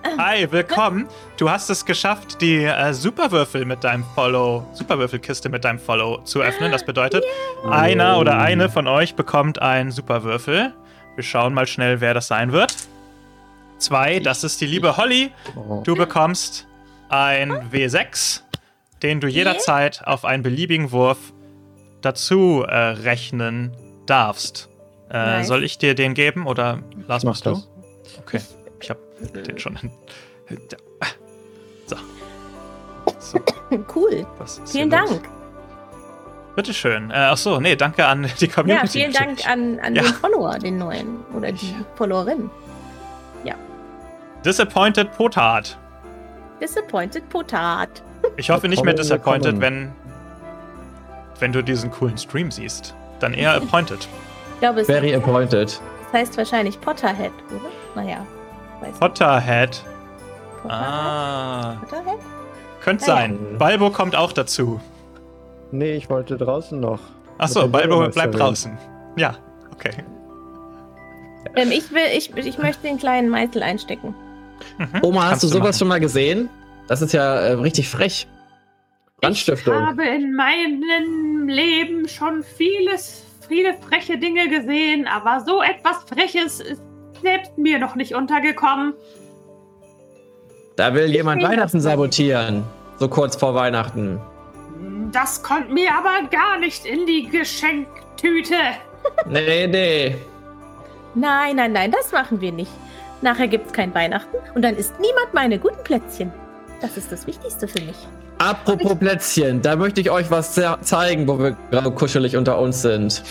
Oh, 0.06 0.18
Hi, 0.18 0.52
willkommen. 0.52 1.08
Du 1.38 1.50
hast 1.50 1.70
es 1.70 1.86
geschafft, 1.86 2.42
die 2.42 2.66
äh, 2.66 2.94
Superwürfel 2.94 3.64
mit 3.64 3.86
deinem 3.86 4.04
Follow, 4.16 4.66
Superwürfelkiste 4.74 5.48
mit 5.48 5.64
deinem 5.64 5.80
Follow 5.80 6.20
zu 6.26 6.42
öffnen. 6.42 6.74
Das 6.74 6.86
bedeutet, 6.86 7.24
einer 7.70 8.18
oder 8.20 8.40
eine 8.40 8.68
von 8.68 8.88
euch 8.88 9.16
bekommt 9.16 9.62
einen 9.62 9.92
Superwürfel. 9.92 10.74
Wir 11.16 11.24
schauen 11.24 11.54
mal 11.54 11.66
schnell, 11.66 12.02
wer 12.02 12.14
das 12.14 12.28
sein 12.28 12.52
wird. 12.52 12.76
Zwei, 13.80 14.20
das 14.20 14.44
ist 14.44 14.62
die 14.62 14.66
liebe 14.68 14.98
Holly. 14.98 15.32
Follow. 15.54 15.82
Du 15.84 15.96
bekommst 15.96 16.68
ein 17.10 17.52
W6, 17.72 18.42
den 19.02 19.20
du 19.22 19.28
jederzeit 19.28 20.02
auf 20.06 20.26
einen 20.26 20.44
beliebigen 20.44 20.92
Wurf 20.92 21.18
dazu 22.02 22.64
äh, 22.68 22.76
rechnen 22.76 23.76
darfst. 24.06 24.70
Äh, 25.10 25.18
Nice. 25.38 25.48
Soll 25.48 25.64
ich 25.64 25.78
dir 25.78 25.96
den 25.96 26.14
geben 26.14 26.46
oder 26.46 26.80
Lars 27.08 27.24
Mach 27.24 27.32
machst 27.32 27.46
du? 27.46 27.52
das. 27.52 27.68
Okay, 28.20 28.42
ich 28.82 28.90
habe 28.90 29.00
den 29.46 29.58
schon. 29.58 29.78
So. 31.88 31.96
so 33.18 33.40
Cool. 33.96 34.26
Vielen 34.66 34.90
hier 34.92 35.00
los? 35.00 35.10
Dank. 35.10 35.30
Bitteschön. 36.56 37.12
Äh, 37.12 37.16
achso, 37.16 37.60
nee, 37.60 37.76
danke 37.76 38.06
an 38.06 38.30
die 38.40 38.48
Community. 38.48 39.00
Ja, 39.00 39.06
vielen 39.12 39.14
Dank 39.14 39.48
an, 39.48 39.80
an 39.80 39.96
Ja. 39.96 40.04
den 40.04 40.14
Follower, 40.14 40.58
den 40.60 40.78
neuen. 40.78 41.24
Oder 41.36 41.52
die 41.52 41.74
Followerin. 41.96 42.50
Disappointed 44.46 45.12
Potat. 45.12 45.78
Disappointed 46.62 47.28
Potat. 47.30 47.90
Ich 48.38 48.50
hoffe 48.50 48.68
nicht 48.68 48.84
mehr 48.84 48.94
disappointed, 48.94 49.60
wenn, 49.62 49.92
wenn 51.40 51.52
du 51.54 51.62
diesen 51.64 51.92
coolen 51.92 52.18
Stream 52.18 52.52
siehst. 52.52 52.94
Dann 53.20 53.34
eher 53.34 53.54
appointed. 53.56 54.08
Ich 54.56 54.60
glaube, 54.62 54.82
es 54.82 54.88
Very 54.88 55.14
appointed. 55.14 55.80
das 56.12 56.14
heißt 56.14 56.38
wahrscheinlich 56.38 56.80
Potterhead, 56.82 57.32
oder? 57.50 57.70
Naja. 58.02 58.26
Potterhead. 59.00 59.00
Potterhead? 59.00 59.84
Ah, 60.68 61.78
Potterhead? 61.82 62.20
könnte 62.82 63.06
Ah, 63.06 63.08
ja. 63.08 63.16
sein. 63.16 63.40
Balbo 63.58 63.90
kommt 63.90 64.16
auch 64.16 64.32
dazu. 64.34 64.80
Nee, 65.72 65.94
ich 65.94 66.10
wollte 66.10 66.38
draußen 66.38 66.80
noch. 66.80 67.00
Achso, 67.38 67.68
Balbo 67.68 68.08
bleibt 68.10 68.38
draußen. 68.38 68.78
Ja, 69.16 69.36
okay. 69.74 69.92
Ähm, 71.56 71.72
ich, 71.72 71.92
will, 71.92 72.02
ich, 72.14 72.36
ich 72.36 72.58
möchte 72.58 72.84
den 72.84 72.98
kleinen 72.98 73.30
Meißel 73.30 73.64
einstecken. 73.64 74.14
Mhm. 74.78 75.00
Oma, 75.04 75.22
hast 75.24 75.30
Kannst 75.30 75.44
du 75.44 75.48
sowas 75.48 75.62
machen. 75.62 75.74
schon 75.74 75.88
mal 75.88 76.00
gesehen? 76.00 76.50
Das 76.88 77.02
ist 77.02 77.14
ja 77.14 77.36
äh, 77.36 77.52
richtig 77.54 77.90
frech. 77.90 78.28
Ich 78.28 79.22
Brandstiftung. 79.22 79.74
habe 79.76 80.06
in 80.06 80.34
meinem 80.34 81.48
Leben 81.48 82.08
schon 82.08 82.44
vieles, 82.44 83.24
viele 83.48 83.74
freche 83.78 84.18
Dinge 84.18 84.48
gesehen, 84.48 85.08
aber 85.08 85.44
so 85.46 85.62
etwas 85.62 85.98
Freches 86.08 86.62
ist 86.62 86.82
selbst 87.22 87.58
mir 87.58 87.80
noch 87.80 87.96
nicht 87.96 88.16
untergekommen. 88.16 88.94
Da 90.78 90.94
will 90.94 91.08
jemand 91.08 91.42
will 91.42 91.50
Weihnachten 91.50 91.82
sabotieren. 91.82 92.64
So 93.00 93.10
kurz 93.10 93.36
vor 93.36 93.54
Weihnachten. 93.56 94.20
Das 95.12 95.44
kommt 95.44 95.72
mir 95.74 95.90
aber 95.94 96.28
gar 96.30 96.58
nicht 96.60 96.86
in 96.86 97.06
die 97.06 97.28
Geschenktüte. 97.28 98.56
Nee, 99.28 99.68
nee. 99.68 100.16
Nein, 101.16 101.56
nein, 101.56 101.72
nein, 101.74 101.92
das 101.92 102.12
machen 102.12 102.40
wir 102.40 102.52
nicht. 102.52 102.72
Nachher 103.22 103.48
gibt's 103.48 103.74
kein 103.74 103.94
Weihnachten 103.94 104.38
und 104.56 104.62
dann 104.64 104.76
isst 104.76 104.94
niemand 105.00 105.34
meine 105.34 105.60
guten 105.60 105.84
Plätzchen. 105.84 106.32
Das 106.82 106.96
ist 106.98 107.12
das 107.12 107.28
Wichtigste 107.28 107.68
für 107.68 107.82
mich. 107.82 107.96
Apropos 108.38 108.96
Plätzchen, 108.96 109.62
da 109.62 109.76
möchte 109.76 110.00
ich 110.00 110.10
euch 110.10 110.32
was 110.32 110.54
ze- 110.54 110.78
zeigen, 110.82 111.28
wo 111.28 111.38
wir 111.38 111.58
gerade 111.72 111.92
kuschelig 111.92 112.38
unter 112.38 112.58
uns 112.58 112.82
sind. 112.82 113.22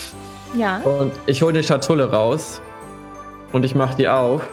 Ja. 0.55 0.77
Und 0.81 1.11
ich 1.25 1.41
hole 1.41 1.53
die 1.53 1.63
Schatulle 1.63 2.11
raus 2.11 2.61
und 3.51 3.65
ich 3.65 3.73
mache 3.73 3.95
die 3.97 4.07
auf. 4.07 4.43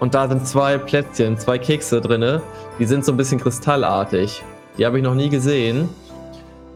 Und 0.00 0.14
da 0.14 0.28
sind 0.28 0.46
zwei 0.46 0.76
Plätzchen, 0.78 1.38
zwei 1.38 1.58
Kekse 1.58 2.00
drinne. 2.00 2.42
Die 2.80 2.84
sind 2.86 3.04
so 3.04 3.12
ein 3.12 3.16
bisschen 3.16 3.38
kristallartig. 3.40 4.42
Die 4.76 4.84
habe 4.84 4.98
ich 4.98 5.04
noch 5.04 5.14
nie 5.14 5.28
gesehen. 5.28 5.88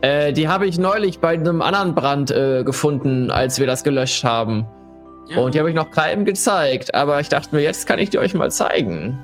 Äh, 0.00 0.32
die 0.32 0.46
habe 0.46 0.66
ich 0.68 0.78
neulich 0.78 1.18
bei 1.18 1.30
einem 1.30 1.60
anderen 1.60 1.96
Brand 1.96 2.30
äh, 2.30 2.62
gefunden, 2.62 3.32
als 3.32 3.58
wir 3.58 3.66
das 3.66 3.82
gelöscht 3.82 4.22
haben. 4.22 4.66
Und 5.36 5.54
die 5.54 5.58
habe 5.58 5.68
ich 5.68 5.74
noch 5.74 5.90
keinem 5.90 6.24
gezeigt. 6.24 6.94
Aber 6.94 7.20
ich 7.20 7.28
dachte 7.28 7.54
mir, 7.54 7.62
jetzt 7.62 7.86
kann 7.86 7.98
ich 7.98 8.10
die 8.10 8.18
euch 8.18 8.34
mal 8.34 8.50
zeigen. 8.50 9.18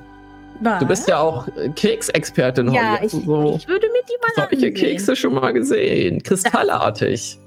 Was? 0.60 0.78
Du 0.78 0.86
bist 0.86 1.08
ja 1.08 1.18
auch 1.18 1.48
Keksexpertin 1.74 2.72
Ja, 2.72 2.98
ich, 3.02 3.10
so 3.10 3.54
ich 3.56 3.66
würde 3.68 3.88
mir 3.88 4.02
die 4.08 4.16
mal 4.20 4.48
solche 4.48 4.66
ansehen. 4.68 4.74
Kekse 4.74 5.16
schon 5.16 5.34
mal 5.34 5.52
gesehen. 5.52 6.22
Kristallartig. 6.22 7.38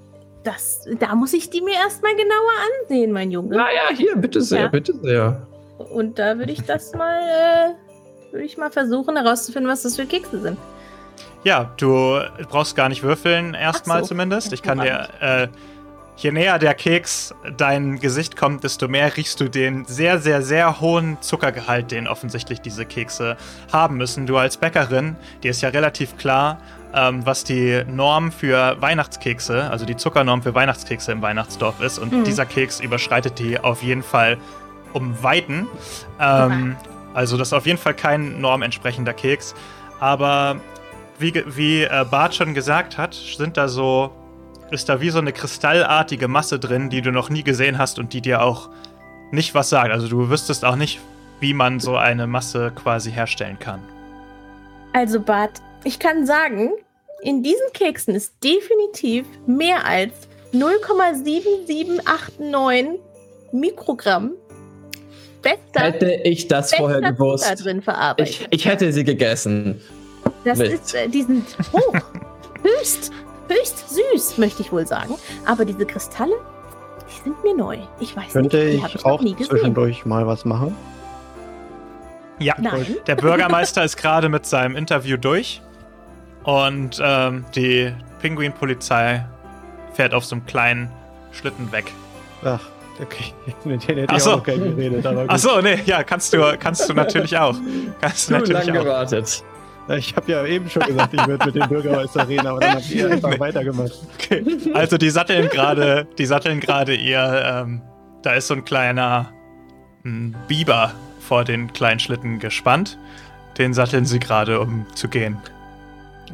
Das, 0.44 0.86
da 1.00 1.16
muss 1.16 1.34
ich 1.34 1.50
die 1.50 1.62
mir 1.62 1.74
erstmal 1.76 2.14
genauer 2.16 2.52
ansehen, 2.82 3.12
mein 3.12 3.32
Junge. 3.32 3.56
Naja, 3.56 3.90
hier, 3.96 4.16
bitte 4.16 4.42
sehr, 4.42 4.62
Ja. 4.62 4.68
bitte 4.68 4.94
sehr. 5.02 5.46
Und 5.78 6.20
da 6.20 6.38
würde 6.38 6.52
ich 6.52 6.64
das 6.64 6.94
mal, 6.94 7.20
äh, 7.20 8.34
würde 8.34 8.46
ich 8.46 8.58
mal 8.58 8.72
versuchen 8.72 9.16
herauszufinden, 9.18 9.72
was 9.72 9.84
das 9.84 9.96
für 9.96 10.06
Kekse 10.06 10.40
sind. 10.40 10.58
Ja, 11.44 11.72
du 11.78 12.20
brauchst 12.50 12.76
gar 12.76 12.90
nicht 12.90 13.04
würfeln, 13.04 13.54
erstmal 13.54 14.02
so. 14.02 14.08
zumindest. 14.10 14.54
Ich 14.54 14.62
kann 14.64 14.80
dir, 14.80 15.08
äh, 15.22 15.48
je 16.18 16.32
näher 16.32 16.60
der 16.60 16.74
Keks 16.74 17.34
dein 17.58 18.00
Gesicht 18.00 18.36
kommt, 18.36 18.64
desto 18.64 18.88
mehr 18.88 19.16
riechst 19.16 19.40
du 19.40 19.50
den 19.50 19.86
sehr, 19.86 20.20
sehr, 20.20 20.42
sehr 20.42 20.82
hohen 20.82 21.18
Zuckergehalt, 21.22 21.92
den 21.92 22.08
offensichtlich 22.08 22.60
diese 22.60 22.86
Kekse 22.86 23.38
haben 23.72 23.98
müssen. 23.98 24.26
Du 24.26 24.38
als 24.38 24.58
Bäckerin, 24.58 25.16
dir 25.44 25.52
ist 25.52 25.62
ja 25.62 25.70
relativ 25.70 26.18
klar, 26.18 26.58
ähm, 26.94 27.26
was 27.26 27.44
die 27.44 27.84
Norm 27.88 28.32
für 28.32 28.82
Weihnachtskekse, 28.82 29.70
also 29.70 29.86
die 29.86 29.96
Zuckernorm 29.96 30.42
für 30.42 30.56
Weihnachtskekse 30.56 31.12
im 31.12 31.22
Weihnachtsdorf 31.22 31.80
ist. 31.82 32.00
Und 32.00 32.12
Mhm. 32.12 32.24
dieser 32.24 32.46
Keks 32.46 32.80
überschreitet 32.80 33.38
die 33.40 33.60
auf 33.60 33.84
jeden 33.84 34.04
Fall 34.04 34.38
um 34.94 35.22
Weiten. 35.22 35.68
Ähm, 36.20 36.76
also 37.14 37.38
das 37.38 37.50
ist 37.50 37.54
auf 37.54 37.66
jeden 37.68 37.78
Fall 37.78 37.94
kein 37.94 38.42
normentsprechender 38.42 39.14
Keks. 39.14 39.54
Aber 40.00 40.58
wie, 41.20 41.44
wie 41.48 41.84
äh, 41.84 42.06
Bart 42.10 42.34
schon 42.36 42.54
gesagt 42.54 42.98
hat, 42.98 43.14
sind 43.14 43.58
da 43.58 43.68
so, 43.68 44.12
ist 44.72 44.90
da 44.90 45.02
wie 45.02 45.10
so 45.10 45.20
eine 45.20 45.32
kristallartige 45.32 46.28
Masse 46.28 46.60
drin, 46.60 46.90
die 46.90 47.02
du 47.02 47.12
noch 47.12 47.30
nie 47.30 47.44
gesehen 47.44 47.78
hast 47.78 48.00
und 48.00 48.14
die 48.14 48.22
dir 48.22 48.42
auch 48.42 48.70
nicht 49.32 49.56
was 49.56 49.70
sagt. 49.70 49.92
Also 49.92 50.08
du 50.08 50.30
wüsstest 50.30 50.66
auch 50.66 50.76
nicht, 50.76 51.00
wie 51.40 51.54
man 51.54 51.80
so 51.80 51.96
eine 51.96 52.28
Masse 52.28 52.72
quasi 52.76 53.12
herstellen 53.12 53.58
kann. 53.60 53.82
Also, 54.94 55.20
Bart, 55.20 55.62
ich 55.84 56.00
kann 56.00 56.26
sagen, 56.26 56.72
in 57.22 57.44
diesen 57.44 57.68
Keksen 57.74 58.16
ist 58.16 58.34
definitiv 58.44 59.26
mehr 59.46 59.86
als 59.86 60.14
0,7789 60.54 62.98
Mikrogramm 63.52 64.32
bester, 65.42 65.82
Hätte 65.82 66.12
ich 66.24 66.48
das 66.48 66.74
vorher 66.74 67.02
gewusst. 67.02 67.64
drin 67.64 67.82
verarbeitet. 67.82 68.48
Ich, 68.52 68.62
ich 68.62 68.66
hätte 68.66 68.92
sie 68.92 69.04
gegessen. 69.04 69.82
Das 70.44 70.60
ist, 70.60 70.96
äh, 70.96 71.08
die 71.08 71.24
sind 71.24 71.46
hoch, 71.74 71.96
höchst, 72.64 73.12
höchst 73.50 73.86
süß, 73.90 74.38
möchte 74.38 74.62
ich 74.62 74.72
wohl 74.72 74.86
sagen. 74.88 75.16
Aber 75.46 75.66
diese 75.66 75.86
Kristalle, 75.86 76.34
die 77.10 77.24
sind 77.24 77.44
mir 77.44 77.56
neu. 77.56 77.78
Ich 78.00 78.16
weiß 78.16 78.34
Könnte 78.34 78.58
nicht, 78.58 78.74
die 78.74 78.78
habe 78.84 78.90
ich 78.90 78.96
ich 78.96 79.04
noch 79.06 79.12
auch 79.12 79.22
nie 79.22 79.34
gesehen. 79.34 79.50
zwischendurch 79.50 80.06
mal 80.06 80.28
was 80.28 80.46
machen? 80.46 80.76
Ja, 82.40 82.54
Nein. 82.60 82.86
der 83.08 83.16
Bürgermeister 83.16 83.84
ist 83.84 83.98
gerade 83.98 84.30
mit 84.30 84.46
seinem 84.46 84.76
Interview 84.76 85.18
durch 85.18 85.62
und 86.44 87.02
ähm, 87.04 87.46
die 87.56 87.92
Pinguinpolizei 88.22 89.26
fährt 89.94 90.14
auf 90.14 90.24
so 90.26 90.36
einem 90.36 90.46
kleinen 90.46 90.92
Schlitten 91.32 91.72
weg. 91.72 91.92
Ach, 92.44 92.60
okay. 93.02 93.34
Mit 93.64 93.88
denen 93.88 94.02
hätte 94.02 94.14
Ach 94.14 94.20
so. 94.20 94.32
auch 94.34 94.44
geredet. 94.44 95.04
Achso, 95.28 95.62
nee, 95.62 95.80
ja, 95.86 96.04
kannst 96.04 96.32
du, 96.34 96.56
kannst 96.60 96.88
du 96.88 96.94
natürlich 96.94 97.36
auch. 97.38 97.56
Kannst 98.02 98.30
du 98.30 98.34
Zu 98.34 98.40
natürlich 98.40 98.66
lange 98.68 98.80
auch. 98.80 98.84
gewartet. 98.84 99.44
Ich 99.90 100.16
habe 100.16 100.32
ja 100.32 100.46
eben 100.46 100.70
schon 100.70 100.84
gesagt, 100.84 101.14
ich 101.14 101.28
würde 101.28 101.46
mit 101.46 101.56
dem 101.56 101.70
Bürgermeister 101.70 102.28
reden, 102.28 102.48
aber 102.48 102.60
dann 102.60 102.76
habt 102.76 102.90
ihr 102.90 103.10
einfach 103.10 103.40
weitergemacht. 103.40 103.94
Okay. 104.16 104.44
Also 104.74 104.98
die 104.98 105.10
satteln 105.10 105.50
gerade, 105.50 106.08
die 106.18 106.26
satteln 106.26 106.60
gerade 106.60 106.94
ihr, 106.94 107.42
ähm, 107.46 107.82
da 108.22 108.34
ist 108.34 108.48
so 108.48 108.56
ein 108.56 108.66
kleiner 108.66 109.32
mm, 110.04 110.34
Biber 110.48 110.94
vor 111.22 111.46
den 111.46 111.72
kleinen 111.72 112.00
Schlitten 112.00 112.40
gespannt. 112.40 112.98
Den 113.58 113.74
satteln 113.74 114.06
sie 114.06 114.20
gerade, 114.20 114.60
um 114.60 114.86
zu 114.94 115.08
gehen. 115.08 115.38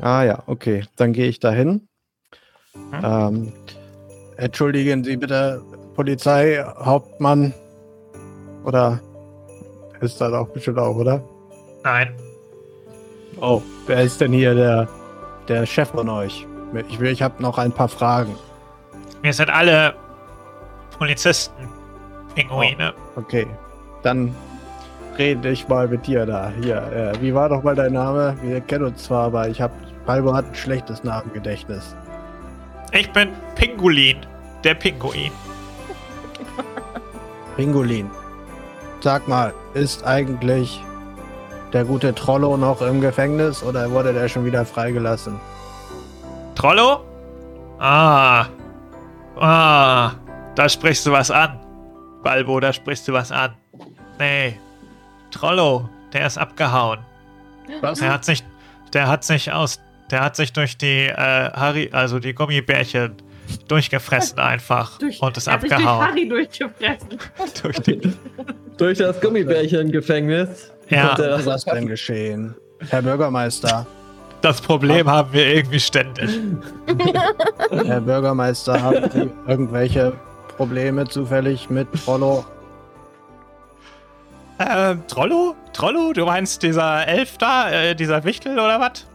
Ah 0.01 0.23
ja, 0.23 0.43
okay. 0.47 0.85
Dann 0.95 1.13
gehe 1.13 1.27
ich 1.27 1.39
dahin. 1.39 1.87
Hm? 2.73 3.01
Ähm, 3.03 3.53
entschuldigen 4.37 5.03
Sie 5.03 5.15
bitte, 5.17 5.61
Polizeihauptmann. 5.95 7.53
Oder 8.65 8.99
ist 10.01 10.19
das 10.19 10.33
auch 10.33 10.47
bestimmt 10.49 10.79
auch, 10.79 10.95
oder? 10.95 11.23
Nein. 11.83 12.13
Oh, 13.45 13.61
wer 13.87 14.01
ist 14.03 14.21
denn 14.21 14.31
hier 14.31 14.55
der, 14.55 14.87
der 15.49 15.65
Chef 15.65 15.89
von 15.89 16.07
euch? 16.07 16.47
Ich, 16.87 16.97
will- 17.01 17.11
ich 17.11 17.21
habe 17.21 17.43
noch 17.43 17.57
ein 17.57 17.73
paar 17.73 17.89
Fragen. 17.89 18.37
Wir 19.21 19.33
sind 19.33 19.49
alle 19.49 19.93
Polizisten. 20.97 21.67
Pinguine. 22.35 22.93
Okay, 23.17 23.45
dann 24.01 24.33
rede 25.17 25.49
ich 25.49 25.67
mal 25.67 25.89
mit 25.89 26.07
dir 26.07 26.25
da. 26.25 26.53
Hier, 26.61 26.77
äh, 26.77 27.21
wie 27.21 27.33
war 27.33 27.49
doch 27.49 27.61
mal 27.63 27.75
dein 27.75 27.91
Name? 27.91 28.37
Wir 28.41 28.61
kennen 28.61 28.85
uns 28.85 29.03
zwar, 29.03 29.25
aber 29.25 29.49
ich 29.49 29.59
habe 29.61 29.73
Balbo 30.05 30.33
hat 30.33 30.45
ein 30.45 30.55
schlechtes 30.55 31.03
Namengedächtnis. 31.03 31.97
Ich 32.93 33.11
bin 33.11 33.29
Pingulin, 33.55 34.17
der 34.63 34.73
Pinguin. 34.75 35.31
Pingulin. 37.57 38.09
Sag 39.01 39.27
mal, 39.27 39.53
ist 39.73 40.05
eigentlich 40.05 40.81
der 41.73 41.83
gute 41.83 42.13
Trollo 42.13 42.55
noch 42.55 42.81
im 42.81 43.01
Gefängnis 43.01 43.63
oder 43.63 43.89
wurde 43.91 44.13
der 44.13 44.29
schon 44.29 44.45
wieder 44.45 44.65
freigelassen? 44.65 45.39
Trollo? 46.55 47.03
Ah. 47.79 48.45
Ah. 49.39 50.11
Da 50.55 50.69
sprichst 50.69 51.05
du 51.05 51.11
was 51.11 51.31
an. 51.31 51.59
Balbo, 52.23 52.59
da 52.59 52.71
sprichst 52.71 53.07
du 53.07 53.13
was 53.13 53.31
an. 53.31 53.55
Nee. 54.19 54.59
Trollo, 55.31 55.89
der 56.13 56.27
ist 56.27 56.37
abgehauen. 56.37 56.99
Was? 57.81 57.99
Der 57.99 58.13
hat 58.13 58.23
sich, 58.23 58.43
der 58.93 59.07
hat 59.07 59.23
sich 59.23 59.51
aus, 59.51 59.79
der 60.11 60.21
hat 60.21 60.35
sich 60.35 60.53
durch 60.53 60.77
die 60.77 61.07
äh, 61.07 61.51
Harry, 61.53 61.89
also 61.91 62.19
die 62.19 62.35
Gummibärchen 62.35 63.15
durchgefressen 63.59 64.39
einfach 64.39 64.97
Durch, 64.99 65.21
und 65.21 65.37
ist 65.37 65.45
sich 65.45 65.53
durch 65.55 65.71
abgehauen. 65.73 66.07
Harry 66.07 66.27
durchgefressen. 66.27 67.19
Durch 67.61 67.79
die, 67.79 68.01
Durch 68.77 68.97
das 68.97 69.19
Gummibärchen-Gefängnis. 69.21 70.71
Ja. 70.89 71.17
Was 71.17 71.45
das 71.45 71.57
ist 71.57 71.71
denn 71.71 71.87
geschehen? 71.87 72.55
Herr 72.89 73.01
Bürgermeister, 73.01 73.87
das 74.43 74.59
Problem 74.59 75.09
haben 75.09 75.31
wir 75.31 75.47
irgendwie 75.47 75.79
ständig. 75.79 76.29
Herr 77.85 78.01
Bürgermeister, 78.01 78.81
haben 78.81 79.09
Sie 79.09 79.29
irgendwelche 79.47 80.11
Probleme 80.57 81.07
zufällig 81.07 81.69
mit 81.69 81.87
Trollo? 82.03 82.43
Ähm, 84.59 85.01
Trollo? 85.07 85.55
Trollo? 85.71 86.11
Du 86.11 86.25
meinst 86.25 86.61
dieser 86.61 87.07
Elf 87.07 87.37
da, 87.37 87.71
äh, 87.71 87.95
dieser 87.95 88.25
Wichtel 88.25 88.59
oder 88.59 88.81
was? 88.81 89.07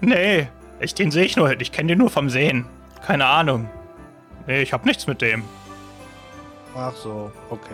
Nee, 0.00 0.48
ich, 0.80 0.94
den 0.94 1.12
sehe 1.12 1.24
ich 1.24 1.36
nur, 1.36 1.60
ich 1.60 1.70
kenne 1.70 1.90
den 1.90 1.98
nur 1.98 2.10
vom 2.10 2.28
Sehen. 2.28 2.66
Keine 3.04 3.26
Ahnung. 3.26 3.68
Nee, 4.46 4.62
ich 4.62 4.72
hab 4.72 4.84
nichts 4.84 5.06
mit 5.06 5.20
dem. 5.22 5.42
Ach 6.76 6.92
so, 6.94 7.30
okay. 7.50 7.70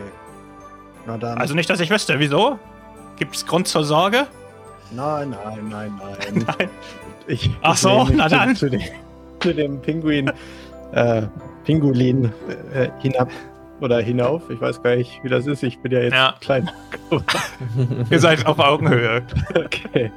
Na 1.07 1.19
dann. 1.19 1.39
Also 1.39 1.55
nicht, 1.55 1.69
dass 1.69 1.81
ich 1.81 1.91
wüsste. 1.91 2.19
Wieso? 2.19 2.59
Gibt's 3.17 3.45
Grund 3.47 3.69
zur 3.69 3.85
Sorge? 3.85 4.27
nein, 4.91 5.31
nein, 5.45 5.69
nein, 5.71 5.93
nein. 5.99 6.45
Nein. 6.59 6.69
Ich, 7.27 7.51
Ach 7.63 7.77
so, 7.77 8.09
na 8.13 8.25
zu- 8.29 8.35
dann. 8.37 8.57
Zu 8.57 8.69
dem, 8.71 8.81
zu 9.41 9.55
dem 9.55 9.81
Pinguin. 9.81 10.31
Äh, 10.93 11.23
Pingulin 11.65 12.33
äh, 12.75 12.89
hinab 13.01 13.31
oder 13.81 14.01
hinauf. 14.01 14.43
Ich 14.51 14.61
weiß 14.61 14.83
gar 14.83 14.97
nicht, 14.97 15.23
wie 15.23 15.29
das 15.29 15.47
ist. 15.47 15.63
Ich 15.63 15.79
bin 15.79 15.93
ja 15.93 16.01
jetzt 16.01 16.13
Ja. 16.15 16.35
klein. 16.41 16.71
Ihr 18.11 18.19
seid 18.19 18.45
auf 18.47 18.59
Augenhöhe. 18.59 19.23
okay. 19.55 20.11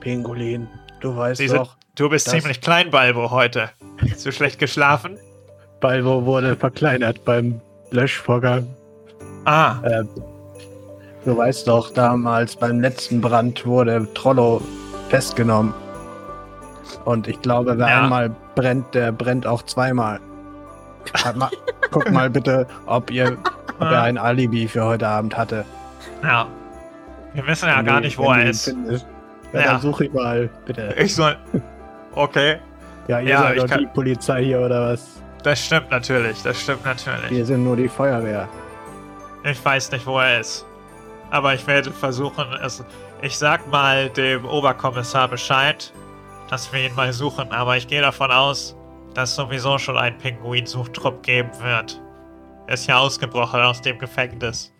Pingulin, 0.00 0.66
du 1.04 1.16
weißt 1.16 1.40
Diese- 1.40 1.56
doch, 1.56 1.76
Du 1.96 2.08
bist 2.08 2.28
ziemlich 2.28 2.60
klein, 2.60 2.90
Balbo, 2.90 3.30
heute. 3.30 3.70
Hast 4.10 4.26
du 4.26 4.32
schlecht 4.32 4.58
geschlafen? 4.58 5.16
Balbo 5.80 6.24
wurde 6.26 6.56
verkleinert 6.56 7.24
beim 7.24 7.60
Löschvorgang. 7.92 8.66
Ah, 9.44 9.76
Äh, 9.84 10.02
du 11.24 11.36
weißt 11.36 11.68
doch, 11.68 11.90
damals 11.92 12.56
beim 12.56 12.80
letzten 12.80 13.20
Brand 13.20 13.64
wurde 13.64 14.08
Trollo 14.14 14.60
festgenommen. 15.08 15.72
Und 17.04 17.28
ich 17.28 17.40
glaube, 17.42 17.78
wer 17.78 17.88
Ja. 17.88 18.02
einmal 18.02 18.34
brennt, 18.56 18.92
der 18.94 19.12
brennt 19.12 19.46
auch 19.46 19.62
zweimal. 19.62 20.18
Mal, 21.36 21.50
guck 21.92 22.10
mal 22.10 22.28
bitte, 22.30 22.66
ob 22.86 23.10
ihr 23.12 23.36
ob 23.78 23.82
er 23.90 24.02
ein 24.02 24.18
Alibi 24.18 24.66
für 24.66 24.84
heute 24.84 25.06
Abend 25.06 25.36
hatte. 25.36 25.64
ja. 26.24 26.46
Wir 27.34 27.46
wissen 27.48 27.68
ja 27.68 27.78
Wenn 27.78 27.86
gar 27.86 28.00
nicht, 28.00 28.16
wo 28.18 28.32
er 28.32 28.44
ist. 28.50 28.64
findest. 28.64 29.06
Ja, 29.54 29.60
Ja. 29.60 29.66
dann 29.72 29.80
such 29.80 30.00
ihn 30.02 30.12
mal, 30.12 30.50
bitte. 30.66 30.94
Ich 30.98 31.14
soll. 31.14 31.36
Okay, 32.14 32.58
Ja, 33.08 33.20
ihr 33.20 33.28
Ja, 33.30 33.38
seid 33.42 33.56
ich 33.56 33.62
doch 33.62 33.68
kann- 33.68 33.78
die 33.80 33.86
Polizei 33.86 34.44
hier 34.44 34.60
oder 34.60 34.92
was? 34.92 35.20
das 35.42 35.60
stimmt 35.60 35.90
natürlich. 35.90 36.42
Das 36.42 36.58
stimmt 36.60 36.84
natürlich. 36.86 37.30
Wir 37.30 37.44
sind 37.44 37.62
nur 37.64 37.76
die 37.76 37.88
Feuerwehr. 37.88 38.48
Ich 39.44 39.62
weiß 39.62 39.90
nicht, 39.92 40.06
wo 40.06 40.18
er 40.18 40.40
ist. 40.40 40.64
Aber 41.30 41.52
ich 41.54 41.66
werde 41.66 41.90
versuchen, 41.92 42.46
es. 42.62 42.82
Ich 43.20 43.36
sag 43.36 43.70
mal 43.70 44.08
dem 44.10 44.44
Oberkommissar 44.46 45.28
Bescheid, 45.28 45.92
dass 46.48 46.72
wir 46.72 46.86
ihn 46.86 46.94
mal 46.94 47.12
suchen. 47.12 47.52
Aber 47.52 47.76
ich 47.76 47.86
gehe 47.88 48.00
davon 48.00 48.30
aus, 48.30 48.74
dass 49.12 49.34
sowieso 49.34 49.76
schon 49.78 49.98
ein 49.98 50.16
Pinguinsuchtrupp 50.16 51.22
geben 51.22 51.50
wird. 51.62 52.00
Er 52.66 52.74
ist 52.74 52.86
ja 52.86 52.96
ausgebrochen 52.98 53.60
aus 53.60 53.82
dem 53.82 53.98
Gefängnis. 53.98 54.72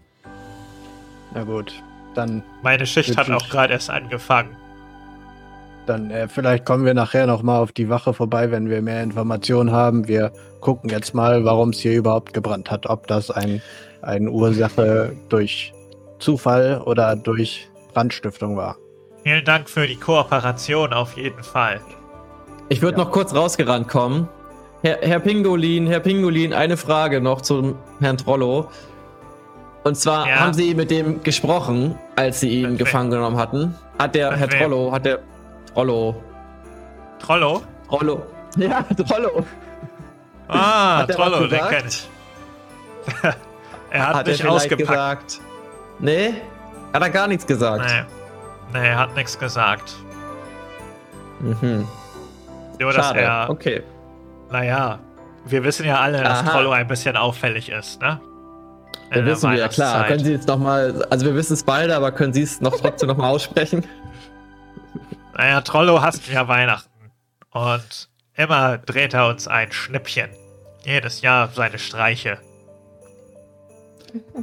Na 1.35 1.43
gut, 1.45 1.75
dann, 2.15 2.43
Meine 2.63 2.87
Schicht 2.87 3.17
hat 3.19 3.31
auch 3.31 3.49
gerade 3.51 3.75
erst 3.75 3.91
angefangen. 3.91 4.57
Dann 5.86 6.11
äh, 6.11 6.28
vielleicht 6.28 6.65
kommen 6.65 6.85
wir 6.85 6.94
nachher 6.94 7.27
noch 7.27 7.43
mal 7.43 7.59
auf 7.59 7.73
die 7.73 7.89
Wache 7.89 8.15
vorbei, 8.15 8.51
wenn 8.51 8.69
wir 8.69 8.82
mehr 8.82 9.02
Informationen 9.02 9.73
haben. 9.73 10.09
Wir 10.09 10.32
gucken 10.61 10.90
jetzt 10.90 11.15
mal, 11.15 11.44
warum 11.44 11.70
es 11.70 11.81
hier 11.81 11.93
überhaupt 11.94 12.32
gebrannt 12.35 12.70
hat. 12.70 12.86
Ob 12.86 13.06
das 13.06 13.31
ein, 13.31 13.61
eine 14.02 14.31
Ursache 14.31 15.12
durch 15.28 15.73
Zufall 16.19 16.81
oder 16.85 17.16
durch 17.16 17.69
Brandstiftung 17.93 18.56
war. 18.56 18.77
Vielen 19.23 19.44
Dank 19.44 19.69
für 19.69 19.86
die 19.86 19.97
Kooperation 19.97 20.93
auf 20.93 21.16
jeden 21.16 21.43
Fall. 21.43 21.81
Ich 22.69 22.82
würde 22.82 22.98
Ja. 22.98 23.05
noch 23.05 23.12
kurz 23.12 23.35
rausgerannt 23.35 23.89
kommen. 23.89 24.28
Herr, 24.82 24.98
Herr 25.01 25.20
Pingolin, 25.20 25.86
Herr 25.86 26.01
Pingolin, 26.01 26.52
eine 26.52 26.77
Frage 26.77 27.20
noch 27.20 27.40
zum 27.40 27.77
Herrn 28.01 28.19
Trollo. 28.19 28.69
Und 29.85 29.97
zwar 29.97 30.27
Ja. 30.28 30.36
haben 30.40 30.55
Sie 30.55 30.74
mit 30.74 30.90
dem 30.90 31.23
gesprochen, 31.23 31.94
als 32.16 32.40
Sie 32.40 32.48
ihn 32.62 32.70
Mit 32.70 32.78
gefangen 32.78 33.11
genommen 33.11 33.36
hatten. 33.39 33.74
Hat 33.98 34.15
der 34.15 34.31
Mit 34.32 34.40
Herr? 34.40 34.48
Trollo, 34.48 34.93
hat 34.93 35.05
der 35.05 35.20
Trollo, 35.75 36.23
Trollo? 37.19 37.63
Trollo, 37.89 38.23
ja, 38.57 38.83
Trollo. 38.83 39.45
Ah, 40.49 41.01
er 41.01 41.09
Trollo, 41.15 41.47
den 41.47 41.61
kenn 41.69 41.87
ich. 41.89 42.09
er 43.91 44.09
hat, 44.09 44.15
Hat 44.15 44.27
er 44.27 44.31
nicht 44.33 44.41
vielleicht 44.41 44.45
ausgepackt. 44.73 44.79
gesagt? 44.79 45.41
Nee? 45.99 46.35
Hat 46.93 47.03
er 47.03 47.11
gar 47.11 47.27
nichts 47.27 47.47
gesagt? 47.47 47.85
Nee. 48.73 48.81
Nee, 48.81 48.89
er 48.89 48.99
hat 48.99 49.17
nichts 49.17 49.39
gesagt. 49.39 49.95
Mhm. 51.41 51.87
Nur, 52.81 52.93
dass 52.93 53.07
Schade. 53.07 53.21
er. 53.21 53.47
Okay. 53.51 53.83
Naja, 54.51 54.99
wir 55.45 55.65
wissen 55.65 55.87
ja 55.87 55.99
alle, 56.01 56.23
dass 56.23 56.41
Aha. 56.41 56.51
Trollo 56.51 56.71
ein 56.71 56.87
bisschen 56.87 57.17
auffällig 57.17 57.69
ist, 57.71 58.01
ne? 58.01 58.21
Ja, 59.11 59.17
In 59.19 59.25
der 59.25 59.35
wissen 59.35 59.51
wir 59.51 59.59
ja 59.59 59.69
klar. 59.69 60.07
Können 60.07 60.25
Sie 60.25 60.33
jetzt 60.33 60.49
noch 60.49 60.59
mal, 60.59 61.05
also 61.11 61.27
wir 61.27 61.35
wissen 61.35 61.55
es 61.55 61.63
beide, 61.65 61.95
aber 61.97 62.13
können 62.13 62.33
Sie 62.33 62.43
es 62.43 62.61
noch 62.61 62.77
trotzdem 62.81 63.09
noch 63.09 63.17
mal 63.17 63.29
aussprechen? 63.29 63.85
Naja, 65.36 65.61
Trollo 65.62 66.01
hasst 66.02 66.28
ja 66.28 66.47
Weihnachten. 66.48 66.90
Und 67.51 68.09
immer 68.36 68.78
dreht 68.78 69.15
er 69.15 69.28
uns 69.28 69.48
ein 69.48 69.73
Schnippchen. 69.73 70.31
Jedes 70.85 71.23
Jahr 71.23 71.48
seine 71.55 71.78
Streiche. 71.78 72.39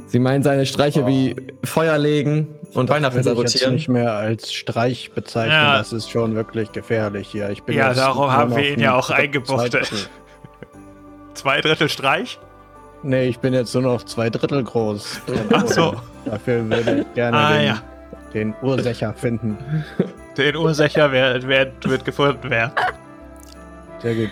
Sie 0.06 0.18
meinen 0.18 0.42
seine 0.42 0.66
Streiche 0.66 1.06
wie 1.06 1.34
Feuer 1.64 1.96
legen 1.96 2.48
und 2.74 2.90
Weihnachten 2.90 3.20
ich 3.20 3.24
jetzt 3.26 3.36
sabotieren? 3.36 3.74
nicht 3.74 3.88
mehr 3.88 4.12
als 4.12 4.52
Streich 4.52 5.12
bezeichnen. 5.12 5.52
Ja. 5.52 5.78
Das 5.78 5.92
ist 5.94 6.10
schon 6.10 6.34
wirklich 6.34 6.72
gefährlich 6.72 7.28
hier. 7.28 7.48
Ich 7.50 7.62
bin 7.62 7.76
Ja, 7.76 7.94
darum 7.94 8.30
haben 8.30 8.54
wir 8.54 8.70
ihn 8.70 8.80
ja 8.80 8.94
auch 8.94 9.06
Zwei 9.06 9.14
eingebuchtet. 9.14 9.72
Drittel. 9.90 9.98
Zwei 11.34 11.60
Drittel 11.62 11.88
Streich? 11.88 12.38
Nee, 13.02 13.24
ich 13.28 13.38
bin 13.38 13.54
jetzt 13.54 13.72
nur 13.74 13.82
noch 13.82 14.02
zwei 14.04 14.28
Drittel 14.30 14.62
groß. 14.62 15.20
Ach 15.52 15.66
so. 15.66 15.94
Dafür 16.26 16.68
würde 16.68 17.00
ich 17.00 17.14
gerne 17.14 17.36
Ah, 17.36 17.52
den, 17.54 17.66
ja. 17.66 17.82
den 18.34 18.54
Ursacher 18.62 19.12
finden. 19.14 19.56
Den 20.36 20.56
Ursacher 20.56 21.12
wer, 21.12 21.46
wer, 21.46 21.72
wird 21.84 22.04
gefunden 22.04 22.50
werden. 22.50 22.72
Sehr 24.00 24.14
gut. 24.14 24.30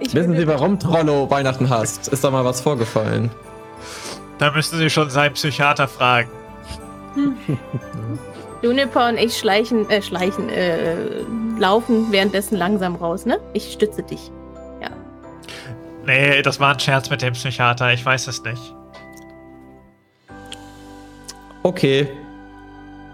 Ich 0.00 0.14
Wissen 0.14 0.36
Sie, 0.36 0.46
warum 0.46 0.78
Trollo 0.78 1.30
Weihnachten 1.30 1.70
hasst? 1.70 2.08
Ist 2.08 2.24
da 2.24 2.30
mal 2.30 2.44
was 2.44 2.60
vorgefallen? 2.60 3.30
Da 4.38 4.50
müssen 4.50 4.78
Sie 4.78 4.90
schon 4.90 5.10
seinen 5.10 5.34
Psychiater 5.34 5.86
fragen. 5.86 6.28
Juniper 8.62 9.08
und 9.08 9.18
ich 9.18 9.36
schleichen, 9.36 9.88
äh, 9.90 10.02
schleichen, 10.02 10.48
äh, 10.48 10.96
laufen 11.58 12.10
währenddessen 12.10 12.56
langsam 12.56 12.96
raus, 12.96 13.26
ne? 13.26 13.38
Ich 13.52 13.72
stütze 13.72 14.02
dich. 14.02 14.32
Nee, 16.04 16.42
das 16.42 16.58
war 16.58 16.72
ein 16.72 16.80
Scherz 16.80 17.10
mit 17.10 17.22
dem 17.22 17.32
Psychiater, 17.34 17.92
ich 17.92 18.04
weiß 18.04 18.26
es 18.26 18.42
nicht. 18.42 18.74
Okay. 21.62 22.08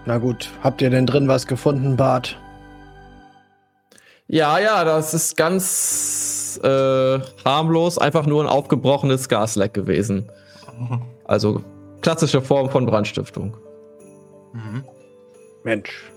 Na 0.05 0.17
gut, 0.17 0.49
habt 0.63 0.81
ihr 0.81 0.89
denn 0.89 1.05
drin 1.05 1.27
was 1.27 1.45
gefunden, 1.47 1.95
Bart? 1.95 2.37
Ja, 4.27 4.59
ja, 4.59 4.83
das 4.83 5.13
ist 5.13 5.35
ganz 5.37 6.59
äh, 6.63 7.19
harmlos, 7.45 7.97
einfach 7.97 8.25
nur 8.25 8.43
ein 8.43 8.47
aufgebrochenes 8.47 9.27
Gasleck 9.27 9.73
gewesen. 9.73 10.29
Also 11.25 11.63
klassische 12.01 12.41
Form 12.41 12.69
von 12.69 12.85
Brandstiftung. 12.85 13.55
Mhm. 14.53 14.83
Mensch, 15.63 16.11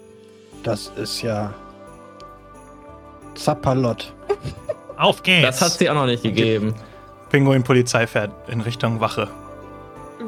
das 0.62 0.92
ist 0.96 1.22
ja 1.22 1.52
Zappalott. 3.34 4.12
Auf 4.96 5.22
geht's! 5.22 5.46
Das 5.46 5.60
hat 5.62 5.72
sie 5.72 5.90
auch 5.90 5.94
noch 5.94 6.06
nicht 6.06 6.22
gegeben. 6.22 6.74
Pinguin-Polizei 7.30 8.06
fährt 8.06 8.30
in 8.48 8.60
Richtung 8.60 9.00
Wache. 9.00 9.28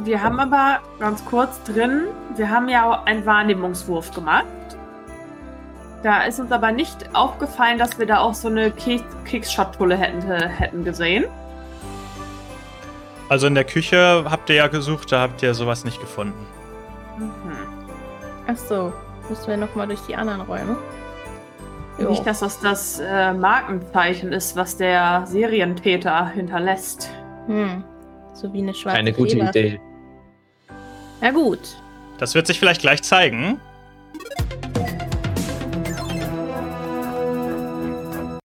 Wir 0.03 0.23
haben 0.23 0.41
aber 0.41 0.81
ganz 0.99 1.25
kurz 1.25 1.63
drin, 1.63 2.09
wir 2.37 2.51
haben 2.51 2.69
ja 2.69 2.91
auch 2.91 3.07
einen 3.07 3.25
Wahrnehmungswurf 3.25 4.13
gemacht. 4.13 4.45
Da 6.03 6.25
ist 6.25 6.41
uns 6.41 6.53
aber 6.53 6.73
nicht 6.73 7.15
aufgefallen, 7.15 7.79
dass 7.79 7.99
wir 7.99 8.07
da 8.07 8.19
auch 8.19 8.35
so 8.35 8.49
eine 8.49 8.71
Keks 8.71 9.05
Keksschatulle 9.25 9.97
hätten, 9.97 10.23
hätten 10.31 10.85
gesehen. 10.85 11.25
Also 13.29 13.47
in 13.47 13.55
der 13.55 13.65
Küche 13.65 14.25
habt 14.29 14.51
ihr 14.51 14.57
ja 14.57 14.67
gesucht, 14.67 15.13
da 15.13 15.23
habt 15.23 15.43
ihr 15.43 15.55
sowas 15.55 15.85
nicht 15.85 16.01
gefunden. 16.01 16.47
Mhm. 17.19 17.29
Ach 18.47 18.57
so, 18.57 18.93
müssen 19.29 19.47
wir 19.47 19.57
nochmal 19.57 19.87
durch 19.87 20.01
die 20.01 20.15
anderen 20.15 20.43
Räume. 20.43 20.77
Jo. 21.99 22.11
Nicht, 22.11 22.27
dass 22.27 22.41
das 22.41 22.61
das 22.61 23.01
äh, 23.01 23.33
Markenzeichen 23.33 24.33
ist, 24.33 24.57
was 24.57 24.77
der 24.77 25.25
Serientäter 25.27 26.27
hinterlässt. 26.29 27.09
Hm. 27.47 27.85
So 28.35 28.53
wie 28.53 28.59
eine 28.59 28.75
schwarze 28.75 28.97
Keine 28.97 29.13
gute 29.13 29.37
Leber. 29.37 29.51
Idee. 29.51 29.81
Na 31.21 31.31
gut. 31.31 31.61
Das 32.19 32.35
wird 32.35 32.47
sich 32.47 32.59
vielleicht 32.59 32.81
gleich 32.81 33.03
zeigen. 33.03 33.61